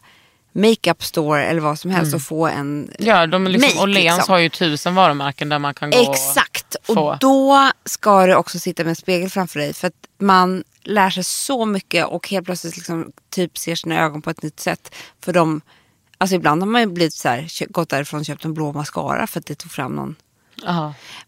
makeup 0.52 1.04
store 1.04 1.46
eller 1.46 1.62
vad 1.62 1.80
som 1.80 1.92
helst 1.92 2.16
och 2.16 2.22
få 2.22 2.48
en 2.48 2.58
Mm. 2.84 2.90
Ja, 3.00 3.28
de 3.28 3.48
liksom, 3.48 3.70
make, 3.70 3.84
Åhléns 3.84 4.18
liksom. 4.18 4.32
har 4.34 4.40
ju 4.40 4.50
tusen 4.50 4.96
varumärken 4.96 5.50
där 5.50 5.60
man 5.60 5.74
kan 5.74 5.90
gå 5.92 6.12
Exakt. 6.12 6.57
Och 6.88 6.96
få. 6.96 7.12
Och 7.12 7.20
då 7.20 7.72
ska 7.86 8.26
du 8.26 8.36
också 8.36 8.60
sitta 8.60 8.84
med 8.84 8.90
en 8.90 8.96
spegel 8.96 9.30
framför 9.30 9.60
dig. 9.60 9.74
För 9.74 9.88
att 9.88 10.08
man 10.18 10.64
lär 10.84 11.10
sig 11.10 11.24
så 11.24 11.66
mycket 11.66 12.06
och 12.06 12.30
helt 12.30 12.46
plötsligt 12.46 12.78
liksom 12.78 13.12
typ 13.30 13.58
ser 13.58 13.76
sina 13.76 14.00
ögon 14.00 14.22
på 14.22 14.30
ett 14.30 14.44
nytt 14.44 14.60
sätt. 14.60 14.96
För 15.24 15.34
de, 15.34 15.62
alltså 16.18 16.36
ibland 16.36 16.62
har 16.62 16.68
man 16.68 16.82
ju 16.82 16.88
blivit 16.88 17.14
så 17.14 17.30
här, 17.30 17.68
gått 17.72 17.90
därifrån 17.90 18.20
och 18.20 18.26
köpt 18.26 18.46
en 18.46 18.54
blå 18.54 18.74
mascara 18.74 19.28
för 19.28 19.40
att 19.40 19.46
det 19.46 19.56
tog 19.56 19.72
fram 19.72 19.96
någon. 19.96 20.16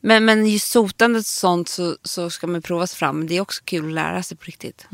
Men, 0.01 0.25
men 0.25 0.47
just 0.47 0.71
sotandet 0.71 1.19
och 1.21 1.25
sånt 1.25 1.69
så, 1.69 1.97
så 2.03 2.29
ska 2.29 2.47
man 2.47 2.61
prova 2.61 2.87
sig 2.87 2.97
fram. 2.97 3.27
Det 3.27 3.37
är 3.37 3.41
också 3.41 3.61
kul 3.65 3.85
att 3.87 3.93
lära 3.93 4.23
sig 4.23 4.37
på 4.37 4.43
riktigt. 4.43 4.87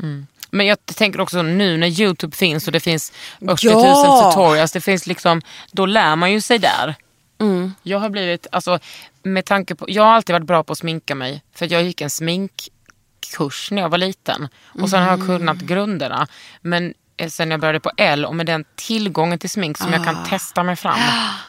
Men 0.50 0.66
jag 0.66 0.86
tänker 0.86 1.20
också 1.20 1.42
nu 1.42 1.76
när 1.76 2.00
YouTube 2.00 2.36
finns 2.36 2.66
och 2.66 2.72
det 2.72 2.80
finns 2.80 3.12
80 3.40 3.46
000 3.48 3.56
Ja! 3.62 4.30
tutorials. 4.30 4.72
Det 4.72 4.80
finns 4.80 5.06
liksom, 5.06 5.42
då 5.72 5.86
lär 5.86 6.16
man 6.16 6.32
ju 6.32 6.40
sig 6.40 6.58
där. 6.58 6.94
Mm. 7.38 7.74
Jag 7.82 7.98
har 7.98 8.10
blivit, 8.10 8.46
alltså 8.52 8.78
med 9.22 9.44
tanke 9.44 9.74
på, 9.74 9.84
jag 9.88 10.02
har 10.02 10.12
alltid 10.12 10.32
varit 10.32 10.46
bra 10.46 10.64
på 10.64 10.72
att 10.72 10.78
sminka 10.78 11.14
mig. 11.14 11.42
För 11.54 11.72
jag 11.72 11.82
gick 11.82 12.00
en 12.00 12.10
sminkkurs 12.10 13.70
när 13.70 13.82
jag 13.82 13.88
var 13.88 13.98
liten. 13.98 14.48
Och 14.82 14.90
sen 14.90 15.02
har 15.02 15.10
jag 15.10 15.26
kunnat 15.26 15.56
grunderna. 15.58 16.26
Men 16.60 16.94
eh, 17.16 17.28
sen 17.28 17.50
jag 17.50 17.60
började 17.60 17.80
på 17.80 17.90
L 17.96 18.24
och 18.24 18.34
med 18.34 18.46
den 18.46 18.64
tillgången 18.74 19.38
till 19.38 19.50
smink 19.50 19.78
som 19.78 19.92
jag 19.92 20.04
kan 20.04 20.24
testa 20.24 20.62
mig 20.62 20.76
fram. 20.76 20.98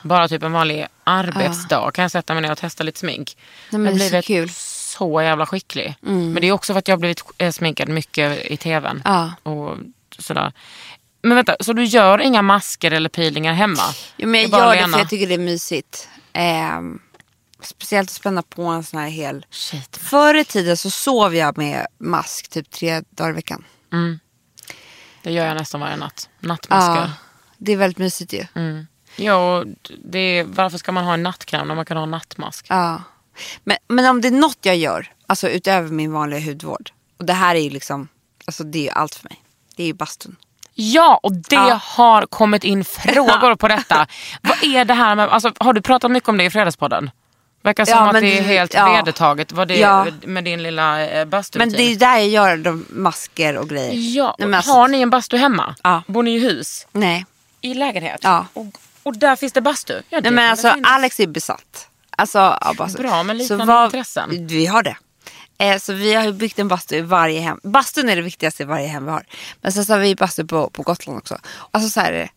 Bara 0.03 0.27
typ 0.27 0.43
en 0.43 0.51
vanlig 0.51 0.87
arbetsdag 1.03 1.91
kan 1.93 2.01
jag 2.01 2.11
sätta 2.11 2.33
mig 2.33 2.43
ner 2.43 2.51
och 2.51 2.57
testa 2.57 2.83
lite 2.83 2.99
smink. 2.99 3.37
Nej, 3.71 3.79
men 3.81 3.85
jag 3.85 3.91
har 3.91 3.99
det 3.99 4.05
är 4.05 4.07
så 4.07 4.09
blivit 4.09 4.25
kul. 4.25 4.37
Mm. 4.37 4.49
så 4.49 5.21
jävla 5.21 5.45
skicklig. 5.45 5.95
Men 6.01 6.35
det 6.35 6.47
är 6.47 6.51
också 6.51 6.73
för 6.73 6.79
att 6.79 6.87
jag 6.87 6.95
har 6.95 6.99
blivit 6.99 7.23
eh, 7.37 7.51
sminkad 7.51 7.89
mycket 7.89 8.45
i 8.45 8.57
tvn. 8.57 9.01
Ja. 9.05 9.31
Och 9.43 9.77
sådär. 10.19 10.51
Men 11.21 11.35
vänta, 11.35 11.55
så 11.59 11.73
du 11.73 11.83
gör 11.83 12.21
inga 12.21 12.41
masker 12.41 12.91
eller 12.91 13.09
peelingar 13.09 13.53
hemma? 13.53 13.83
Jo, 14.17 14.27
men 14.27 14.41
jag 14.41 14.49
gör 14.51 14.69
det 14.69 14.75
Lena. 14.75 14.93
för 14.93 14.99
jag 14.99 15.09
tycker 15.09 15.27
det 15.27 15.33
är 15.33 15.37
mysigt. 15.39 16.09
Ehm, 16.33 16.99
speciellt 17.61 18.09
att 18.09 18.13
spänna 18.13 18.41
på 18.41 18.63
en 18.63 18.83
sån 18.83 18.99
här 18.99 19.07
hel... 19.07 19.45
Shit. 19.49 19.97
Förr 19.97 20.35
i 20.35 20.45
tiden 20.45 20.77
så 20.77 20.89
sov 20.89 21.35
jag 21.35 21.57
med 21.57 21.87
mask 21.97 22.49
typ 22.49 22.71
tre 22.71 23.01
dagar 23.09 23.29
i 23.29 23.33
veckan. 23.33 23.63
Det 25.23 25.31
gör 25.31 25.45
jag 25.45 25.55
nästan 25.57 25.81
varje 25.81 25.95
natt. 25.95 26.29
Nattmasker. 26.39 27.01
Ja, 27.01 27.11
det 27.57 27.71
är 27.71 27.77
väldigt 27.77 27.97
mysigt 27.97 28.33
ju. 28.33 28.45
Ja, 29.15 29.63
det 30.05 30.19
är, 30.19 30.43
varför 30.43 30.77
ska 30.77 30.91
man 30.91 31.05
ha 31.05 31.13
en 31.13 31.23
nattkräm 31.23 31.67
när 31.67 31.75
man 31.75 31.85
kan 31.85 31.97
ha 31.97 32.03
en 32.03 32.11
nattmask? 32.11 32.65
Ja. 32.69 33.01
Men, 33.63 33.77
men 33.87 34.05
om 34.05 34.21
det 34.21 34.27
är 34.27 34.31
något 34.31 34.57
jag 34.61 34.75
gör, 34.77 35.11
alltså 35.27 35.49
utöver 35.49 35.89
min 35.89 36.11
vanliga 36.11 36.39
hudvård. 36.39 36.91
Och 37.17 37.25
det 37.25 37.33
här 37.33 37.55
är 37.55 37.59
ju 37.59 37.69
liksom, 37.69 38.07
alltså 38.45 38.63
det 38.63 38.79
är 38.79 38.83
ju 38.83 38.89
allt 38.89 39.15
för 39.15 39.29
mig. 39.29 39.41
Det 39.75 39.83
är 39.83 39.87
ju 39.87 39.93
bastun. 39.93 40.35
Ja, 40.79 41.19
och 41.23 41.33
det 41.33 41.55
Ja. 41.55 41.79
har 41.83 42.25
kommit 42.25 42.63
in 42.63 42.85
frågor 42.85 43.55
på 43.55 43.67
detta. 43.67 44.07
Vad 44.41 44.63
är 44.63 44.85
det 44.85 44.93
här 44.93 45.15
med, 45.15 45.29
alltså, 45.29 45.51
har 45.59 45.73
du 45.73 45.81
pratat 45.81 46.11
mycket 46.11 46.29
om 46.29 46.37
det 46.37 46.43
i 46.43 46.49
Fredagspodden? 46.49 47.11
Verkar 47.63 47.85
som 47.85 47.93
Ja, 47.93 48.07
att 48.07 48.13
men 48.13 48.23
det 48.23 48.37
är 48.37 48.41
helt 48.41 48.73
ja. 48.73 48.91
vedertaget 48.93 49.51
vad 49.51 49.67
det 49.67 49.75
Ja. 49.77 50.05
med 50.23 50.43
din 50.43 50.63
lilla 50.63 51.01
eh, 51.05 51.17
Men 51.17 51.29
basturutin. 51.29 51.73
det 51.73 51.81
är 51.83 51.95
där 51.95 52.17
jag 52.17 52.27
gör 52.27 52.57
de 52.57 52.85
masker 52.89 53.57
och 53.57 53.69
grejer. 53.69 54.15
Ja, 54.17 54.35
Nej, 54.39 54.47
men 54.47 54.57
alltså- 54.57 54.71
har 54.71 54.87
ni 54.87 55.01
en 55.01 55.09
bastu 55.09 55.37
hemma? 55.37 55.75
Ja. 55.83 56.03
Bor 56.07 56.23
ni 56.23 56.35
i 56.35 56.39
hus? 56.39 56.87
Nej. 56.91 57.25
I 57.61 57.73
lägenhet? 57.73 58.19
Ja. 58.23 58.45
Och, 58.53 58.65
och 59.03 59.17
där 59.17 59.35
finns 59.35 59.53
det 59.53 59.61
bastu? 59.61 60.01
Ja, 60.09 60.19
Nej 60.23 60.31
men 60.31 60.51
alltså. 60.51 60.75
Alex 60.83 61.19
är 61.19 61.27
besatt. 61.27 61.87
Alltså, 62.17 62.37
ja, 62.61 62.73
bastu. 62.77 63.01
Bra, 63.01 63.23
men 63.23 63.37
Så 63.37 63.41
liknande 63.43 63.65
vad- 63.65 63.85
intressen. 63.85 64.47
Vi 64.47 64.65
har 64.65 64.83
det. 64.83 64.95
Eh, 65.57 65.77
så 65.77 65.93
vi 65.93 66.13
har 66.13 66.25
ju 66.25 66.33
byggt 66.33 66.59
en 66.59 66.67
bastu 66.67 66.95
i 66.95 67.01
varje 67.01 67.39
hem. 67.39 67.59
Bastun 67.63 68.09
är 68.09 68.15
det 68.15 68.21
viktigaste 68.21 68.63
i 68.63 68.65
varje 68.65 68.87
hem 68.87 69.05
vi 69.05 69.11
har. 69.11 69.25
Men 69.61 69.71
sen 69.71 69.85
så 69.85 69.93
har 69.93 69.99
vi 69.99 70.15
bastu 70.15 70.45
på, 70.45 70.69
på 70.69 70.83
Gotland 70.83 71.19
också. 71.19 71.37
Alltså 71.71 71.89
så 71.89 71.99
här. 71.99 72.29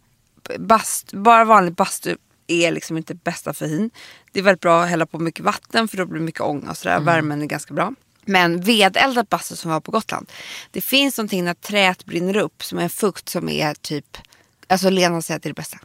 Bast, 0.58 1.12
bara 1.12 1.44
vanlig 1.44 1.74
bastu 1.74 2.16
är 2.46 2.72
liksom 2.72 2.96
inte 2.96 3.14
bästa 3.14 3.54
för 3.54 3.66
hyn. 3.66 3.90
Det 4.32 4.38
är 4.38 4.42
väldigt 4.42 4.60
bra 4.60 4.82
att 4.82 4.88
hälla 4.88 5.06
på 5.06 5.18
mycket 5.18 5.44
vatten 5.44 5.88
för 5.88 5.96
då 5.96 6.06
blir 6.06 6.20
det 6.20 6.24
mycket 6.24 6.40
ånga 6.40 6.70
och 6.70 6.76
sådär. 6.76 6.94
Mm. 6.94 7.04
Värmen 7.04 7.42
är 7.42 7.46
ganska 7.46 7.74
bra. 7.74 7.94
Men 8.24 8.60
vedeldad 8.60 9.26
bastu 9.26 9.56
som 9.56 9.70
var 9.70 9.80
på 9.80 9.90
Gotland. 9.90 10.30
Det 10.70 10.80
finns 10.80 11.18
någonting 11.18 11.44
när 11.44 11.54
träet 11.54 12.04
brinner 12.04 12.36
upp 12.36 12.64
som 12.64 12.78
är 12.78 12.82
en 12.82 12.90
fukt 12.90 13.28
som 13.28 13.48
är 13.48 13.74
typ, 13.74 14.18
alltså 14.66 14.90
Lena 14.90 15.22
säger 15.22 15.36
att 15.36 15.42
det 15.42 15.46
är 15.46 15.50
det 15.50 15.54
bästa. 15.54 15.78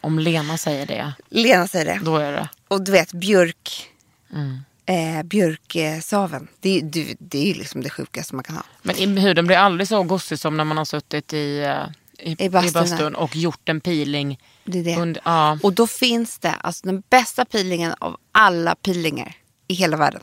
Om 0.00 0.18
Lena 0.18 0.58
säger 0.58 0.86
det, 0.86 1.12
Lena 1.28 1.68
säger 1.68 1.84
det. 1.84 2.00
då 2.04 2.16
är 2.16 2.32
det. 2.32 2.48
Och 2.68 2.84
du 2.84 2.92
vet 2.92 3.12
björk. 3.12 3.90
Mm. 4.32 4.60
Eh, 4.88 5.22
björksaven. 5.22 6.48
Det, 6.60 6.78
är- 6.78 6.82
det, 6.82 7.16
det 7.18 7.50
är 7.50 7.54
liksom 7.54 7.82
det 7.82 7.90
sjukaste 7.90 8.34
man 8.34 8.44
kan 8.44 8.56
ha. 8.56 8.62
Men 8.82 9.16
huden 9.16 9.46
blir 9.46 9.56
aldrig 9.56 9.88
så 9.88 10.02
gosig 10.02 10.38
som 10.38 10.56
när 10.56 10.64
man 10.64 10.76
har 10.78 10.84
suttit 10.84 11.32
i, 11.32 11.58
eh, 11.58 11.84
i, 12.18 12.30
I 12.38 12.44
i, 12.44 12.50
bastun, 12.50 12.72
bastun 12.72 13.14
och 13.14 13.36
gjort 13.36 13.68
en 13.68 13.80
peeling. 13.80 14.40
Det 14.64 14.78
är 14.78 14.84
det. 14.84 14.96
Under, 14.96 15.22
ja. 15.24 15.58
Och 15.62 15.72
då 15.72 15.86
finns 15.86 16.38
det 16.38 16.52
alltså 16.52 16.86
den 16.86 17.02
bästa 17.10 17.44
peelingen 17.44 17.94
av 17.98 18.16
alla 18.32 18.74
peelingar 18.74 19.36
i 19.68 19.74
hela 19.74 19.96
världen. 19.96 20.22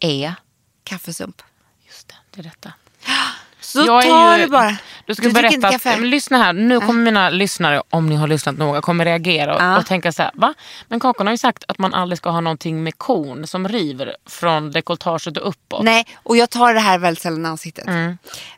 är, 0.00 0.34
Kaffesump. 0.84 1.42
just 1.86 2.08
det, 2.08 2.14
det 2.30 2.40
är 2.40 2.44
detta. 2.44 2.72
Så 3.72 3.78
Jag 3.86 4.02
tar 4.02 4.38
ju- 4.38 4.44
du 4.44 4.50
bara. 4.50 4.76
Du 5.06 5.14
ska 5.14 5.22
dricker 5.28 5.42
berätta, 5.60 5.68
att, 5.90 5.98
men 6.00 6.10
lyssna 6.10 6.38
här, 6.38 6.52
nu 6.52 6.80
kommer 6.80 7.02
mina 7.02 7.30
lyssnare, 7.30 7.82
om 7.90 8.06
ni 8.08 8.16
har 8.16 8.28
lyssnat 8.28 8.58
noga, 8.58 8.80
kommer 8.80 9.04
reagera 9.04 9.54
och, 9.56 9.62
Ja. 9.62 9.78
och 9.78 9.86
tänka 9.86 10.12
så 10.12 10.22
här, 10.22 10.30
va? 10.34 10.54
Men 10.88 11.00
Kakan 11.00 11.26
har 11.26 11.34
ju 11.34 11.38
sagt 11.38 11.64
att 11.68 11.78
man 11.78 11.94
aldrig 11.94 12.18
ska 12.18 12.30
ha 12.30 12.40
någonting 12.40 12.82
med 12.82 12.98
kon 12.98 13.46
som 13.46 13.68
river 13.68 14.16
från 14.26 14.70
dekolletaget 14.72 15.36
och 15.36 15.48
uppåt. 15.48 15.82
Nej, 15.84 16.06
och 16.22 16.36
jag 16.36 16.50
tar 16.50 16.74
det 16.74 16.80
här 16.80 16.98
väldigt 16.98 17.22
sällan 17.22 17.44
i 17.46 17.48
ansiktet. 17.48 17.84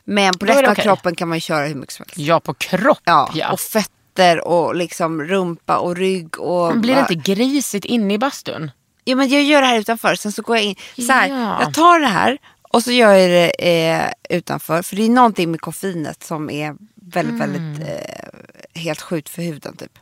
Men 0.03 0.37
på 0.37 0.45
resten 0.45 0.63
det 0.63 0.69
av 0.71 0.75
kroppen 0.75 1.15
kan 1.15 1.27
man 1.29 1.37
ju 1.37 1.41
köra 1.41 1.65
hur 1.67 1.75
mycket 1.75 1.93
som 1.95 2.03
helst. 2.07 2.17
Ja, 2.17 2.39
på 2.39 2.53
kropp 2.53 2.99
Ja, 3.03 3.29
ja. 3.33 3.51
och 3.51 3.59
fötter 3.59 4.47
och 4.47 4.75
liksom 4.75 5.23
rumpa 5.23 5.77
och 5.77 5.95
rygg. 5.95 6.39
Och 6.39 6.67
Men 6.67 6.81
blir 6.81 6.95
det 6.95 6.99
inte 7.11 7.15
grisigt 7.33 7.85
inne 7.85 8.13
i 8.13 8.17
bastun? 8.17 8.71
Ja, 9.03 9.15
men 9.15 9.29
jag 9.29 9.43
gör 9.43 9.61
det 9.61 9.67
här 9.67 9.77
utanför. 9.79 10.15
Sen 10.15 10.31
så 10.31 10.41
går 10.41 10.55
jag 10.57 10.65
in. 10.65 10.75
Så 11.05 11.11
här, 11.11 11.27
Ja. 11.27 11.57
Jag 11.61 11.73
tar 11.73 11.99
det 11.99 12.07
här 12.07 12.37
och 12.73 12.83
så 12.83 12.91
gör 12.91 13.13
jag 13.13 13.29
det 13.29 13.49
eh, 13.89 14.37
utanför. 14.37 14.81
För 14.81 14.95
det 14.95 15.03
är 15.05 15.09
någonting 15.09 15.51
med 15.51 15.61
koffeinet 15.61 16.23
som 16.23 16.49
är 16.49 16.75
väldigt, 16.95 17.41
Mm. 17.41 17.53
väldigt 17.53 17.87
eh, 17.89 18.81
helt 18.81 19.01
sjukt 19.01 19.29
för 19.29 19.41
huden 19.41 19.77
typ. 19.77 19.99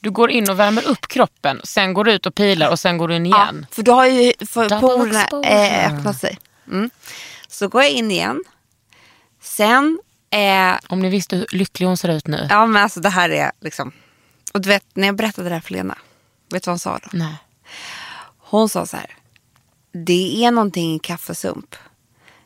Du 0.00 0.10
går 0.10 0.30
in 0.30 0.50
och 0.50 0.58
värmer 0.58 0.88
upp 0.88 1.08
kroppen, 1.08 1.60
sen 1.64 1.94
går 1.94 2.04
du 2.04 2.12
ut 2.12 2.26
och 2.26 2.34
pilar 2.34 2.70
och 2.70 2.78
sen 2.78 2.98
går 2.98 3.08
du 3.08 3.16
in 3.16 3.26
igen. 3.26 3.66
för 3.70 3.82
då 3.82 3.92
har 3.94 4.06
ju 4.06 4.32
porerna 4.80 5.26
eh, 5.44 5.94
öppnat 5.98 6.20
sig. 6.20 6.38
Mm. 6.66 6.90
Så 7.48 7.68
går 7.68 7.82
jag 7.82 7.90
in 7.90 8.10
igen. 8.10 8.44
Sen, 9.42 9.98
eh, 10.30 10.74
Om 10.88 11.00
ni 11.02 11.08
visste 11.08 11.36
hur 11.36 11.46
lycklig 11.52 11.86
hon 11.86 11.96
ser 11.96 12.08
ut 12.08 12.26
nu. 12.26 12.46
ja 12.50 12.66
men 12.66 12.82
alltså 12.82 13.00
det 13.00 13.08
här 13.08 13.30
är 13.30 13.52
liksom. 13.60 13.92
Och 14.52 14.60
du 14.60 14.68
vet 14.68 14.84
när 14.94 15.06
jag 15.08 15.16
berättade 15.16 15.48
det 15.48 15.54
här 15.54 15.60
för 15.62 15.72
Lena. 15.72 15.98
Vet 16.52 16.62
du 16.62 16.68
vad 16.68 16.72
hon 16.72 16.78
sa 16.78 16.98
då? 17.02 17.08
Nej. 17.12 17.34
Hon 18.38 18.68
sa 18.68 18.86
så 18.86 18.96
här. 18.96 19.14
Det 20.06 20.44
är 20.44 20.50
någonting 20.50 20.94
i 20.94 20.98
kaffesump. 20.98 21.74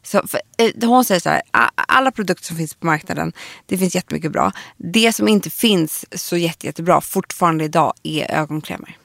Så, 0.02 0.22
för, 0.28 0.40
eh, 0.56 0.88
hon 0.88 1.04
säger 1.04 1.20
så 1.20 1.28
här. 1.28 1.42
"A- 1.50 1.70
Alla 1.76 2.10
produkter 2.10 2.44
som 2.44 2.56
finns 2.56 2.74
på 2.74 2.86
marknaden. 2.86 3.32
Det 3.66 3.78
finns 3.78 3.94
jättemycket 3.94 4.32
bra. 4.32 4.52
Det 4.76 5.12
som 5.12 5.28
inte 5.28 5.50
finns 5.50 6.04
så 6.12 6.36
jätte, 6.36 6.66
jättebra 6.66 7.00
fortfarande 7.00 7.64
idag 7.64 7.94
är 8.02 8.30
ögonkrämer. 8.30 8.96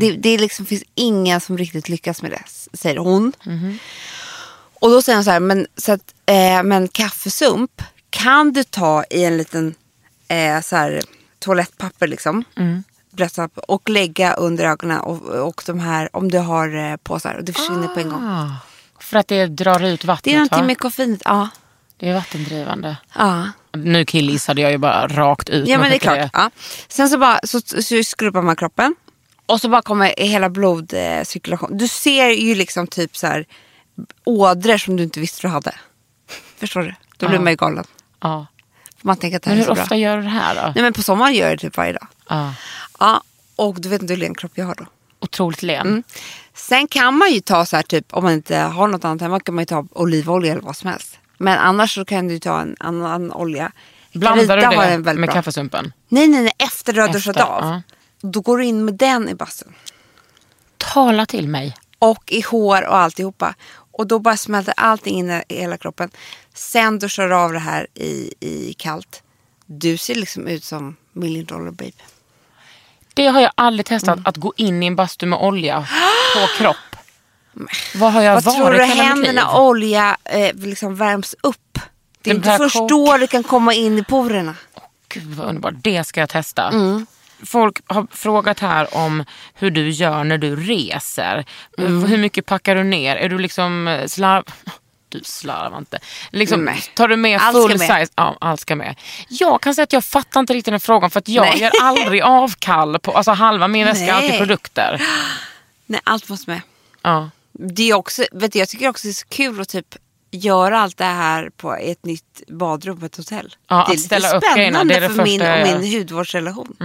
Det, 0.00 0.12
det 0.12 0.38
liksom 0.38 0.66
finns 0.66 0.82
ingen 0.94 1.40
som 1.40 1.58
riktigt 1.58 1.88
lyckas 1.88 2.22
med 2.22 2.30
det. 2.30 2.42
Säger 2.76 2.96
hon. 2.96 3.32
Och 4.80 4.90
då 4.90 5.02
säger 5.02 5.16
hon 5.16 5.24
så 5.24 5.30
här. 5.30 5.40
Men, 5.40 5.66
så 5.76 5.92
att, 5.92 6.14
eh, 6.26 6.62
men 6.62 6.88
kaffesump 6.88 7.82
kan 8.10 8.52
du 8.52 8.64
ta 8.64 9.04
i 9.10 9.24
en 9.24 9.36
liten 9.36 9.74
eh, 10.28 10.60
så 10.60 10.76
här, 10.76 11.00
toalettpapper 11.38 12.06
liksom. 12.06 12.44
Upp 13.38 13.58
och 13.58 13.88
lägga 13.90 14.32
under 14.34 14.64
ögonen 14.64 15.00
och, 15.00 15.22
och 15.22 15.62
de 15.66 15.80
här 15.80 16.16
om 16.16 16.30
du 16.30 16.38
har 16.38 16.90
eh, 16.90 16.96
påsar 16.96 17.34
och 17.34 17.44
det 17.44 17.52
försvinner 17.52 17.88
på 17.88 18.00
en 18.00 18.08
gång. 18.08 18.22
För 19.00 19.16
att 19.18 19.28
det 19.28 19.46
drar 19.46 19.84
ut 19.84 20.04
vattnet 20.04 20.24
Det 20.24 20.30
är 20.30 20.34
någonting 20.36 20.58
va? 20.60 20.66
med 20.66 20.78
koffeinet. 20.78 21.22
Ja. 21.24 21.48
Det 21.96 22.08
är 22.08 22.14
vattendrivande. 22.14 22.96
ja. 23.18 23.48
Nu 23.72 24.04
killgissade 24.04 24.60
jag 24.60 24.70
ju 24.70 24.78
bara 24.78 25.06
rakt 25.08 25.48
ut. 25.48 25.68
Ja 25.68 25.78
men 25.78 25.90
det 25.90 25.96
är 25.96 25.98
klart. 25.98 26.30
Ja. 26.32 26.50
Sen 26.88 27.08
så 27.08 27.18
bara 27.18 27.40
så, 27.44 27.60
så 27.60 28.02
skruvar 28.04 28.42
man 28.42 28.56
kroppen. 28.56 28.94
Och 29.46 29.60
så 29.60 29.68
bara 29.68 29.82
kommer 29.82 30.14
hela 30.18 30.50
blodcirkulation. 30.50 31.76
Du 31.78 31.88
ser 31.88 32.28
ju 32.30 32.54
liksom 32.54 32.86
typ 32.86 33.16
så 33.16 33.26
här 33.26 33.46
ådror 34.24 34.76
som 34.78 34.96
du 34.96 35.02
inte 35.02 35.20
visste 35.20 35.42
du 35.46 35.48
hade. 35.48 35.74
Förstår 36.58 36.80
du? 36.82 36.94
Då 37.16 37.26
blir 37.28 37.38
Ja. 37.38 37.42
man 37.42 37.52
ju 37.52 37.56
galen. 37.56 37.84
Ja. 38.20 38.46
Man 39.02 39.16
tänker 39.16 39.36
att 39.36 39.42
det 39.42 39.50
här 39.50 39.56
Men 39.56 39.64
är 39.64 39.68
hur 39.68 39.74
så 39.76 39.82
ofta 39.82 39.88
bra. 39.94 39.98
gör 39.98 40.16
du 40.16 40.22
det 40.22 40.28
här 40.28 40.54
då? 40.54 40.60
Nej 40.74 40.82
men 40.84 40.92
på 40.92 41.02
sommaren 41.02 41.34
gör 41.34 41.48
jag 41.48 41.58
det 41.58 41.60
typ 41.60 41.76
varje 41.76 41.92
dag. 41.92 42.06
Ja. 42.28 42.54
Ja. 43.00 43.22
Och 43.56 43.80
du 43.80 43.88
vet 43.88 44.02
inte 44.02 44.14
hur 44.14 44.20
len 44.20 44.34
kropp 44.34 44.52
jag 44.54 44.66
har 44.66 44.74
då. 44.74 44.86
Otroligt 45.20 45.62
len. 45.62 45.86
Mm. 45.86 46.02
Sen 46.68 46.88
kan 46.88 47.18
man 47.18 47.32
ju 47.32 47.40
ta 47.40 47.66
så 47.66 47.76
här 47.76 47.82
typ 47.82 48.14
om 48.14 48.24
man 48.24 48.32
inte 48.32 48.56
har 48.56 48.88
något 48.88 49.04
annat 49.04 49.20
hemma 49.20 49.40
kan 49.40 49.54
man 49.54 49.62
ju 49.62 49.66
ta 49.66 49.86
olivolja 49.92 50.52
eller 50.52 50.62
vad 50.62 50.76
som 50.76 50.90
helst. 50.90 51.18
Men 51.38 51.58
annars 51.58 51.94
så 51.94 52.04
kan 52.04 52.28
du 52.28 52.38
ta 52.38 52.60
en 52.60 52.76
annan 52.80 53.32
olja. 53.32 53.72
Blandar 54.12 54.46
Carita 54.46 54.70
du 54.96 55.02
det 55.02 55.14
med 55.14 55.28
bra. 55.28 55.34
kaffesumpen? 55.34 55.92
Nej 56.08 56.28
nej 56.28 56.42
nej 56.42 56.52
efter 56.58 56.92
du 56.92 57.00
har 57.00 57.08
duschat 57.08 57.36
av. 57.36 57.64
ja. 57.64 57.82
Då 58.20 58.40
går 58.40 58.58
du 58.58 58.64
in 58.64 58.84
med 58.84 58.94
den 58.94 59.28
i 59.28 59.34
bastun. 59.34 59.74
Tala 60.76 61.26
till 61.26 61.48
mig. 61.48 61.76
Och 61.98 62.32
i 62.32 62.40
hår 62.40 62.86
och 62.86 62.96
alltihopa. 62.96 63.54
Och 63.70 64.06
då 64.06 64.18
bara 64.18 64.36
smälter 64.36 64.74
allting 64.76 65.18
in 65.18 65.30
i 65.30 65.42
hela 65.48 65.76
kroppen. 65.76 66.10
Sen 66.54 66.98
duschar 66.98 67.28
du 67.28 67.34
av 67.34 67.52
det 67.52 67.58
här 67.58 67.86
i, 67.94 68.34
i 68.40 68.74
kallt. 68.78 69.22
Du 69.66 69.96
ser 69.96 70.14
liksom 70.14 70.46
ut 70.46 70.64
som 70.64 70.96
million 71.12 71.44
dollar 71.44 71.70
baby. 71.70 71.92
Det 73.20 73.26
har 73.26 73.40
jag 73.40 73.50
aldrig 73.54 73.86
testat, 73.86 74.12
Mm. 74.16 74.22
att 74.26 74.36
gå 74.36 74.52
in 74.56 74.82
i 74.82 74.86
en 74.86 74.96
bastu 74.96 75.26
med 75.26 75.38
olja 75.38 75.86
på 76.34 76.46
kropp. 76.58 76.76
Vad 77.94 78.12
har 78.12 78.22
jag 78.22 78.34
Vad 78.34 78.44
varit 78.44 78.56
tror 78.56 78.70
du 78.70 78.76
hela 78.78 78.86
mitt 78.94 79.02
händer 79.02 79.22
liv? 79.26 79.34
när 79.34 79.58
olja 79.60 80.16
eh, 80.24 80.54
liksom 80.56 80.96
värms 80.96 81.34
upp? 81.42 81.78
Det 82.22 82.30
är 82.30 82.34
Den 82.34 82.36
inte 82.36 82.56
först 82.56 82.88
då 82.88 83.16
det 83.16 83.26
kan 83.26 83.42
komma 83.42 83.74
in 83.74 83.98
i 83.98 84.04
porerna. 84.04 84.54
Gud 85.08 85.34
vad 85.34 85.46
underbart, 85.48 85.74
det 85.76 86.04
ska 86.04 86.20
jag 86.20 86.28
testa. 86.28 86.68
Mm. 86.68 87.06
Folk 87.46 87.80
har 87.86 88.06
frågat 88.10 88.60
här 88.60 88.96
om 88.96 89.24
hur 89.54 89.70
du 89.70 89.88
gör 89.90 90.24
när 90.24 90.38
du 90.38 90.56
reser. 90.56 91.44
Mm. 91.78 92.04
Hur 92.04 92.18
mycket 92.18 92.46
packar 92.46 92.74
du 92.74 92.84
ner? 92.84 93.16
Är 93.16 93.28
du 93.28 93.38
liksom 93.38 93.88
eh, 93.88 94.06
slarv... 94.06 94.44
Du 95.10 95.20
slarvar 95.24 95.78
inte. 95.78 95.98
Liksom, 96.30 96.64
Nej. 96.64 96.82
tar 96.94 97.08
du 97.08 97.16
med 97.16 97.40
Allt 97.42 97.56
full 97.56 97.78
size? 97.78 98.06
Ja, 98.14 98.36
allt 98.40 98.60
ska 98.60 98.76
med. 98.76 98.96
Jag 99.28 99.62
kan 99.62 99.74
säga 99.74 99.82
att 99.82 99.92
jag 99.92 100.04
fattar 100.04 100.40
inte 100.40 100.54
riktigt 100.54 100.72
den 100.72 100.80
frågan 100.80 101.10
för 101.10 101.18
att 101.18 101.28
jag 101.28 101.46
Nej. 101.46 101.58
gör 101.60 101.72
aldrig 101.82 102.22
avkall 102.22 102.98
på, 102.98 103.12
alltså 103.12 103.30
halva 103.30 103.68
min 103.68 103.86
väska 103.86 104.04
är 104.06 104.12
alltid 104.12 104.38
produkter. 104.38 105.02
Nej, 105.86 106.00
allt 106.04 106.28
måste 106.28 106.50
med. 106.50 106.60
Ja. 107.02 107.30
Det 107.52 107.90
är 107.90 107.94
också, 107.94 108.24
vet 108.32 108.52
du, 108.52 108.58
jag 108.58 108.68
tycker 108.68 108.88
också 108.88 109.06
det 109.06 109.10
är 109.10 109.14
så 109.14 109.26
kul 109.28 109.60
att 109.60 109.68
typ 109.68 109.96
göra 110.30 110.80
allt 110.80 110.96
det 110.96 111.04
här 111.04 111.50
på 111.56 111.74
ett 111.74 112.04
nytt 112.04 112.42
badrum 112.48 113.00
på 113.00 113.06
ett 113.06 113.16
hotell. 113.16 113.54
Ja, 113.68 113.86
det 113.88 114.14
är 114.14 114.16
att 114.16 114.22
lite 114.22 114.40
spännande 114.52 114.94
det 114.94 114.98
är 114.98 115.08
det 115.08 115.14
för 115.14 115.24
min 115.24 115.40
och 115.42 115.80
min 115.80 115.98
hudvårdsrelation. 115.98 116.76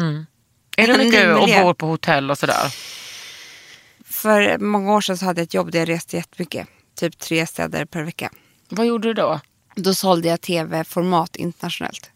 Är 0.78 0.88
du 0.88 0.94
En 0.94 1.00
ny 1.00 1.06
mycket 1.06 1.36
och 1.36 1.40
miljö. 1.40 1.64
bor 1.64 1.74
på 1.74 1.86
hotell 1.88 2.32
och 2.32 2.38
sådär? 2.38 2.74
För 4.10 4.58
många 4.58 4.94
år 4.94 5.02
sedan 5.02 5.18
så 5.18 5.26
hade 5.26 5.42
jag 5.42 5.46
ett 5.46 5.54
jobb 5.54 5.72
där 5.72 5.80
jag 5.80 5.90
reste 5.90 6.16
jättemycket. 6.18 6.68
Typ 6.96 7.20
tre 7.20 7.48
städer 7.48 7.86
per 7.86 8.04
vecka. 8.04 8.30
Vad 8.70 8.86
gjorde 8.86 9.08
du 9.08 9.14
då? 9.14 9.40
Då 9.76 9.94
sålde 9.94 10.28
jag 10.28 10.42
tv-format 10.42 11.36
internationellt. 11.36 12.10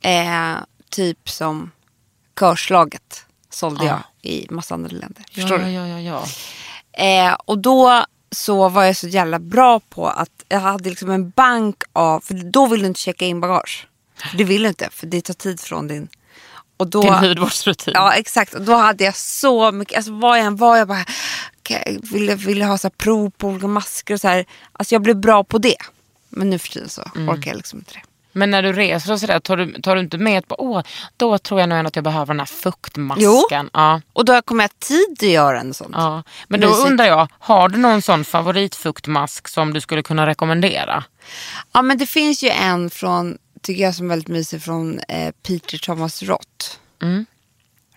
eh, 0.00 0.56
typ 0.90 1.28
som 1.30 1.70
Körslaget 2.40 3.24
sålde 3.50 3.84
jag 3.84 3.98
i 4.22 4.46
massa 4.50 4.74
andra 4.74 4.90
länder. 4.90 5.24
Förstår 5.32 5.60
ja, 5.60 5.66
du? 5.66 5.70
ja, 5.70 5.86
ja, 5.86 6.00
ja. 6.00 6.24
Eh, 7.04 7.36
och 7.44 7.58
då 7.58 8.04
så 8.32 8.68
var 8.68 8.84
jag 8.84 8.96
så 8.96 9.08
jävla 9.08 9.38
bra 9.38 9.80
på 9.80 10.08
att 10.08 10.44
jag 10.48 10.60
hade 10.60 10.90
liksom 10.90 11.10
en 11.10 11.30
bank 11.30 11.82
av, 11.92 12.20
för 12.20 12.34
då 12.34 12.66
vill 12.66 12.80
du 12.80 12.86
inte 12.86 13.00
checka 13.00 13.24
in 13.24 13.40
bagage. 13.40 13.88
För 14.16 14.36
det 14.36 14.44
vill 14.44 14.62
du 14.62 14.68
inte, 14.68 14.88
för 14.90 15.06
det 15.06 15.20
tar 15.20 15.34
tid 15.34 15.60
från 15.60 15.88
din... 15.88 16.08
Och 16.76 16.86
då, 16.86 17.02
Din 17.02 17.14
hudvårdsrutin. 17.14 17.94
Ja 17.96 18.12
exakt, 18.14 18.54
och 18.54 18.62
då 18.62 18.74
hade 18.74 19.04
jag 19.04 19.16
så 19.16 19.72
mycket, 19.72 19.96
alltså 19.96 20.12
var 20.12 20.36
jag 20.36 20.46
än 20.46 20.56
var 20.56 20.76
jag 20.76 20.88
bara, 20.88 21.04
ville, 22.12 22.34
ville 22.34 22.64
ha 22.64 22.78
så 22.78 22.86
här 22.88 22.90
prov 22.98 23.30
på 23.30 23.48
olika 23.48 23.66
masker 23.66 24.14
och 24.14 24.20
så 24.20 24.28
här. 24.28 24.44
Alltså 24.72 24.94
jag 24.94 25.02
blev 25.02 25.16
bra 25.16 25.44
på 25.44 25.58
det. 25.58 25.76
Men 26.28 26.50
nu 26.50 26.58
för 26.58 26.68
tiden 26.68 26.88
så 26.88 27.02
Mm. 27.16 27.28
orkar 27.28 27.50
jag 27.50 27.56
liksom 27.56 27.78
inte 27.78 27.92
det. 27.94 28.00
Men 28.32 28.50
när 28.50 28.62
du 28.62 28.72
reser 28.72 29.12
och 29.12 29.20
sådär, 29.20 29.40
tar 29.40 29.56
du, 29.56 29.72
tar 29.82 29.94
du 29.94 30.00
inte 30.00 30.18
med 30.18 30.38
ett 30.38 30.48
på, 30.48 30.56
åh, 30.58 30.82
då 31.16 31.38
tror 31.38 31.60
jag 31.60 31.68
nog 31.68 31.78
ändå 31.78 31.88
att 31.88 31.96
jag 31.96 32.04
behöver 32.04 32.26
den 32.26 32.38
här 32.38 32.46
fuktmasken. 32.46 33.70
Ja, 33.72 34.00
Och 34.12 34.24
då 34.24 34.42
kommer 34.42 34.64
jag 34.64 34.78
tid 34.78 35.12
att 35.12 35.22
göra 35.22 35.60
en 35.60 35.74
sån. 35.74 35.90
ja. 35.94 36.22
Men 36.48 36.60
då 36.60 36.68
Mysigt. 36.68 36.86
undrar 36.86 37.04
jag, 37.06 37.28
har 37.38 37.68
du 37.68 37.78
någon 37.78 38.02
sån 38.02 38.24
favoritfuktmask 38.24 39.48
som 39.48 39.72
du 39.72 39.80
skulle 39.80 40.02
kunna 40.02 40.26
rekommendera? 40.26 41.04
Ja 41.72 41.82
men 41.82 41.98
det 41.98 42.06
finns 42.06 42.42
ju 42.42 42.48
en 42.48 42.90
från, 42.90 43.38
tycker 43.62 43.82
jag 43.82 43.94
som 43.94 44.06
är 44.06 44.08
väldigt 44.10 44.28
mysig, 44.28 44.62
från 44.62 44.98
eh, 45.08 45.32
Peter 45.46 45.78
Thomas 45.78 46.22
Roth. 46.22 46.66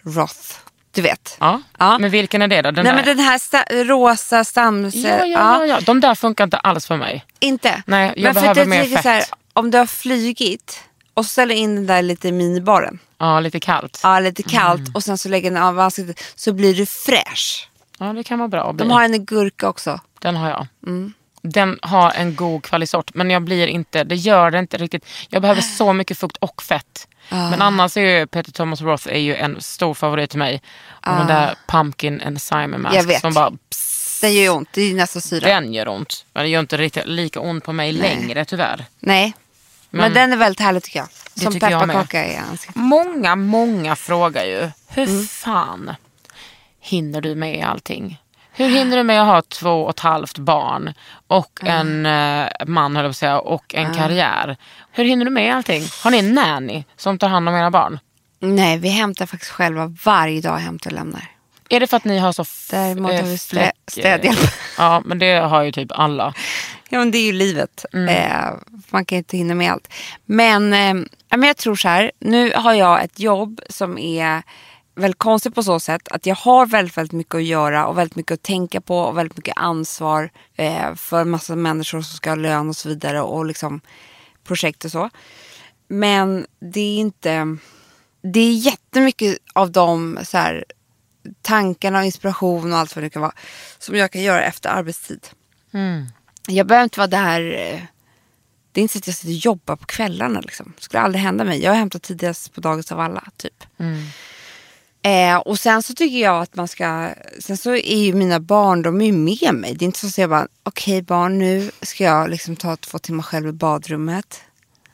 Roth, 0.03 0.55
du 0.93 1.01
vet. 1.01 1.37
Ja. 1.39 1.61
Ja. 1.79 1.97
Men 1.99 2.11
vilken 2.11 2.41
är 2.41 2.47
det 2.47 2.61
då? 2.61 2.71
Den 2.71 2.83
Nej 2.85 2.93
där? 2.93 3.05
men 3.05 3.17
den 3.17 3.25
här 3.25 3.37
sta- 3.37 3.83
rosa 3.83 4.43
stamcell. 4.43 5.01
ja, 5.03 5.25
ja, 5.25 5.57
ja, 5.59 5.65
ja, 5.65 5.79
de 5.85 5.99
där 5.99 6.15
funkar 6.15 6.43
inte 6.43 6.57
alls 6.57 6.87
för 6.87 6.97
mig. 6.97 7.25
Inte? 7.39 7.83
Nej, 7.85 8.13
jag 8.15 8.23
men 8.23 8.33
för 8.33 8.41
behöver 8.41 8.61
att 8.61 8.67
mer 8.67 9.01
så 9.01 9.09
här, 9.09 9.19
fett. 9.21 9.31
om 9.53 9.71
du 9.71 9.77
har 9.77 9.85
flygit 9.85 10.79
och 11.13 11.25
ställer 11.25 11.55
in 11.55 11.75
den 11.75 11.87
där 11.87 12.01
lite 12.01 12.27
i 12.27 12.31
minibaren. 12.31 12.99
Ja, 13.17 13.39
lite 13.39 13.59
kallt. 13.59 13.99
Ja, 14.03 14.19
lite 14.19 14.43
kallt 14.43 14.79
Mm. 14.79 14.91
och 14.95 15.03
sen 15.03 15.17
så 15.17 15.29
lägger 15.29 15.51
den 15.51 15.63
av 15.63 15.79
ansiktet 15.79 16.23
så 16.35 16.53
blir 16.53 16.75
du 16.75 16.85
fräsch. 16.85 17.69
Ja, 17.99 18.05
det 18.13 18.23
kan 18.23 18.39
vara 18.39 18.49
bra 18.49 18.69
att 18.69 18.75
bli. 18.75 18.85
De 18.85 18.91
har 18.91 19.03
en 19.03 19.25
gurka 19.25 19.69
också. 19.69 19.99
Den 20.19 20.35
har 20.35 20.49
jag. 20.49 20.67
Mm. 20.87 21.13
Den 21.43 21.79
har 21.81 22.11
en 22.11 22.35
god 22.35 22.63
kvalisort 22.63 23.13
men 23.13 23.29
jag 23.29 23.41
blir 23.41 23.67
inte, 23.67 24.03
det 24.03 24.15
gör 24.15 24.51
det 24.51 24.59
inte 24.59 24.77
riktigt. 24.77 25.05
Jag 25.29 25.41
behöver 25.41 25.61
så 25.61 25.93
mycket 25.93 26.17
fukt 26.17 26.37
och 26.37 26.63
fett. 26.63 27.07
Ah. 27.29 27.49
Men 27.49 27.61
annars 27.61 27.97
är 27.97 28.01
ju 28.19 28.27
Peter 28.27 28.51
Thomas 28.51 28.81
Roth 28.81 29.07
är 29.07 29.19
ju 29.19 29.35
en 29.35 29.61
stor 29.61 29.93
favorit 29.93 30.29
till 30.29 30.39
mig. 30.39 30.61
Och 31.05 31.15
den 31.15 31.27
där 31.27 31.55
Pumpkin 31.67 32.21
and 32.21 32.41
Simon 32.41 32.81
Mask 32.81 32.93
Ah. 32.95 32.97
Jag 32.97 33.03
vet. 33.03 33.21
som 33.21 33.33
bara 33.33 33.51
Den 34.21 34.33
gör 34.33 34.55
ont, 34.55 34.69
det 34.73 34.81
är 34.81 34.87
ju 34.87 34.93
nästan 34.95 35.21
syra. 35.21 35.47
den 35.47 35.73
gör 35.73 35.87
ont. 35.87 36.25
Men 36.33 36.43
det 36.43 36.49
gör 36.49 36.59
inte 36.59 36.77
riktigt 36.77 37.05
lika 37.07 37.39
ont 37.39 37.63
på 37.63 37.73
mig 37.73 37.91
längre 37.91 38.45
tyvärr. 38.45 38.85
Nej. 38.99 39.33
Men, 39.89 40.01
Men- 40.01 40.13
den 40.13 40.33
är 40.33 40.37
väldigt 40.37 40.59
härlig 40.59 40.83
tycker 40.83 40.99
jag. 40.99 41.07
Som 41.43 41.53
pepparkaka 41.59 42.31
i 42.31 42.35
ansiktet. 42.35 42.75
Många, 42.75 43.35
många 43.35 43.95
frågar 43.95 44.45
ju 44.45 44.71
hur 44.87 45.09
Mm. 45.09 45.27
fan 45.27 45.91
hinner 46.79 47.21
du 47.21 47.35
med 47.35 47.65
allting? 47.65 48.19
Hur 48.55 48.69
hinner 48.69 48.97
du 48.97 49.03
med 49.03 49.21
att 49.21 49.27
ha 49.27 49.41
två 49.41 49.83
och 49.83 49.89
ett 49.89 49.99
halvt 49.99 50.37
barn 50.37 50.93
och 51.27 51.59
en 51.63 52.05
eh, 52.05 52.47
man 52.67 52.95
höll 52.95 53.05
jag 53.05 53.09
på 53.09 53.11
att 53.11 53.17
säga, 53.17 53.39
och 53.39 53.75
en 53.75 53.93
karriär? 53.93 54.57
Hur 54.91 55.03
hinner 55.05 55.25
du 55.25 55.31
med 55.31 55.55
allting? 55.55 55.83
Har 56.03 56.11
ni 56.11 56.17
en 56.19 56.33
nanny 56.33 56.83
som 56.97 57.19
tar 57.19 57.29
hand 57.29 57.49
om 57.49 57.55
era 57.55 57.71
barn? 57.71 57.99
Nej, 58.39 58.77
vi 58.77 58.89
hämtar 58.89 59.25
faktiskt 59.25 59.51
själva 59.51 59.95
varje 60.05 60.41
dag 60.41 60.57
hämtar 60.57 60.89
och 60.89 60.95
lämnar. 60.95 61.25
Är 61.69 61.79
det 61.79 61.87
för 61.87 61.97
att 61.97 62.05
ni 62.05 62.17
har 62.19 62.31
så 62.31 62.45
Däremot 62.71 63.11
har 63.11 63.19
eh, 63.19 63.25
vi 63.25 63.35
stä- 63.35 63.71
städhjälp. 63.87 64.39
Ja, 64.77 65.01
men 65.05 65.19
det 65.19 65.33
har 65.33 65.61
ju 65.63 65.71
typ 65.71 65.91
alla. 65.91 66.33
Ja 66.89 66.99
men 66.99 67.11
det 67.11 67.17
är 67.17 67.25
ju 67.25 67.31
livet. 67.31 67.85
Mm. 67.93 68.09
Eh, 68.09 68.53
man 68.89 69.05
kan 69.05 69.17
inte 69.17 69.37
hinna 69.37 69.55
med 69.55 69.71
allt. 69.71 69.93
Men, 70.25 70.73
eh, 70.73 70.93
men 71.29 71.43
jag 71.43 71.57
tror 71.57 71.75
så 71.75 71.87
här. 71.87 72.11
Nu 72.19 72.53
har 72.55 72.73
jag 72.73 73.03
ett 73.03 73.19
jobb 73.19 73.61
som 73.69 73.97
är 73.97 74.43
väldigt 74.95 75.19
konstigt 75.19 75.55
på 75.55 75.63
så 75.63 75.79
sätt 75.79 76.07
att 76.07 76.25
jag 76.25 76.35
har 76.35 76.65
väldigt, 76.65 76.97
väldigt 76.97 77.11
mycket 77.11 77.35
att 77.35 77.43
göra 77.43 77.87
och 77.87 77.97
väldigt 77.97 78.15
mycket 78.15 78.31
att 78.31 78.43
tänka 78.43 78.81
på 78.81 78.99
och 78.99 79.17
väldigt 79.17 79.37
mycket 79.37 79.57
ansvar 79.57 80.29
eh, 80.55 80.95
för 80.95 81.25
massa 81.25 81.55
människor 81.55 82.01
som 82.01 82.17
ska 82.17 82.29
ha 82.29 82.35
lön 82.35 82.69
och 82.69 82.75
så 82.75 82.89
vidare 82.89 83.21
och 83.21 83.45
liksom 83.45 83.81
projekt 84.43 84.85
och 84.85 84.91
så. 84.91 85.09
Men 85.87 86.45
det 86.59 86.79
är 86.79 86.97
inte, 86.97 87.57
det 88.21 88.39
är 88.39 88.53
jättemycket 88.53 89.37
av 89.53 89.71
de 89.71 90.19
så 90.23 90.37
här, 90.37 90.65
tankarna 91.41 91.99
och 91.99 92.05
inspiration 92.05 92.73
och 92.73 92.79
allt 92.79 92.95
vad 92.95 93.03
det 93.03 93.09
kan 93.09 93.21
vara 93.21 93.33
som 93.79 93.95
jag 93.95 94.11
kan 94.11 94.21
göra 94.21 94.43
efter 94.43 94.69
arbetstid. 94.69 95.27
Jag 96.47 96.67
behöver 96.67 96.83
inte 96.83 96.99
vara 96.99 97.07
där. 97.07 97.41
Det 98.71 98.79
är 98.79 98.81
inte 98.81 98.93
så 98.93 98.97
att 98.99 99.07
jag 99.07 99.15
sitter 99.15 99.33
och 99.33 99.33
jobbar 99.33 99.75
på 99.75 99.85
kvällarna. 99.85 100.39
Liksom. 100.39 100.73
Det 100.75 100.83
skulle 100.83 101.01
aldrig 101.01 101.23
hända 101.23 101.43
mig. 101.43 101.63
Jag 101.63 101.71
har 101.71 101.77
hämtat 101.77 102.01
tidigast 102.01 102.53
på 102.53 102.61
dagis 102.61 102.91
av 102.91 102.99
alla. 102.99 103.23
Typ. 103.37 103.63
Eh, 105.05 105.37
och 105.37 105.59
sen 105.59 105.83
så 105.83 105.93
tycker 105.93 106.17
jag 106.17 106.41
att 106.41 106.55
man 106.55 106.67
ska. 106.67 107.09
Sen 107.39 107.57
så 107.57 107.75
är 107.75 108.03
ju 108.03 108.13
mina 108.13 108.39
barn, 108.39 108.81
de 108.81 109.01
är 109.01 109.05
ju 109.05 109.11
med 109.11 109.53
mig. 109.53 109.73
Det 109.73 109.83
är 109.83 109.87
inte 109.87 109.99
så 109.99 110.07
att 110.07 110.17
jag 110.17 110.29
bara, 110.29 110.47
okej 110.63 111.01
barn 111.01 111.37
nu 111.37 111.71
ska 111.81 112.03
jag 112.03 112.29
liksom 112.29 112.55
ta 112.55 112.75
två 112.75 112.99
timmar 112.99 113.23
själv 113.23 113.47
i 113.47 113.51
badrummet. 113.51 114.43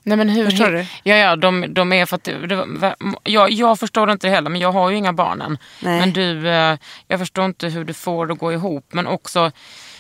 Nej, 0.03 0.18
men 0.18 0.30
hur, 0.30 0.45
Förstår 0.49 0.70
du? 0.70 0.86
Ja, 1.03 1.16
ja 1.16 1.36
de, 1.36 1.74
de 1.74 1.93
är 1.93 2.05
för 2.05 2.16
att 2.16 2.24
det, 2.24 2.95
jag, 3.24 3.51
jag 3.51 3.80
förstår 3.80 4.12
inte 4.12 4.28
det 4.28 4.32
heller, 4.32 4.49
men 4.49 4.62
jag 4.62 4.72
har 4.72 4.89
ju 4.89 4.97
inga 4.97 5.14
barn 5.14 5.41
än. 5.41 5.57
Nej. 5.80 5.99
Men 5.99 6.14
du, 6.14 6.49
eh, 6.49 6.78
jag 7.07 7.20
förstår 7.20 7.45
inte 7.45 7.68
hur 7.68 7.86
du 7.86 7.93
får 7.93 8.28
det 8.28 8.34
att 8.34 8.39
gå 8.39 8.53
ihop. 8.53 8.93
Men 8.93 9.07
också, 9.07 9.51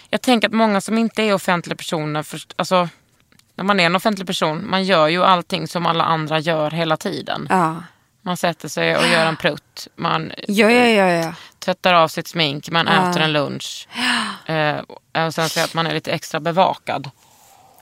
jag 0.09 0.21
tänker 0.21 0.47
att 0.47 0.53
många 0.53 0.81
som 0.81 0.97
inte 0.97 1.23
är 1.23 1.33
offentliga 1.33 1.75
personer, 1.75 2.23
först, 2.23 2.53
alltså, 2.55 2.89
när 3.55 3.63
man 3.63 3.79
är 3.79 3.85
en 3.85 3.95
offentlig 3.95 4.27
person, 4.27 4.69
man 4.69 4.83
gör 4.83 5.07
ju 5.07 5.23
allting 5.23 5.67
som 5.67 5.85
alla 5.85 6.03
andra 6.03 6.39
gör 6.39 6.71
hela 6.71 6.97
tiden. 6.97 7.47
Ja, 7.49 7.75
Man 8.21 8.37
sätter 8.37 8.67
sig 8.67 8.97
och 8.97 9.07
gör 9.07 9.25
en 9.25 9.35
prutt, 9.37 9.87
man 9.95 10.31
ja, 10.47 10.71
ja, 10.71 10.87
ja. 10.87 11.05
ja. 11.11 11.33
tvättar 11.59 11.93
av 11.93 12.07
sitt 12.07 12.27
smink, 12.27 12.69
man 12.69 12.87
Ja. 12.87 13.09
äter 13.09 13.21
en 13.21 13.31
lunch. 13.33 13.87
Eh, 14.45 14.77
och 15.27 15.33
sen 15.33 15.49
så 15.49 15.59
att 15.59 15.73
man 15.73 15.87
är 15.87 15.93
lite 15.93 16.11
extra 16.11 16.39
bevakad. 16.39 17.09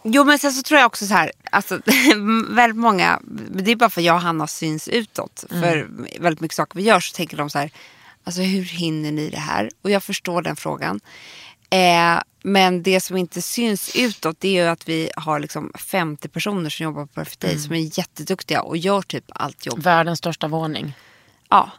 Jo 0.04 0.24
men 0.24 0.40
sen 0.40 0.52
så 0.52 0.64
tror 0.64 0.80
jag 0.80 0.86
också 0.88 1.06
så 1.06 1.14
här, 1.14 1.32
alltså, 1.52 1.80
väldigt 2.50 2.78
många, 2.80 3.20
det 3.50 3.72
är 3.72 3.76
bara 3.76 3.90
för 3.90 4.02
jag 4.02 4.16
och 4.16 4.22
Hanna 4.22 4.48
syns 4.48 4.88
utåt. 4.88 5.44
För 5.50 5.88
väldigt 6.20 6.42
mycket 6.42 6.56
saker 6.56 6.76
vi 6.76 6.84
gör 6.84 7.00
så 7.00 7.16
tänker 7.16 7.38
de 7.38 7.50
så 7.50 7.60
här, 7.60 7.72
alltså 8.24 8.42
hur 8.42 8.64
hinner 8.64 9.12
ni 9.12 9.30
det 9.30 9.40
här? 9.40 9.70
Och 9.82 9.90
jag 9.92 10.04
förstår 10.04 10.42
den 10.42 10.56
frågan. 10.56 11.00
Eh, 11.70 12.22
men 12.44 12.84
det 12.84 13.00
som 13.02 13.18
inte 13.18 13.42
syns 13.42 13.96
utåt 13.96 14.36
det 14.40 14.48
är 14.58 14.64
ju 14.64 14.70
att 14.70 14.90
vi 14.90 15.12
har 15.16 15.40
liksom 15.40 15.72
50 15.80 16.28
personer 16.30 16.70
som 16.70 16.84
jobbar 16.84 17.06
på 17.06 17.14
Perfect 17.14 17.40
Day 17.40 17.60
som 17.60 17.74
är 17.74 18.00
jätteduktiga 18.00 18.62
och 18.62 18.78
gör 18.78 19.02
typ 19.02 19.26
allt 19.30 19.66
jobb. 19.66 19.80
Världens 19.84 20.20
största 20.20 20.48
våning. 20.48 20.94
Ja. 21.50 21.72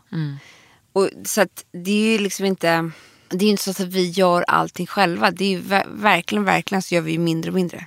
Och, 0.93 1.09
så 1.24 1.41
att 1.41 1.64
det 1.72 1.91
är 1.91 2.12
ju 2.12 2.18
liksom 2.18 2.47
inte, 2.47 2.91
det 3.28 3.45
är 3.45 3.51
inte 3.51 3.62
så 3.62 3.70
att 3.70 3.80
vi 3.80 4.09
gör 4.11 4.43
allting 4.49 4.86
själva. 4.86 5.30
Det 5.30 5.45
är 5.45 5.49
ju 5.51 5.61
ver- 5.61 5.86
verkligen, 5.89 6.45
verkligen 6.45 6.82
så 6.82 6.95
gör 6.95 7.03
vi 7.03 7.18
mindre 7.18 7.51
och 7.51 7.55
mindre. 7.55 7.86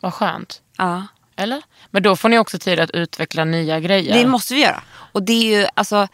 Vad 0.00 0.14
skönt. 0.14 0.62
Ja. 0.78 1.06
Eller? 1.36 1.62
Men 1.90 2.02
då 2.02 2.16
får 2.16 2.28
ni 2.28 2.38
också 2.38 2.58
tid 2.58 2.80
att 2.80 2.90
utveckla 2.90 3.44
nya 3.44 3.80
grejer. 3.80 4.14
Det 4.18 4.26
måste 4.26 4.54
vi 4.54 4.60
göra. 4.62 4.82
Och 5.12 5.22
det 5.22 5.32
är 5.32 5.60
ju, 5.60 5.66
alltså, 5.74 6.08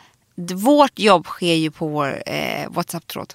vårt 0.54 0.98
jobb 0.98 1.26
sker 1.26 1.54
ju 1.54 1.70
på 1.70 1.88
vår 1.88 2.22
eh, 2.26 2.68
WhatsApp-tråd. 2.70 3.34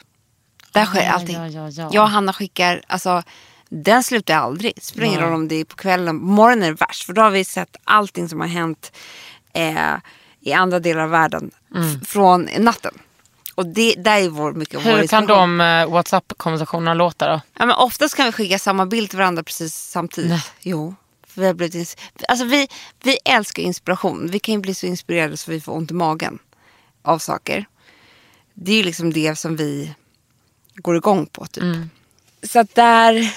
Där 0.75 0.85
sker 0.85 1.09
allting. 1.09 1.35
ja, 1.35 1.47
ja, 1.47 1.69
ja. 1.69 1.89
Jag 1.93 2.03
och 2.03 2.09
Hanna 2.09 2.33
skickar, 2.33 2.81
alltså 2.87 3.23
den 3.69 4.03
slutar 4.03 4.35
aldrig. 4.35 4.83
Spelar 4.83 5.07
ingen 5.07 5.21
roll 5.21 5.33
om 5.33 5.47
det 5.47 5.55
är 5.55 5.65
på 5.65 5.75
kvällen. 5.75 6.15
Morgonen 6.15 6.63
är 6.69 6.73
värst. 6.73 7.03
För 7.03 7.13
då 7.13 7.21
har 7.21 7.29
vi 7.29 7.45
sett 7.45 7.75
allting 7.83 8.29
som 8.29 8.39
har 8.41 8.47
hänt 8.47 8.91
eh, 9.53 9.93
i 10.41 10.53
andra 10.53 10.79
delar 10.79 11.01
av 11.03 11.09
världen 11.09 11.51
f- 11.75 12.07
från 12.07 12.49
natten. 12.59 12.93
Och 13.55 13.65
det, 13.65 13.93
där 13.97 14.17
är 14.21 14.29
vår, 14.29 14.51
mycket 14.53 14.75
av 14.75 14.83
vår 14.83 14.89
Mm. 14.89 15.01
Hur 15.01 15.07
kan 15.07 15.25
de 15.25 15.61
eh, 15.61 15.89
WhatsApp-konversationerna 15.89 16.93
låta 16.93 17.27
då? 17.31 17.41
Ja, 17.59 17.65
men 17.65 17.75
oftast 17.75 18.15
kan 18.15 18.25
vi 18.25 18.31
skicka 18.31 18.59
samma 18.59 18.85
bild 18.85 19.09
till 19.09 19.17
varandra 19.19 19.43
precis 19.43 19.75
samtidigt. 19.75 20.29
Nej. 20.31 20.43
Jo. 20.61 20.95
för 21.27 21.41
Vi, 21.41 21.47
har 21.47 21.53
blivit 21.53 22.01
alltså 22.27 22.45
vi, 22.45 22.67
vi 23.03 23.17
älskar 23.25 23.63
inspiration. 23.63 24.27
Vi 24.31 24.39
kan 24.39 24.53
ju 24.55 24.61
bli 24.61 24.75
så 24.75 24.85
inspirerade 24.85 25.37
så 25.37 25.51
vi 25.51 25.61
får 25.61 25.73
ont 25.73 25.91
i 25.91 25.93
magen 25.93 26.39
av 27.03 27.19
saker. 27.19 27.65
Det 28.53 28.71
är 28.71 28.75
ju 28.77 28.83
liksom 28.83 29.13
det 29.13 29.35
som 29.35 29.55
vi 29.55 29.95
går 30.75 30.95
igång 30.97 31.25
på. 31.25 31.45
Typ. 31.45 31.63
Så 32.43 32.59
att 32.59 32.75
där, 32.75 33.33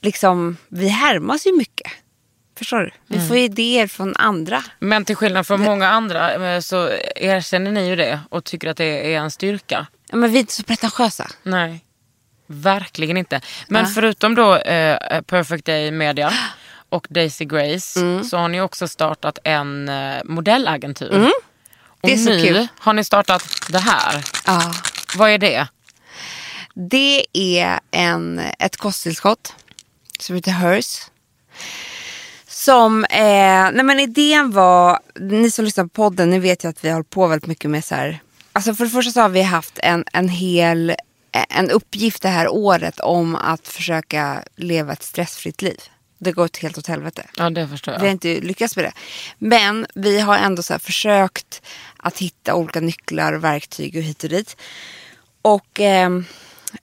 liksom, 0.00 0.56
vi 0.68 0.88
härmas 0.88 1.46
ju 1.46 1.56
mycket. 1.56 1.92
Förstår 2.58 2.78
du? 2.80 2.90
Vi 3.06 3.28
får 3.28 3.36
idéer 3.36 3.86
från 3.86 4.16
andra. 4.16 4.64
Men 4.78 5.04
till 5.04 5.16
skillnad 5.16 5.46
från 5.46 5.60
många 5.60 5.88
andra 5.88 6.54
eh, 6.54 6.60
så 6.60 6.90
erkänner 7.16 7.70
ni 7.72 7.88
ju 7.88 7.96
det 7.96 8.20
och 8.30 8.44
tycker 8.44 8.68
att 8.68 8.76
det 8.76 9.14
är 9.14 9.18
en 9.18 9.30
styrka. 9.30 9.86
Ja, 10.10 10.16
men 10.16 10.30
vi 10.32 10.36
är 10.38 10.40
inte 10.40 10.52
så 10.52 10.62
pretentiösa. 10.62 11.30
Nej, 11.42 11.84
verkligen 12.46 13.16
inte. 13.16 13.40
Men 13.68 13.86
förutom 13.86 14.34
då 14.34 14.56
eh, 14.56 15.20
Perfect 15.22 15.64
Day 15.64 15.90
Media 15.90 16.32
och 16.88 17.06
Daisy 17.10 17.44
Grace 17.44 18.00
Mm. 18.00 18.24
så 18.24 18.36
har 18.36 18.48
ni 18.48 18.60
också 18.60 18.88
startat 18.88 19.38
en 19.44 19.88
eh, 19.88 20.16
modellagentur. 20.24 21.08
Och 21.10 21.16
Mm. 21.16 21.30
Det 22.02 22.12
är 22.12 22.16
så 22.16 22.30
nu 22.30 22.42
kul. 22.42 22.68
har 22.78 22.92
ni 22.92 23.04
startat 23.04 23.44
det 23.68 23.78
här. 23.78 24.24
Ja. 24.46 24.72
Vad 25.16 25.30
är 25.30 25.38
det? 25.38 25.66
Det 26.74 27.26
är 27.32 27.80
en, 27.90 28.40
ett 28.58 28.76
kosttillskott 28.76 29.54
som 30.18 30.36
heter 30.36 30.50
Hers. 30.50 30.98
Som, 32.46 33.04
eh, 33.04 33.70
nej 33.72 33.82
men 33.84 34.00
idén 34.00 34.50
var, 34.50 34.98
ni 35.20 35.50
som 35.50 35.64
lyssnar 35.64 35.84
på 35.84 35.88
podden, 35.90 36.30
ni 36.30 36.38
vet 36.38 36.64
ju 36.64 36.68
att 36.68 36.84
vi 36.84 36.88
har 36.88 36.94
hållit 36.94 37.10
på 37.10 37.26
väldigt 37.26 37.46
mycket 37.46 37.70
med 37.70 37.84
så 37.84 37.94
här. 37.94 38.20
Alltså 38.52 38.74
för 38.74 38.84
det 38.84 38.90
första 38.90 39.12
så 39.12 39.20
har 39.20 39.28
vi 39.28 39.42
haft 39.42 39.78
en, 39.82 40.04
en 40.12 40.28
hel, 40.28 40.90
eh, 40.90 41.44
en 41.48 41.70
uppgift 41.70 42.22
det 42.22 42.28
här 42.28 42.48
året 42.48 43.00
om 43.00 43.34
att 43.36 43.68
försöka 43.68 44.44
leva 44.56 44.92
ett 44.92 45.02
stressfritt 45.02 45.62
liv. 45.62 45.80
Det 46.18 46.32
går 46.32 46.44
åt 46.44 46.56
helt 46.56 46.78
åt 46.78 46.86
helvete. 46.86 47.26
Ja, 47.36 47.50
det 47.50 47.68
förstår 47.68 47.92
Vi 47.92 47.98
har 47.98 48.04
jag. 48.04 48.12
inte 48.12 48.40
lyckats 48.40 48.76
med 48.76 48.84
det. 48.84 48.92
Men 49.38 49.86
vi 49.94 50.20
har 50.20 50.36
ändå 50.36 50.62
så 50.62 50.78
försökt 50.78 51.62
att 51.96 52.18
hitta 52.18 52.54
olika 52.54 52.80
nycklar 52.80 53.32
och 53.32 53.44
verktyg 53.44 53.96
och 53.96 54.02
hit 54.02 54.24
och 54.24 54.30
dit. 54.30 54.56
Och 55.42 55.80
ehm, 55.80 56.24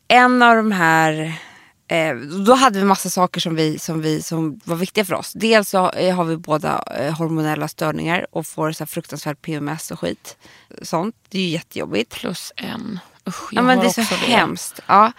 en 0.08 0.42
av 0.42 0.56
de 0.56 0.72
här, 0.72 1.40
eh, 1.88 2.16
då 2.16 2.54
hade 2.54 2.80
vi 2.80 2.86
massa 2.86 3.10
saker 3.10 3.42
som, 3.42 3.56
vi, 3.56 3.80
som, 3.80 4.02
vi, 4.02 4.22
som 4.22 4.60
var 4.64 4.76
viktiga 4.76 5.06
för 5.06 5.14
oss. 5.14 5.34
Dels 5.36 5.70
så 5.70 5.90
eh, 5.90 6.16
har 6.16 6.24
vi 6.24 6.38
båda 6.38 6.84
eh, 7.00 7.14
hormonella 7.14 7.68
störningar 7.68 8.28
och 8.32 8.48
får 8.48 8.72
så 8.72 8.84
här 8.84 8.88
fruktansvärt 8.88 9.42
PMS 9.42 9.92
och 9.92 10.00
skit. 10.00 10.38
Sånt. 10.82 11.16
Det 11.30 11.38
är 11.38 11.44
ju 11.44 11.50
jättejobbigt. 11.50 12.14
Plus 12.14 12.54
en. 12.56 13.00
Usch, 13.28 13.54
jag 13.54 13.62
Ja, 13.62 13.66
men 13.66 13.78
har 13.78 13.84
det 13.84 13.90
är 13.90 13.94
så 13.94 14.02
också 14.02 14.16
hemskt. 14.16 14.80
Ja. 14.86 15.12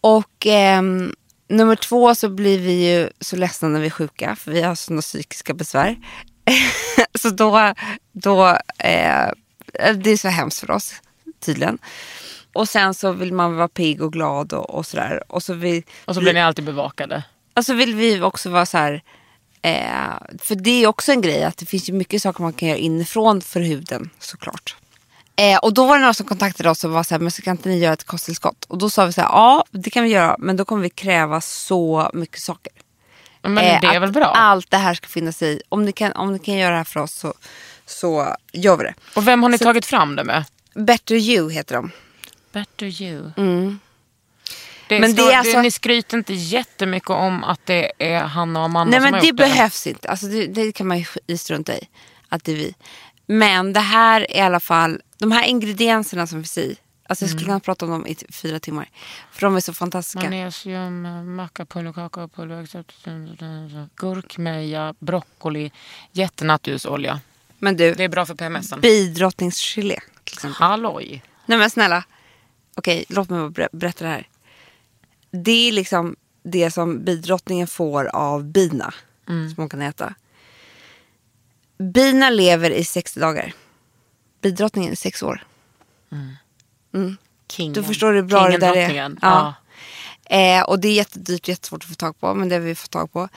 Och 0.00 0.46
ehm, 0.46 1.14
nummer 1.48 1.76
två 1.76 2.14
så 2.14 2.28
blir 2.28 2.58
vi 2.58 2.90
ju 2.90 3.10
så 3.20 3.36
ledsna 3.36 3.68
när 3.68 3.80
vi 3.80 3.86
är 3.86 3.90
sjuka 3.90 4.36
för 4.36 4.52
vi 4.52 4.62
har 4.62 4.74
sådana 4.74 5.02
psykiska 5.02 5.54
besvär. 5.54 5.96
så 7.18 7.30
då, 7.30 7.74
då 8.12 8.48
eh, 8.78 9.28
det 9.94 10.10
är 10.10 10.16
så 10.16 10.28
hemskt 10.28 10.60
för 10.60 10.70
oss 10.70 10.94
tydligen. 11.40 11.78
Och 12.58 12.68
sen 12.68 12.94
så 12.94 13.12
vill 13.12 13.32
man 13.32 13.56
vara 13.56 13.68
pigg 13.68 14.02
och 14.02 14.12
glad 14.12 14.52
och, 14.52 14.70
och 14.74 14.86
sådär. 14.86 15.22
Och 15.28 15.42
så, 15.42 15.54
vill, 15.54 15.82
Och 16.04 16.14
så 16.14 16.20
blir 16.20 16.32
ni 16.34 16.40
alltid 16.40 16.64
bevakade. 16.64 17.22
och 17.56 17.64
så 17.64 17.74
vill 17.74 17.94
vi 17.94 18.20
också 18.20 18.50
vara 18.50 18.66
så 18.66 18.78
här. 18.78 19.02
Eh, 19.62 20.38
för 20.38 20.54
det 20.54 20.82
är 20.82 20.86
också 20.86 21.12
en 21.12 21.20
grej 21.20 21.44
att 21.44 21.56
det 21.56 21.66
finns 21.66 21.88
ju 21.88 21.92
mycket 21.92 22.22
saker 22.22 22.42
man 22.42 22.52
kan 22.52 22.68
göra 22.68 22.78
inifrån 22.78 23.40
för 23.40 23.60
huden 23.60 24.10
såklart. 24.18 24.76
Eh, 25.36 25.58
och 25.58 25.74
då 25.74 25.86
var 25.86 25.94
det 25.94 26.00
några 26.00 26.14
som 26.14 26.26
kontaktade 26.26 26.70
oss 26.70 26.84
och 26.84 26.90
var 26.90 27.02
så 27.02 27.14
här, 27.14 27.20
men 27.20 27.30
så 27.30 27.42
kan 27.42 27.50
inte 27.56 27.68
ni 27.68 27.78
göra 27.78 27.92
ett 27.92 28.04
kosttillskott? 28.04 28.64
Och 28.64 28.78
då 28.78 28.90
sa 28.90 29.06
vi 29.06 29.12
så 29.12 29.20
här, 29.20 29.28
ja 29.28 29.64
det 29.70 29.90
kan 29.90 30.04
vi 30.04 30.10
göra 30.10 30.36
men 30.38 30.56
då 30.56 30.64
kommer 30.64 30.82
vi 30.82 30.90
kräva 30.90 31.40
så 31.40 32.10
mycket 32.14 32.40
saker. 32.40 32.72
Men 33.42 33.58
Eh, 33.58 33.80
det 33.80 33.86
är 33.86 33.96
att 33.96 34.02
väl 34.02 34.12
bra? 34.12 34.24
Allt 34.24 34.70
det 34.70 34.76
här 34.76 34.94
ska 34.94 35.08
finnas 35.08 35.42
i. 35.42 35.62
Om 35.68 35.84
ni 35.84 35.92
kan, 35.92 36.12
om 36.12 36.32
ni 36.32 36.38
kan 36.38 36.54
göra 36.54 36.70
det 36.70 36.76
här 36.76 36.84
för 36.84 37.00
oss 37.00 37.12
så, 37.12 37.34
så 37.86 38.36
gör 38.52 38.76
vi 38.76 38.84
det. 38.84 38.94
Och 39.14 39.28
vem 39.28 39.42
har 39.42 39.50
ni 39.50 39.58
tagit 39.58 39.86
fram 39.86 40.16
det 40.16 40.24
med? 40.24 40.44
Better 40.74 41.14
you 41.14 41.50
heter 41.50 41.74
de. 41.74 41.90
Better 42.58 43.02
you. 43.02 43.30
Mm. 43.36 43.78
Det 44.88 45.00
Men 45.00 45.14
det 45.14 45.22
är 45.22 45.38
alltså- 45.38 45.60
Ni 45.62 45.70
skryter 45.70 46.16
inte 46.18 46.34
jättemycket 46.34 47.10
om 47.10 47.44
att 47.44 47.66
det 47.66 47.92
är 47.98 48.20
Hanna 48.20 48.58
och 48.58 48.64
Amanda 48.64 48.90
Nej 48.90 48.98
som 49.00 49.04
men 49.04 49.14
har 49.14 49.20
det 49.20 49.26
gjort 49.26 49.36
behövs 49.36 49.86
inte. 49.86 50.08
Alltså, 50.08 50.26
det, 50.26 50.46
det 50.46 50.72
kan 50.72 50.86
man 50.88 51.04
ju 51.28 51.36
strunta 51.36 51.76
i. 51.76 51.88
Att 52.28 52.44
det 52.44 52.52
är 52.52 52.56
vi. 52.56 52.74
Men 53.26 53.72
det 53.72 53.80
här 53.80 54.20
är 54.30 54.36
i 54.36 54.40
alla 54.40 54.60
fall, 54.60 55.00
de 55.18 55.32
här 55.32 55.44
ingredienserna 55.44 56.26
som 56.26 56.38
finns 56.38 56.58
i. 56.58 56.76
Alltså 57.08 57.24
jag 57.24 57.30
skulle 57.30 57.44
kunna 57.44 57.60
prata 57.60 57.84
om 57.84 57.90
dem 57.90 58.06
i 58.06 58.16
fyra 58.32 58.60
timmar. 58.60 58.90
För 59.32 59.40
de 59.46 59.56
är 59.56 59.60
så 59.60 59.74
fantastiska. 59.74 60.20
Magnesium, 60.20 61.34
mackapulver, 61.36 61.92
kakaopulver, 61.92 62.68
gurkmeja, 63.96 64.94
broccoli, 64.98 65.72
jättenattljusolja. 66.12 67.20
Men 67.58 67.76
du, 67.76 67.94
Det 67.94 68.04
är 68.04 68.08
bra 68.08 68.26
för 68.26 68.34
PMSen. 68.34 68.80
bidrottningsgelé. 68.80 69.98
Halloj. 70.54 71.22
Nej 71.46 71.58
men 71.58 71.70
snälla. 71.70 72.04
Okej, 72.78 73.04
låt 73.08 73.30
mig 73.30 73.40
bara 73.40 73.50
ber- 73.50 73.68
berätta 73.76 74.04
det 74.04 74.10
här. 74.10 74.28
Det 75.30 75.68
är 75.68 75.72
liksom 75.72 76.16
det 76.42 76.70
som 76.70 77.04
bidrottningen 77.04 77.66
får 77.66 78.04
av 78.04 78.44
bina. 78.44 78.94
Som 79.26 79.54
hon 79.56 79.68
kan 79.68 79.82
äta. 79.82 80.14
Bina 81.78 82.30
lever 82.30 82.70
i 82.70 82.84
60 82.84 83.20
dagar. 83.20 83.52
Bidrottningen 84.42 84.92
i 84.92 84.96
6 84.96 85.22
år. 85.22 85.44
Kingen. 87.50 87.72
Då 87.72 87.82
förstår 87.82 88.12
du 88.12 88.18
hur 88.18 88.24
bra 88.26 88.44
Kingen, 88.46 88.60
det 88.60 88.66
där 88.66 88.72
är. 88.76 88.80
drottningen. 88.80 89.18
Ja. 89.22 89.54
Eh, 90.30 90.62
och 90.62 90.80
det 90.80 90.88
är 90.88 90.92
jättedyrt, 90.92 91.48
jättesvårt 91.48 91.82
att 91.84 91.88
få 91.88 91.94
tag 91.94 92.20
på. 92.20 92.34
Men 92.34 92.48
det 92.48 92.54
har 92.54 92.60
vi 92.62 92.74
fått 92.74 92.90
tag 92.90 93.12
på. 93.12 93.28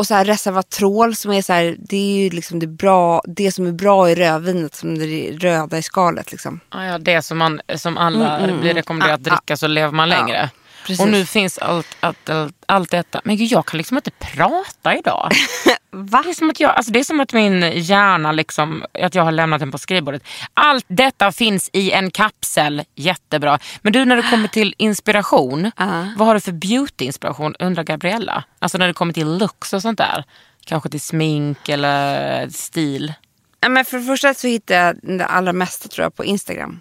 Och 0.00 0.06
så 0.06 0.14
här 0.14 0.24
resveratrol 0.24 1.16
som 1.16 1.32
är 1.32 1.42
så 1.42 1.52
här, 1.52 1.76
det 1.78 1.96
är 1.96 2.22
ju 2.22 2.30
liksom 2.30 2.58
det, 2.58 2.66
bra, 2.66 3.22
det 3.24 3.52
som 3.52 3.66
är 3.66 3.72
bra 3.72 4.10
i 4.10 4.14
rödvinet 4.14 4.74
som 4.74 4.98
det 4.98 5.30
röda 5.32 5.78
i 5.78 5.82
skalet 5.82 6.32
liksom. 6.32 6.60
Ja, 6.70 6.84
ja, 6.84 6.98
det 6.98 7.22
som, 7.22 7.38
man, 7.38 7.60
som 7.76 7.98
alla 7.98 8.36
Mm, 8.36 8.44
mm, 8.50 8.60
blir 8.60 8.70
mm. 8.70 8.76
rekommenderat 8.76 9.20
att 9.20 9.26
Ah, 9.26 9.30
dricka 9.30 9.56
så 9.56 9.66
lever 9.66 9.92
man 9.92 10.10
Ja, 10.10 10.16
längre. 10.18 10.50
Precis. 10.86 11.00
och 11.00 11.08
nu 11.08 11.26
finns 11.26 11.58
allt, 11.58 11.96
allt, 12.00 12.28
allt, 12.30 12.54
allt 12.66 12.90
detta. 12.90 13.20
Men 13.24 13.36
gud, 13.36 13.48
jag 13.52 13.66
kan 13.66 13.78
liksom 13.78 13.96
inte 13.96 14.10
prata 14.10 14.96
idag. 14.98 15.32
Va? 15.92 16.22
Det 16.24 16.30
är, 16.30 16.34
som 16.34 16.50
att 16.50 16.60
jag, 16.60 16.70
alltså 16.70 16.92
det 16.92 16.98
är 17.00 17.04
som 17.04 17.20
att 17.20 17.32
min 17.32 17.72
hjärna, 17.82 18.32
liksom, 18.32 18.84
att 19.04 19.14
jag 19.14 19.22
har 19.24 19.32
lämnat 19.32 19.60
den 19.60 19.70
på 19.72 19.78
skrivbordet. 19.78 20.22
Allt 20.54 20.84
detta 20.88 21.32
finns 21.32 21.70
i 21.72 21.90
en 21.92 22.10
kapsel. 22.10 22.82
Jättebra. 22.94 23.58
Men 23.82 23.92
du, 23.92 24.04
när 24.04 24.16
det 24.16 24.22
kommer 24.30 24.48
till 24.48 24.74
inspiration. 24.78 25.70
Ja. 25.76 26.06
Vad 26.16 26.26
har 26.28 26.34
du 26.34 26.40
för 26.40 26.52
beauty-inspiration, 26.52 27.54
undrar 27.58 27.82
Gabriella? 27.84 28.44
Alltså 28.58 28.78
när 28.78 28.86
det 28.86 28.92
kommer 28.94 29.12
till 29.12 29.38
looks 29.38 29.72
och 29.72 29.82
sånt 29.82 29.98
där. 29.98 30.24
Kanske 30.64 30.88
till 30.88 31.00
smink 31.00 31.68
eller 31.68 32.48
stil. 32.48 33.12
Ja, 33.60 33.68
men 33.68 33.84
för 33.84 33.98
det 33.98 34.04
första 34.04 34.34
så 34.34 34.46
hittar 34.46 34.74
jag 34.74 34.96
det 35.02 35.26
allra 35.26 35.52
mesta 35.52 35.88
tror 35.88 36.02
jag 36.04 36.14
på 36.16 36.24
Instagram. 36.24 36.80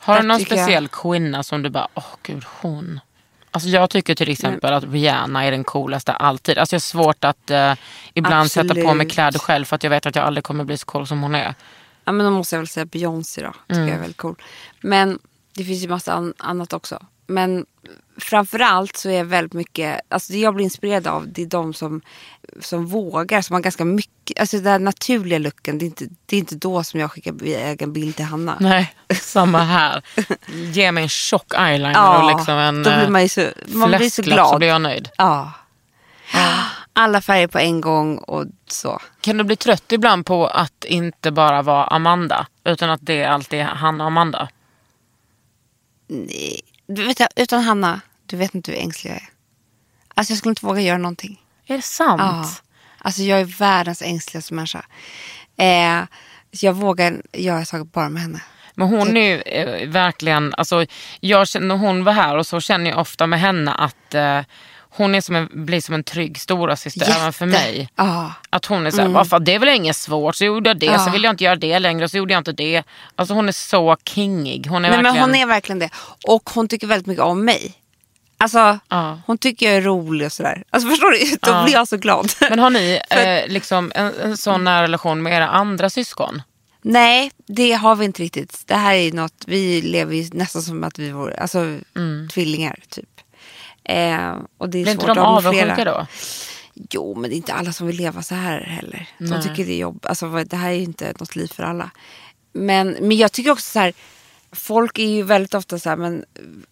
Har 0.00 0.20
du 0.20 0.26
någon 0.26 0.38
tycker 0.38 0.56
jag- 0.56 0.64
speciell 0.64 0.88
kvinna 0.88 1.42
som 1.42 1.62
du 1.62 1.70
bara, 1.70 1.88
åh 1.94 2.04
gud 2.22 2.44
hon. 2.60 3.00
Alltså 3.54 3.68
jag 3.68 3.90
tycker 3.90 4.14
till 4.14 4.30
exempel 4.30 4.72
att 4.72 4.84
Rihanna 4.84 5.44
är 5.44 5.50
den 5.50 5.64
coolaste 5.64 6.12
alltid. 6.12 6.58
Alltså 6.58 6.74
jag 6.74 6.78
har 6.78 6.82
svårt 6.82 7.24
att 7.24 7.50
eh, 7.50 7.74
ibland 8.14 8.50
sätta 8.50 8.74
på 8.74 8.80
mig 8.80 8.86
Absolut. 8.90 9.12
kläder 9.12 9.38
själv 9.38 9.64
för 9.64 9.76
att 9.76 9.82
jag 9.82 9.90
vet 9.90 10.06
att 10.06 10.16
jag 10.16 10.24
aldrig 10.24 10.44
kommer 10.44 10.64
bli 10.64 10.78
så 10.78 10.86
cool 10.86 11.06
som 11.06 11.22
hon 11.22 11.34
är. 11.34 11.54
Ja 12.04 12.12
men 12.12 12.26
då 12.26 12.32
måste 12.32 12.54
jag 12.54 12.60
väl 12.60 12.68
säga 12.68 12.84
Beyoncé 12.86 13.42
då. 13.42 13.52
Tycker 13.68 13.80
jag 13.80 13.88
är 13.90 13.98
väldigt 13.98 14.16
cool. 14.16 14.34
Men 14.80 15.18
det 15.54 15.64
finns 15.64 15.82
ju 15.84 15.88
massa 15.88 16.12
an- 16.12 16.34
annat 16.38 16.72
också. 16.72 17.02
Men 17.32 17.66
framförallt 18.20 18.96
så 18.96 19.08
är 19.08 19.18
jag 19.18 19.24
väldigt 19.24 19.52
mycket, 19.52 20.00
alltså 20.08 20.32
det 20.32 20.38
jag 20.38 20.54
blir 20.54 20.64
inspirerad 20.64 21.06
av 21.06 21.28
det 21.28 21.42
är 21.42 21.46
de 21.46 21.74
som, 21.74 22.00
som 22.60 22.86
vågar, 22.86 23.42
som 23.42 23.54
har 23.54 23.60
ganska 23.60 23.84
mycket, 23.84 24.40
alltså 24.40 24.56
den 24.56 24.66
här 24.66 24.78
naturliga 24.78 25.38
looken. 25.38 25.78
Det 25.78 25.84
är 25.84 25.86
inte, 25.86 26.06
det 26.26 26.36
är 26.36 26.40
inte 26.40 26.54
då 26.54 26.84
som 26.84 27.00
jag 27.00 27.10
skickar 27.12 27.42
egen 27.44 27.92
bild 27.92 28.16
till 28.16 28.24
Hanna. 28.24 28.56
Nej, 28.60 28.94
samma 29.20 29.58
här. 29.58 30.02
Ge 30.52 30.92
mig 30.92 31.02
en 31.02 31.08
tjock 31.08 31.54
eyeliner 31.54 31.92
Ja, 31.92 32.22
och 32.22 32.36
liksom 32.36 32.58
en 32.58 32.82
då 32.82 32.90
blir 32.90 33.02
eh, 33.02 33.08
man 33.08 33.22
ju 33.22 33.28
så, 33.28 33.48
man 33.66 33.88
blir 33.90 34.10
så 34.10 34.10
så 34.10 34.22
glad. 34.22 34.58
blir 34.58 34.68
jag 34.68 34.80
nöjd. 34.80 35.08
Ja. 35.16 35.52
Alla 36.92 37.20
färger 37.20 37.46
på 37.46 37.58
en 37.58 37.80
gång 37.80 38.18
och 38.18 38.44
så. 38.66 39.00
Kan 39.20 39.38
du 39.38 39.44
bli 39.44 39.56
trött 39.56 39.92
ibland 39.92 40.26
på 40.26 40.46
att 40.46 40.84
inte 40.84 41.30
bara 41.30 41.62
vara 41.62 41.84
Amanda? 41.84 42.46
Utan 42.64 42.90
att 42.90 43.00
det 43.02 43.24
alltid 43.24 43.60
är 43.60 43.64
Hanna 43.64 44.04
och 44.04 44.08
Amanda? 44.08 44.48
Nej. 46.08 46.60
Du 46.94 47.06
vet, 47.06 47.20
utan 47.36 47.62
Hanna, 47.62 48.00
du 48.26 48.36
vet 48.36 48.54
inte 48.54 48.70
hur 48.72 48.78
ängslig 48.78 49.10
jag 49.10 49.16
är. 49.16 49.28
Alltså 50.14 50.30
jag 50.32 50.38
skulle 50.38 50.50
inte 50.50 50.66
våga 50.66 50.80
göra 50.80 50.98
någonting. 50.98 51.40
Är 51.66 51.76
det 51.76 51.82
sant? 51.82 52.20
Ja. 52.22 52.50
Alltså 52.98 53.22
jag 53.22 53.40
är 53.40 53.44
världens 53.44 54.02
ängsligaste 54.02 54.54
människa. 54.54 54.84
Eh, 55.56 56.02
Så 56.54 56.66
jag 56.66 56.72
vågar 56.72 57.22
göra 57.32 57.64
saker 57.64 57.84
bara 57.84 58.08
med 58.08 58.22
henne. 58.22 58.40
Men 58.74 58.88
hon 58.88 59.16
är 59.16 59.28
ju 59.28 59.40
eh, 59.40 59.88
verkligen, 59.88 60.54
alltså, 60.54 60.86
jag, 61.20 61.46
när 61.60 61.76
hon 61.76 62.04
var 62.04 62.12
här 62.12 62.36
och 62.36 62.46
så 62.46 62.60
känner 62.60 62.90
jag 62.90 62.98
ofta 63.00 63.26
med 63.26 63.40
henne 63.40 63.72
att 63.72 64.14
eh, 64.14 64.40
hon 64.94 65.14
är 65.14 65.20
som 65.20 65.36
en, 65.36 65.48
blir 65.52 65.80
som 65.80 65.94
en 65.94 66.04
trygg 66.04 66.38
storasyster 66.40 67.14
även 67.20 67.32
för 67.32 67.46
mig. 67.46 67.88
Ja. 67.96 68.32
Att 68.50 68.64
hon 68.66 68.86
är 68.86 68.90
såhär, 68.90 69.08
varför 69.08 69.38
det 69.38 69.54
är 69.54 69.58
väl 69.58 69.68
inget 69.68 69.96
svårt, 69.96 70.36
så 70.36 70.44
gjorde 70.44 70.70
jag 70.70 70.78
det, 70.78 70.86
så 70.98 71.04
Ja. 71.08 71.12
vill 71.12 71.24
jag 71.24 71.32
inte 71.32 71.44
göra 71.44 71.56
det 71.56 71.78
längre, 71.78 72.08
så 72.08 72.16
gjorde 72.16 72.32
jag 72.32 72.40
inte 72.40 72.52
det. 72.52 72.82
Alltså 73.16 73.34
hon 73.34 73.48
är 73.48 73.52
så 73.52 73.96
kingig. 74.04 74.66
Hon 74.66 74.76
är 74.84 74.88
Nej, 74.90 74.90
men 74.90 75.04
verkligen... 75.04 75.24
hon 75.28 75.34
är 75.34 75.46
verkligen 75.46 75.78
det. 75.78 75.90
Och 76.28 76.50
hon 76.54 76.68
tycker 76.68 76.86
väldigt 76.86 77.06
mycket 77.06 77.24
om 77.24 77.44
mig. 77.44 77.72
Alltså, 78.38 78.78
Ja. 78.88 79.20
hon 79.26 79.38
tycker 79.38 79.66
jag 79.66 79.74
är 79.76 79.80
rolig 79.82 80.26
och 80.26 80.32
sådär. 80.32 80.64
Alltså 80.70 80.88
förstår 80.90 81.10
du? 81.10 81.18
Då 81.42 81.50
Ja. 81.50 81.62
blir 81.64 81.74
jag 81.74 81.88
så 81.88 81.96
glad. 81.96 82.32
Men 82.50 82.58
har 82.58 82.70
ni 82.70 83.00
eh, 83.10 83.52
liksom 83.52 83.92
en, 83.94 84.12
en 84.22 84.36
sån 84.36 84.64
nära 84.64 84.82
relation 84.82 85.22
med 85.22 85.32
era 85.36 85.48
andra 85.48 85.90
syskon? 85.90 86.42
Nej, 86.84 87.30
det 87.46 87.72
har 87.72 87.96
vi 87.96 88.04
inte 88.04 88.22
riktigt. 88.22 88.62
Det 88.66 88.74
här 88.74 88.94
är 88.94 89.12
något, 89.12 89.44
vi 89.46 89.82
lever 89.82 90.14
ju 90.14 90.28
nästan 90.32 90.62
som 90.62 90.84
att 90.84 90.98
vi 90.98 91.10
vore 91.10 91.34
alltså, 91.40 91.78
tvillingar 92.32 92.78
typ. 92.88 93.11
Eh, 93.84 94.36
och 94.58 94.68
det 94.68 94.78
är. 94.78 94.82
Blir 94.82 94.92
inte 94.92 95.06
de 95.06 95.18
avundsjuka 95.18 95.84
då? 95.84 96.06
Jo, 96.74 97.14
men 97.14 97.30
det 97.30 97.34
är 97.34 97.36
inte 97.36 97.52
alla 97.52 97.72
som 97.72 97.86
vill 97.86 97.96
leva 97.96 98.22
så 98.22 98.34
här 98.34 98.60
heller. 98.60 99.08
De 99.18 99.24
Nej. 99.24 99.42
tycker 99.42 99.66
det 99.66 99.72
är 99.72 99.78
jobb. 99.78 100.06
Alltså, 100.08 100.44
det 100.44 100.56
här 100.56 100.70
är 100.70 100.74
ju 100.74 100.82
inte 100.82 101.14
något 101.18 101.36
liv 101.36 101.46
för 101.46 101.62
alla. 101.62 101.90
Men, 102.52 102.96
men 103.00 103.16
jag 103.16 103.32
tycker 103.32 103.50
också 103.50 103.70
så 103.70 103.78
här, 103.78 103.92
folk 104.52 104.98
är 104.98 105.06
ju 105.06 105.22
väldigt 105.22 105.54
ofta 105.54 105.78
så 105.78 105.88
här, 105.88 105.96
men 105.96 106.24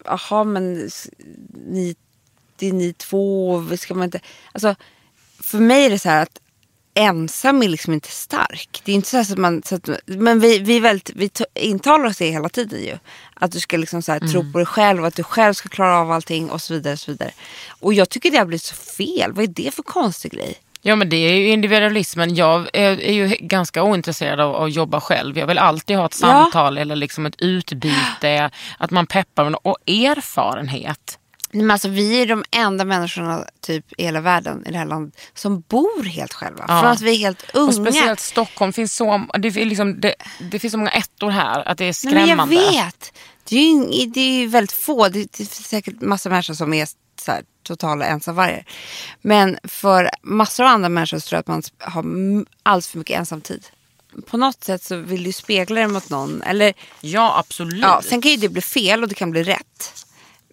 jaha, 0.05 0.43
men 0.43 0.89
ni, 1.67 1.95
det 2.55 2.67
är 2.67 2.73
ni 2.73 2.93
två, 2.93 3.63
ska 3.77 3.93
man 3.93 4.03
inte... 4.03 4.19
Alltså, 4.51 4.75
för 5.39 5.59
mig 5.59 5.85
är 5.85 5.89
det 5.89 5.99
så 5.99 6.09
här 6.09 6.23
att 6.23 6.39
ensam 6.93 7.63
är 7.63 7.67
liksom 7.67 7.93
inte 7.93 8.09
stark. 8.09 8.81
Det 8.83 8.91
är 8.91 8.95
inte 8.95 9.09
så, 9.09 9.17
att 9.17 9.37
man... 9.37 9.61
Så 9.65 9.75
att, 9.75 9.89
men 10.05 10.39
vi, 10.39 10.59
vi, 10.59 10.77
är 10.77 10.81
väldigt, 10.81 11.11
vi 11.15 11.29
intalar 11.55 12.05
oss 12.05 12.17
det 12.17 12.31
hela 12.31 12.49
tiden 12.49 12.83
ju. 12.83 12.97
Att 13.33 13.51
du 13.51 13.59
ska 13.59 13.77
liksom 13.77 14.01
så 14.01 14.11
här, 14.11 14.19
tro 14.19 14.51
på 14.51 14.57
dig 14.57 14.65
själv, 14.65 15.05
att 15.05 15.15
du 15.15 15.23
själv 15.23 15.53
ska 15.53 15.69
klara 15.69 15.97
av 15.97 16.11
allting 16.11 16.49
och 16.49 16.61
så 16.61 16.73
vidare. 16.73 16.93
Och, 16.93 16.99
så 16.99 17.11
vidare. 17.11 17.31
och 17.79 17.93
jag 17.93 18.09
tycker 18.09 18.31
det 18.31 18.37
har 18.37 18.45
blivit 18.45 18.63
så 18.63 18.75
fel. 18.75 19.31
Vad 19.33 19.43
är 19.43 19.47
det 19.47 19.73
för 19.75 19.83
konstig 19.83 20.31
grej? 20.31 20.55
Ja 20.81 20.95
men 20.95 21.09
det 21.09 21.15
är 21.17 21.33
ju 21.35 21.47
individualismen. 21.49 22.35
Jag 22.35 22.67
är, 22.73 23.11
ju 23.11 23.27
ganska 23.39 23.83
ointresserad 23.83 24.39
av 24.39 24.55
att 24.55 24.73
jobba 24.73 25.01
själv. 25.01 25.37
Jag 25.37 25.47
vill 25.47 25.57
alltid 25.57 25.97
ha 25.97 26.05
ett 26.05 26.17
Ja. 26.21 26.27
samtal 26.27 26.77
eller 26.77 26.95
liksom 26.95 27.25
ett 27.25 27.41
utbyte. 27.41 28.51
Att 28.77 28.91
man 28.91 29.07
peppar 29.07 29.67
och 29.67 29.77
erfarenhet. 29.87 31.17
Men 31.53 31.71
alltså, 31.71 31.89
vi 31.89 32.21
är 32.21 32.25
de 32.25 32.43
enda 32.51 32.85
människorna 32.85 33.45
typ, 33.61 33.85
i 33.97 34.03
hela 34.03 34.21
världen, 34.21 34.63
i 34.67 34.71
det 34.71 34.77
här 34.77 34.85
landet, 34.85 35.19
som 35.33 35.61
bor 35.61 36.03
helt 36.03 36.33
själva. 36.33 36.65
Ja. 36.67 36.81
Från 36.81 36.91
att 36.91 37.01
vi 37.01 37.11
är 37.11 37.17
helt 37.17 37.45
unga. 37.53 37.67
Och 37.67 37.73
speciellt 37.73 38.19
Stockholm. 38.19 38.73
Finns 38.73 38.95
så, 38.95 39.27
det, 39.39 39.47
är 39.47 39.65
liksom, 39.65 40.01
det, 40.01 40.15
det 40.51 40.59
finns 40.59 40.71
så 40.71 40.77
många 40.77 40.91
ettor 40.91 41.29
här 41.29 41.67
att 41.67 41.77
det 41.77 41.83
är 41.83 41.85
Nej, 41.85 41.93
skrämmande. 41.93 42.55
men 42.55 42.63
jag 42.63 42.83
vet. 42.83 43.13
Det 43.49 43.55
är 43.55 44.01
ju 44.01 44.05
det 44.05 44.43
är 44.43 44.47
väldigt 44.47 44.71
få. 44.71 45.07
Det, 45.07 45.19
det 45.19 45.37
finns 45.37 45.67
säkert 45.67 46.01
massa 46.01 46.29
människor 46.29 46.53
som 46.53 46.73
är 46.73 46.87
så 47.21 47.31
här, 47.31 47.43
totala 47.63 48.05
ensamvargar. 48.05 48.65
Men 49.21 49.57
för 49.63 50.09
massor 50.21 50.63
av 50.63 50.69
andra 50.69 50.89
människor 50.89 51.19
så 51.19 51.29
tror 51.29 51.37
jag 51.37 51.39
att 51.39 51.47
man 51.47 51.63
har 51.79 52.45
alldeles 52.63 52.87
för 52.87 52.97
mycket 52.97 53.19
ensamtid. 53.19 53.67
På 54.27 54.37
något 54.37 54.63
sätt 54.63 54.83
så 54.83 54.95
vill 54.95 55.23
du 55.23 55.31
spegla 55.31 55.81
det 55.81 55.87
mot 55.87 56.09
någon. 56.09 56.41
Eller, 56.41 56.73
Ja 57.01 57.39
absolut. 57.39 57.81
ja, 57.81 58.01
sen 58.03 58.21
kan 58.21 58.31
ju 58.31 58.37
det 58.37 58.49
bli 58.49 58.61
fel 58.61 59.03
och 59.03 59.09
det 59.09 59.15
kan 59.15 59.31
bli 59.31 59.43
rätt. 59.43 60.00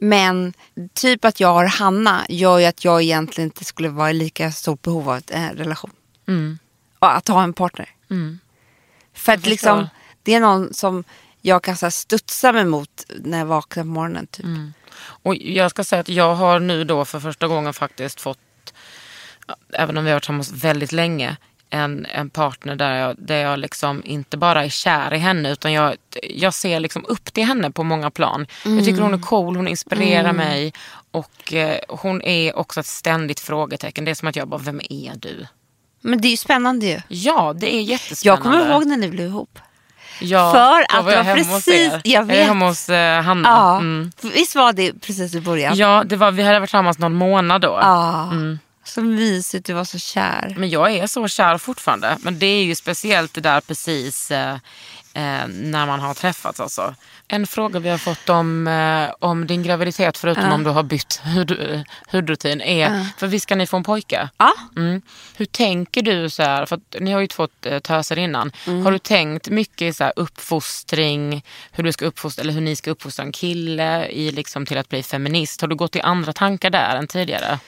Men 0.01 0.53
typ 0.95 1.25
att 1.25 1.41
jag 1.41 1.53
har 1.53 1.65
Hanna 1.65 2.27
gör 2.29 2.59
ju 2.59 2.65
att 2.65 2.85
jag 2.85 3.03
egentligen 3.03 3.49
inte 3.49 3.65
skulle 3.65 3.89
vara 3.89 4.11
i 4.11 4.15
lika 4.15 4.53
stort 4.53 4.83
behov 4.83 5.11
av 5.11 5.23
en 5.29 5.55
relation. 5.57 5.91
Och 6.99 7.17
att 7.17 7.29
ha 7.29 7.43
en 7.43 7.53
partner. 7.53 7.89
För 9.15 9.33
att 9.33 9.47
liksom, 9.47 9.89
det 10.23 10.35
är 10.35 10.41
någon 10.41 10.75
som 10.75 11.05
jag 11.41 11.63
kan 11.63 11.77
så 11.77 11.87
här, 11.87 11.91
studsa 11.91 12.53
mig 12.53 12.65
mot 12.65 13.05
när 13.09 13.39
jag 13.39 13.47
vaknar 13.47 13.83
på 13.83 13.89
morgonen. 13.89 14.27
Typ. 14.27 14.47
Och 15.01 15.37
jag 15.37 15.71
ska 15.71 15.85
säga 15.85 16.01
att 16.01 16.09
jag 16.09 16.35
har 16.35 16.61
nu 16.61 16.85
då 16.85 17.05
för 17.05 17.21
första 17.21 17.49
gången 17.49 17.75
faktiskt 17.75 18.21
fått, 18.21 18.75
även 19.73 19.97
om 19.97 20.05
vi 20.05 20.11
har 20.11 20.15
varit 20.15 20.23
tillsammans 20.23 20.53
väldigt 20.53 20.93
länge, 20.93 21.37
en, 21.71 22.07
en 22.07 22.31
partner 22.31 22.77
där 22.77 22.97
jag, 22.97 23.15
där 23.19 23.37
jag 23.37 23.59
liksom 23.59 24.03
inte 24.05 24.37
bara 24.37 24.65
är 24.65 24.69
kär 24.69 25.15
i 25.15 25.19
henne 25.19 25.53
utan 25.53 25.73
jag, 25.73 25.95
jag 26.23 26.55
ser 26.55 26.81
liksom 26.81 27.05
upp 27.09 27.33
till 27.33 27.45
henne 27.45 27.71
på 27.71 27.85
många 27.85 28.11
plan. 28.11 28.47
Jag 28.65 28.85
tycker 28.85 29.01
hon 29.03 29.15
är 29.15 29.19
cool, 29.19 29.57
hon 29.57 29.69
inspirerar 29.69 30.33
mig 30.33 30.73
och 31.11 31.53
eh, 31.55 31.79
hon 31.89 32.23
är 32.23 32.59
också 32.59 32.81
ett 32.81 32.87
ständigt 32.87 33.41
frågetecken. 33.41 34.05
Det 34.05 34.11
är 34.11 34.15
som 34.15 34.29
att 34.29 34.37
jag 34.37 34.49
bara, 34.49 34.61
vem 34.61 34.81
är 34.91 35.13
du? 35.17 35.47
Men 36.01 36.21
det 36.21 36.29
är 36.29 36.31
ju 36.31 36.37
spännande 36.37 36.87
ju. 36.87 37.01
Ja, 37.09 37.53
det 37.57 37.75
är 37.75 37.81
jättespännande. 37.81 38.49
Jag 38.49 38.53
kommer 38.63 38.71
ihåg 38.73 38.87
när 38.87 38.97
ni 38.97 39.09
blev 39.09 39.27
ihop. 39.27 39.59
ja, 40.21 40.53
för 40.53 40.99
att 40.99 41.05
var 41.05 41.13
jag 41.13 41.25
var 41.25 41.35
precis- 41.35 41.93
jag 42.05 42.25
vet. 42.25 42.47
hemma 42.47 42.69
hos 42.69 42.89
eh, 42.89 43.23
Hanna. 43.23 43.49
Ja, 43.49 43.77
Mm. 43.79 44.13
Visst 44.23 44.55
var 44.55 44.73
det 44.73 44.93
precis 45.01 45.35
i 45.35 45.41
början? 45.41 45.77
Ja, 45.77 46.03
det 46.07 46.17
var, 46.17 46.31
vi 46.31 46.43
hade 46.43 46.59
varit 46.59 46.69
tillsammans 46.71 46.99
någon 46.99 47.15
månad 47.15 47.61
då. 47.61 47.79
Ja. 47.83 48.31
Så 48.89 49.03
mysigt, 49.03 49.67
du 49.67 49.73
var 49.73 49.85
så 49.85 49.99
kär. 49.99 50.55
Men 50.57 50.71
jag 50.71 50.93
är 50.93 51.07
så 51.07 51.29
kär 51.29 51.59
fortfarande. 51.59 52.19
Men 52.21 52.39
det 52.39 52.47
är 52.47 52.65
ju 52.65 52.75
speciellt 52.75 53.35
det 53.35 53.41
där 53.41 53.61
precis 53.61 54.31
eh, 54.31 54.55
eh, 55.15 55.49
när 55.49 55.87
man 55.87 56.01
har 56.01 56.15
träffats. 56.15 56.61
Alltså. 56.61 56.95
En 57.29 57.47
fråga 57.47 57.81
vi 57.81 57.89
har 57.89 57.99
fått 57.99 58.29
om, 58.29 58.67
eh, 58.67 59.15
om 59.19 59.47
din 59.47 59.63
graviditet, 59.63 60.19
förutom 60.19 60.53
om 60.53 60.65
du 60.65 60.71
har 60.71 60.83
bytt 60.83 61.21
hud, 61.25 61.85
hudrutin, 62.09 62.61
är, 62.61 63.07
för 63.19 63.27
visst 63.27 63.43
ska 63.43 63.57
ni 63.57 63.67
få 63.67 63.77
en 63.77 63.83
pojke? 63.83 64.29
Ja. 64.37 64.53
Mm. 64.77 65.03
Hur 65.37 65.47
tänker 65.47 66.03
du 66.03 66.31
så 66.31 66.43
här, 66.43 66.67
för 66.67 66.81
ni 67.01 67.13
har 67.13 67.21
ju 67.21 67.29
fått 67.29 67.67
eh, 67.67 67.79
töser 67.79 68.19
innan. 68.19 68.53
Har 68.85 68.93
du 68.93 68.99
tänkt 68.99 69.49
mycket 69.49 69.97
så 69.97 70.05
här 70.05 70.13
uppfostring, 70.17 71.45
hur 71.73 71.85
du 71.85 71.93
ska 71.93 72.07
uppfostra, 72.07 72.43
eller 72.43 72.53
hur 72.53 72.61
ni 72.61 72.77
ska 72.77 72.91
uppfostra 72.91 73.25
en 73.25 73.33
kille 73.33 74.07
i 74.07 74.31
liksom 74.31 74.67
till 74.67 74.79
att 74.79 74.89
bli 74.89 75.03
feminist? 75.03 75.61
Har 75.61 75.69
du 75.69 75.77
gått 75.77 75.97
i 75.97 76.01
andra 76.01 76.33
tankar 76.33 76.71
där 76.71 76.97
än 76.97 77.07
tidigare? 77.07 77.59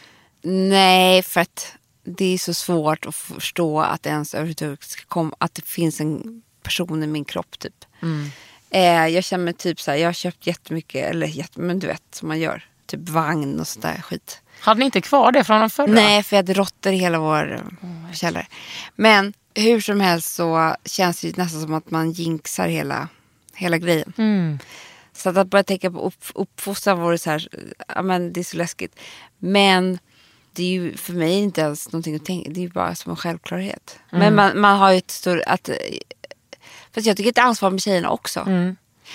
Nej, 0.43 1.22
för 1.22 1.41
att 1.41 1.72
det 2.05 2.34
är 2.34 2.38
så 2.38 2.55
svårt 2.55 3.07
att 3.07 3.14
förstå 3.14 3.80
att 3.80 4.07
ens 4.07 4.34
överhuvudtaget 4.34 4.97
att 5.38 5.55
det 5.55 5.64
finns 5.64 6.01
en 6.01 6.43
person 6.62 7.03
i 7.03 7.07
min 7.07 7.24
kropp 7.24 7.59
typ. 7.59 7.84
Eh, 8.70 9.07
jag 9.07 9.24
känner 9.24 9.45
mig 9.45 9.55
typ 9.55 9.80
så 9.80 9.91
här, 9.91 9.99
jag 9.99 10.09
har 10.09 10.12
köpt 10.12 10.47
jättemycket, 10.47 11.11
eller 11.11 11.26
jätte, 11.26 11.61
men 11.61 11.78
du 11.78 11.86
vet 11.86 12.03
som 12.11 12.28
man 12.28 12.41
gör. 12.41 12.64
Typ 12.86 13.09
vagn 13.09 13.61
och 13.61 13.68
sådär 13.68 14.03
skit. 14.03 14.43
Hade 14.61 14.78
ni 14.78 14.84
inte 14.84 15.01
kvar 15.01 15.32
det 15.32 15.45
från 15.45 15.61
de 15.61 15.70
förra? 15.70 15.93
Nej, 15.93 16.22
för 16.22 16.36
jag 16.36 16.38
hade 16.38 16.55
råttor 16.55 16.93
i 16.93 16.97
hela 16.97 17.18
vår 17.18 17.55
eh, 17.55 18.12
källare. 18.12 18.47
Men 18.97 19.32
hur 19.55 19.80
som 19.80 20.01
helst 20.01 20.34
så 20.34 20.76
känns 20.84 21.20
det 21.20 21.26
ju 21.26 21.32
nästan 21.36 21.61
som 21.61 21.74
att 21.74 21.91
man 21.91 22.12
jinxar 22.12 22.68
hela, 22.68 23.09
hela 23.55 23.78
grejen. 23.78 24.12
Mm. 24.18 24.59
Så 25.12 25.28
att, 25.28 25.36
att 25.36 25.47
börja 25.47 25.64
tänka 25.64 25.91
på 25.91 26.01
upp, 26.01 26.24
uppfostran 26.34 27.01
vore 27.01 27.18
så 27.18 27.30
här, 27.30 27.49
ja 27.88 28.03
men 28.03 28.32
det 28.32 28.41
är 28.41 28.45
så 28.45 28.57
läskigt. 28.57 29.01
Men 29.38 29.99
det 30.53 30.62
är 30.62 30.68
ju 30.68 30.96
för 30.96 31.12
mig 31.12 31.32
inte 31.32 31.61
ens 31.61 31.92
någonting 31.92 32.14
att 32.16 32.24
tänka, 32.24 32.51
det 32.51 32.61
är 32.61 32.62
ju 32.62 32.68
bara 32.68 32.94
som 32.94 33.11
en 33.11 33.16
självklarhet. 33.16 33.98
Men 34.11 34.34
man, 34.34 34.61
man 34.61 34.78
har 34.78 34.92
ju 34.92 34.98
ett 34.98 35.11
stort, 35.11 35.40
att, 35.46 35.68
eh, 35.68 35.74
fast 36.94 37.07
jag 37.07 37.16
tycker 37.16 37.30
ett 37.30 37.38
ansvar 37.38 37.70
med 37.70 37.82
tjejerna 37.82 38.11
också. 38.11 38.40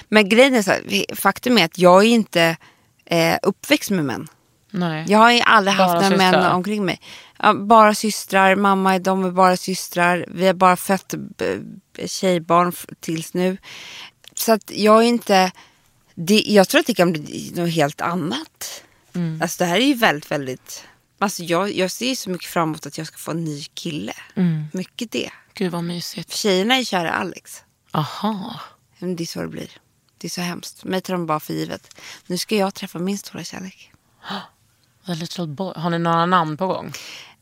Men 0.08 0.30
grejen 0.30 0.56
är 0.56 0.62
så 0.62 0.72
här, 0.72 1.16
faktum 1.16 1.58
är 1.58 1.66
att 1.66 1.78
jag 1.78 2.04
är 2.04 2.08
inte 2.08 2.58
eh, 3.06 3.38
uppväxt 3.42 3.92
med 3.92 4.06
män. 4.06 4.28
Nej. 4.72 5.06
Jag 5.08 5.20
har 5.20 5.32
ju 5.32 5.40
aldrig 5.42 5.78
Bara 5.78 5.88
haft 5.88 6.10
några 6.12 6.32
män 6.32 6.52
omkring 6.52 6.86
mig. 6.86 7.00
Ja, 7.40 7.54
bara 7.54 7.96
systrar, 7.96 8.56
mamma 8.56 9.00
de 9.00 9.26
är 9.26 9.32
bara 9.32 9.58
systrar. 9.58 10.26
Vi 10.28 10.48
har 10.48 10.54
bara 10.54 10.76
fött 10.76 11.14
b- 11.38 12.08
tjejbarn 12.08 12.72
tills 13.00 13.34
nu. 13.34 13.58
Så 14.36 14.52
att 14.52 14.72
jag 14.76 14.98
är 15.04 15.08
inte... 15.08 15.52
Det, 16.16 16.44
jag 16.48 16.68
tror 16.68 16.80
att 16.80 16.88
det 16.88 16.94
kan 16.94 17.12
bli 17.12 17.52
något 17.56 17.72
helt 17.72 18.02
annat. 18.02 18.84
Mm. 19.16 19.42
Alltså 19.42 19.64
det 19.64 19.70
här 19.70 19.76
är 19.76 19.86
ju 19.86 19.94
väldigt, 19.94 20.32
väldigt... 20.32 20.84
Alltså 21.26 21.44
jag, 21.44 21.72
jag 21.76 21.92
ser 21.92 22.16
så 22.16 22.30
mycket 22.30 22.50
fram 22.50 22.70
emot 22.70 22.86
att 22.86 22.98
jag 22.98 23.08
ska 23.08 23.18
få 23.18 23.32
en 23.32 23.44
ny 23.44 23.64
kille. 23.64 24.14
Mm. 24.36 24.66
Mycket 24.74 25.12
det. 25.12 25.30
Gud 25.54 25.72
vad 25.72 25.84
mysigt. 25.84 26.34
Tjejerna 26.34 26.76
är 26.76 26.84
kära 26.84 27.12
Alex. 27.12 27.64
Aha. 27.92 28.60
Men 29.00 29.16
det 29.16 29.24
är 29.24 29.26
så 29.26 29.42
det 29.42 29.48
blir. 29.48 29.72
Det 30.18 30.28
är 30.28 30.30
så 30.30 30.42
hemskt. 30.42 30.84
Mig 30.84 31.02
tar 31.02 31.14
de 31.14 31.26
bara 31.26 31.40
för 31.40 31.54
givet. 31.54 32.02
Nu 32.28 32.38
ska 32.38 32.56
jag 32.56 32.74
träffa 32.74 33.00
min 33.00 33.18
stora 33.18 33.44
kärlek. 33.44 33.92
The 35.06 35.16
little 35.16 35.48
boy. 35.48 35.74
Har 35.76 35.90
ni 35.90 36.00
några 36.00 36.26
namn 36.26 36.58
på 36.58 36.68
gång? 36.68 36.94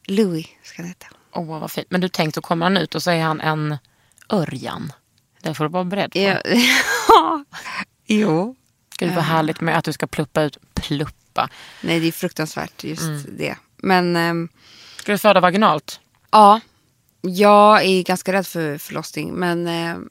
Louis 0.08 0.48
ska 0.64 0.82
han 0.82 0.88
heta. 0.88 1.08
Åh 1.32 1.60
vad 1.60 1.72
fint. 1.72 1.88
Men 1.90 2.02
du 2.02 2.10
tänkte, 2.10 2.42
kommer 2.42 2.66
han 2.66 2.78
ut 2.78 2.96
och 2.96 3.04
så 3.04 3.12
är 3.12 3.22
han 3.22 3.42
en 3.42 3.78
Örjan. 4.30 4.92
Det 5.42 5.54
får 5.54 5.64
du 5.64 5.70
vara 5.70 5.84
beredd 5.84 6.12
på. 6.12 6.20
Ja. 6.20 7.46
jo. 8.06 8.56
Gud 8.98 9.16
vad 9.16 9.24
härligt 9.24 9.62
med 9.62 9.78
att 9.78 9.86
du 9.86 9.94
ska 9.94 10.08
pluppa 10.08 10.42
ut. 10.42 10.58
Pluppa. 10.74 11.50
Nej, 11.82 12.00
det 12.00 12.08
är 12.08 12.12
fruktansvärt 12.12 12.84
just 12.84 13.28
det. 13.38 13.58
Men 13.84 14.16
ehm, 14.16 14.50
Ska 14.98 15.12
du 15.12 15.18
föda 15.18 15.40
vaginalt? 15.40 16.00
ja, 16.32 16.60
jag 17.22 17.84
är 17.86 18.04
ganska 18.04 18.34
rädd 18.34 18.48
för 18.48 18.78
förlossning. 18.78 19.34
Men, 19.34 19.68
ehm, 19.68 20.10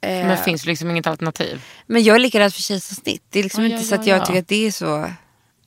eh, 0.00 0.10
Men 0.10 0.28
det 0.28 0.36
finns 0.36 0.66
liksom 0.66 0.90
inget 0.90 1.06
alternativ. 1.06 1.62
men 1.86 2.02
jag 2.02 2.14
är 2.16 2.20
lika 2.20 2.38
rädd 2.38 2.54
för 2.54 2.62
kejsarsnitt. 2.62 3.22
Det 3.30 3.38
är 3.38 3.42
liksom 3.42 3.62
Ja, 3.64 3.70
inte 3.70 3.82
ja, 3.82 3.86
så 3.88 3.94
ja, 3.94 3.98
att 4.00 4.06
jag 4.06 4.18
ja. 4.18 4.24
tycker 4.26 4.38
att 4.40 4.48
det 4.48 4.66
är 4.66 4.70
så 4.70 5.10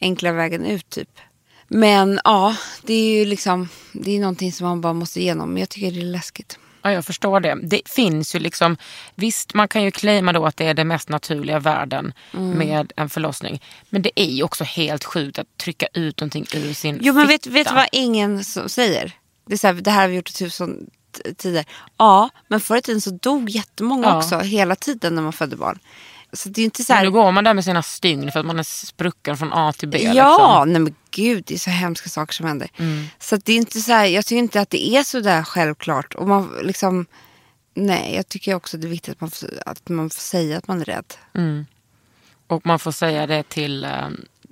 enkla 0.02 0.32
vägen 0.32 0.66
ut 0.66 0.89
typ. 0.89 1.10
Men 1.68 2.20
ja, 2.24 2.56
det 2.84 2.93
är 2.93 3.20
ju 3.20 3.26
liksom, 3.26 3.70
det 3.93 4.12
är 4.16 4.20
någonting 4.20 4.52
som 4.52 4.68
man 4.68 4.82
bara 4.82 4.93
måste 4.93 5.20
igenom. 5.22 5.50
Men 5.54 5.60
jag 5.60 5.70
tycker 5.70 5.91
det 5.91 6.00
är 6.00 6.04
läskigt. 6.06 6.60
Ja, 6.86 6.92
jag 6.92 7.06
förstår 7.06 7.40
det. 7.40 7.58
Det 7.64 7.82
finns 7.90 8.36
ju 8.36 8.40
liksom, 8.40 8.78
visst 9.16 9.54
man 9.54 9.68
kan 9.68 9.84
ju 9.84 9.92
claima 9.92 10.34
då 10.34 10.46
att 10.46 10.58
det 10.58 10.66
är 10.66 10.74
det 10.74 10.84
mest 10.84 11.10
naturliga 11.10 11.60
världen 11.60 12.14
Mm. 12.34 12.50
med 12.58 12.94
en 12.96 13.10
förlossning. 13.10 13.62
Men 13.90 14.02
det 14.02 14.12
är 14.16 14.26
ju 14.32 14.44
också 14.44 14.64
helt 14.64 15.04
sjukt 15.04 15.40
att 15.40 15.58
trycka 15.58 15.88
ut 15.94 16.20
någonting 16.20 16.46
ur 16.54 16.74
sin 16.74 17.00
Jo 17.02 17.14
men 17.14 17.28
vet, 17.28 17.44
fitta. 17.44 17.54
vet 17.54 17.68
du 17.68 17.74
vad 17.74 17.88
ingen 17.92 18.44
säger? 18.44 19.12
Det, 19.48 19.54
är 19.54 19.58
så 19.58 19.68
här, 19.68 19.74
det 19.74 19.92
här 19.92 20.02
har 20.02 20.08
vi 20.08 20.16
gjort 20.16 20.30
i 20.30 20.34
tusen 20.34 20.90
tider. 21.38 21.66
Ja, 21.98 22.30
men 22.48 22.60
förr 22.62 22.78
i 22.78 22.82
tiden 22.82 23.02
så 23.02 23.10
dog 23.10 23.50
jättemånga 23.50 24.08
Ja. 24.08 24.18
också 24.18 24.40
hela 24.40 24.76
tiden 24.76 25.16
när 25.16 25.22
man 25.22 25.34
födde 25.34 25.56
barn. 25.56 25.80
Så 26.34 26.49
det 26.49 26.61
är 26.61 26.65
inte 26.65 26.84
så 26.84 26.93
Men 26.93 26.97
här, 26.97 27.05
nu 27.05 27.11
går 27.11 27.32
man 27.32 27.43
där 27.43 27.53
med 27.53 27.63
sina 27.63 27.84
stygn 27.84 28.32
för 28.32 28.39
att 28.39 28.45
man 28.45 28.59
är 28.59 28.63
sprucken 28.63 29.38
från 29.38 29.53
A 29.53 29.73
till 29.78 29.89
B. 29.89 29.97
Ja, 30.01 30.09
Liksom. 30.09 30.73
nej 30.73 30.82
men 30.82 30.95
gud 31.11 31.43
det 31.47 31.53
är 31.53 31.57
så 31.59 31.69
hemska 31.69 32.09
saker 32.09 32.34
som 32.34 32.45
händer. 32.45 32.69
Så 33.19 33.36
att 33.36 33.45
det 33.45 33.53
är 33.53 33.57
inte 33.57 33.80
så 33.80 33.91
här, 33.91 34.05
jag 34.05 34.26
tycker 34.26 34.39
inte 34.39 34.61
att 34.61 34.69
det 34.69 34.89
är 34.95 35.03
så 35.03 35.19
där 35.19 35.43
självklart. 35.43 36.15
Och 36.15 36.28
man 36.28 36.59
liksom, 36.63 37.05
nej 37.73 38.15
jag 38.15 38.30
tycker 38.30 38.55
också 38.55 38.78
det 38.78 38.88
är 38.88 38.89
viktigt 38.89 39.11
att 39.11 39.21
man 39.21 39.32
får, 39.32 39.49
att 39.65 39.89
man 39.89 40.09
får 40.09 40.21
säga 40.21 40.57
att 40.57 40.67
man 40.67 40.82
är 40.82 40.86
rädd. 40.86 41.13
Och 42.47 42.65
man 42.65 42.80
får 42.80 42.91
säga 42.91 43.28
det 43.28 43.43
till 43.49 43.84
eh, 43.84 44.07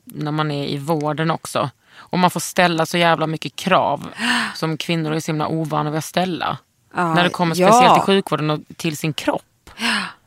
när 0.06 0.32
man 0.32 0.52
är 0.52 0.68
i 0.68 0.78
vården 0.78 1.32
också. 1.32 1.70
Och 1.96 2.20
man 2.20 2.32
får 2.32 2.40
ställa 2.40 2.86
så 2.86 2.98
jävla 2.98 3.28
mycket 3.28 3.56
krav 3.56 4.08
som 4.56 4.78
kvinnor 4.78 5.14
är 5.14 5.20
så 5.20 5.32
himla 5.32 5.48
ovana 5.48 5.90
vid 5.92 5.98
att 5.98 6.06
ställa. 6.06 6.58
Ja, 6.96 7.14
när 7.14 7.24
det 7.24 7.30
kommer 7.30 7.56
ja. 7.60 7.68
speciellt 7.68 7.94
till 7.96 8.04
sjukvården 8.04 8.50
och 8.50 8.60
till 8.78 8.98
sin 8.98 9.14
kropp. 9.14 9.70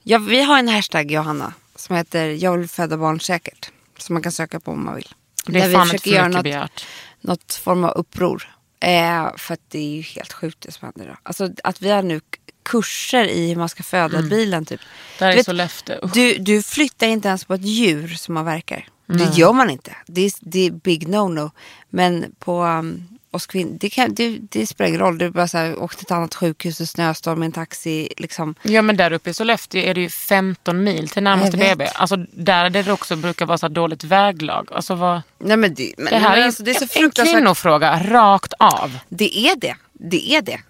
Ja, 0.08 0.18
vi 0.18 0.42
har 0.42 0.58
en 0.58 0.68
hashtag 0.68 1.10
Johanna 1.10 1.52
som 1.76 1.96
heter 1.96 2.26
jag 2.28 2.58
vill 2.58 2.68
föda 2.68 2.96
barn 2.96 3.20
säkert. 3.20 3.70
Som 3.98 4.14
man 4.14 4.22
kan 4.22 4.32
söka 4.32 4.60
på 4.60 4.70
om 4.70 4.84
man 4.84 4.94
vill. 4.94 5.08
Det 5.46 5.58
är 5.58 5.60
Där 5.60 5.68
vi 5.68 5.74
fan 5.74 5.82
inte 5.86 5.92
försöker 5.98 6.10
för 6.10 6.16
göra 6.16 6.28
något, 6.28 6.42
begärt. 6.42 6.86
något 7.20 7.54
form 7.54 7.84
av 7.84 7.90
uppror. 7.90 8.54
Eh, 8.80 9.36
för 9.36 9.54
att 9.54 9.60
det 9.68 9.78
är 9.78 9.90
ju 9.96 10.02
helt 10.02 10.32
sjukt 10.32 10.60
det 10.60 10.72
som 10.72 10.86
händer 10.86 11.04
idag. 11.04 11.16
Alltså 11.22 11.50
att 11.64 11.82
vi 11.82 11.90
har 11.90 12.02
nu 12.02 12.20
kurser 12.62 13.24
i 13.24 13.48
hur 13.48 13.56
man 13.56 13.68
ska 13.68 13.82
föda 13.82 14.16
Mm. 14.18 14.28
bilen 14.30 14.64
typ. 14.64 14.80
Det 15.18 15.24
här 15.24 15.30
Du 15.32 15.34
är 15.34 15.36
vet, 15.36 15.46
så 15.46 15.52
läfte. 15.52 16.00
Usch. 16.04 16.12
Du, 16.14 16.34
du 16.38 16.62
flyttar 16.62 17.06
inte 17.06 17.28
ens 17.28 17.44
på 17.44 17.54
ett 17.54 17.64
djur 17.64 18.08
som 18.08 18.34
man 18.34 18.44
verkar. 18.44 18.88
Det 19.06 19.36
gör 19.38 19.52
man 19.52 19.70
inte. 19.70 19.96
Det 20.06 20.20
är, 20.20 20.32
det 20.40 20.66
är 20.66 20.70
big 20.70 21.08
no-no. 21.08 21.50
Men 21.90 22.34
på 22.38 22.62
um, 22.64 23.15
oss 23.36 23.46
kvinnor, 23.46 23.76
det, 23.80 23.90
kan, 23.90 24.14
det, 24.14 24.38
det 24.38 24.66
spelar 24.66 24.88
ingen 24.88 25.00
roll. 25.00 25.18
Du 25.18 25.30
bara 25.30 25.48
så 25.48 25.58
här, 25.58 25.78
åker 25.82 25.96
till 25.96 26.06
ett 26.06 26.10
annat 26.10 26.34
sjukhus 26.34 26.80
i 26.80 26.86
snöstorm 26.86 27.38
med 27.38 27.46
en 27.46 27.52
taxi. 27.52 28.08
Liksom. 28.16 28.54
Ja 28.62 28.82
men 28.82 28.96
där 28.96 29.12
uppe 29.12 29.30
i 29.30 29.34
Sollefteå 29.34 29.80
är 29.80 29.94
det 29.94 30.00
ju 30.00 30.08
15 30.08 30.84
mil 30.84 31.08
till 31.08 31.22
närmaste. 31.22 31.56
BB. 31.56 31.86
Alltså 31.94 32.16
där 32.32 32.70
det 32.70 32.92
också 32.92 33.16
brukar 33.16 33.46
vara 33.46 33.58
så 33.58 33.68
dåligt 33.68 34.04
väglag. 34.04 34.68
Alltså 34.72 34.94
vad, 34.94 35.22
Nej, 35.38 35.56
men 35.56 35.74
det, 35.74 35.92
men, 35.96 36.06
det 36.06 36.18
här 36.18 36.30
men 36.30 36.38
är, 36.38 36.46
alltså, 36.46 36.62
det 36.62 36.70
är 36.70 36.86
så 36.86 37.00
en 37.00 37.10
kvinnofråga 37.10 38.02
rakt 38.04 38.52
av. 38.58 38.98
Det 39.08 39.38
är 39.38 39.56
det. 39.56 39.76
Det 39.92 40.32
är 40.32 40.42
det. 40.42 40.60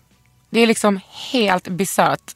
Det 0.50 0.60
är 0.60 0.66
liksom 0.66 1.00
helt 1.32 1.68
bisarrt. 1.68 2.34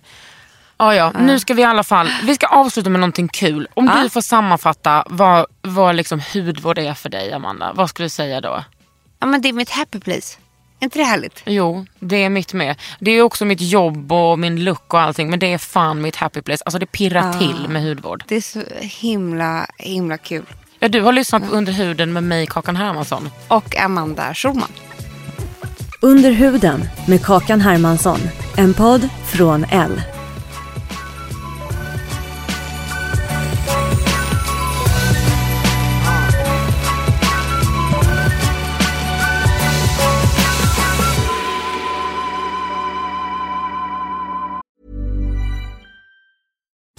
Ja, 0.76 0.94
ja, 0.94 1.12
nu 1.20 1.40
ska 1.40 1.54
vi 1.54 1.62
i 1.62 1.64
alla 1.64 1.82
fall, 1.84 2.08
vi 2.22 2.34
ska 2.34 2.46
avsluta 2.46 2.90
med 2.90 3.00
någonting 3.00 3.28
kul. 3.28 3.68
Om 3.74 3.86
Ja. 3.96 4.02
du 4.02 4.10
får 4.10 4.20
sammanfatta 4.20 5.04
vad, 5.10 5.46
vad 5.62 5.94
liksom 5.96 6.20
hudvård 6.34 6.78
är 6.78 6.94
för 6.94 7.08
dig 7.08 7.32
Amanda, 7.32 7.72
vad 7.72 7.90
skulle 7.90 8.06
du 8.06 8.10
säga 8.10 8.40
då? 8.40 8.64
Ja, 9.20 9.26
men 9.26 9.40
det 9.42 9.48
är 9.48 9.52
mitt 9.52 9.70
happy 9.70 10.00
place. 10.00 10.38
Är 10.80 10.84
inte 10.84 10.98
det 10.98 11.04
härligt? 11.04 11.42
Jo, 11.46 11.86
det 11.98 12.24
är 12.24 12.28
mitt 12.28 12.52
med. 12.52 12.76
Det 12.98 13.10
är 13.10 13.22
också 13.22 13.44
mitt 13.44 13.60
jobb 13.60 14.12
och 14.12 14.38
min 14.38 14.64
look 14.64 14.94
och 14.94 15.00
allting 15.00 15.30
men 15.30 15.38
det 15.38 15.52
är 15.52 15.58
fan 15.58 16.02
mitt 16.02 16.16
happy 16.16 16.42
place. 16.42 16.62
Alltså 16.64 16.78
det 16.78 16.86
pirrar 16.86 17.32
till 17.38 17.68
med 17.68 17.82
hudvård. 17.82 18.24
Det 18.28 18.36
är 18.36 18.40
så 18.40 18.62
himla, 18.80 19.66
himla 19.78 20.18
kul. 20.18 20.44
Ja, 20.78 20.88
du 20.88 21.00
har 21.00 21.12
lyssnat 21.12 21.48
på 21.48 21.54
Under 21.54 21.72
huden 21.72 22.12
med 22.12 22.22
mig 22.22 22.46
Kakan 22.46 22.76
Hermansson. 22.76 23.30
Och 23.48 23.76
Amanda 23.76 24.34
Schulman. 24.34 24.72
Under 26.02 26.30
huden 26.30 26.88
med 27.08 27.24
Kakan 27.24 27.60
Hermansson. 27.60 28.20
En 28.56 28.74
podd 28.74 29.08
från 29.26 29.64
L. 29.70 30.02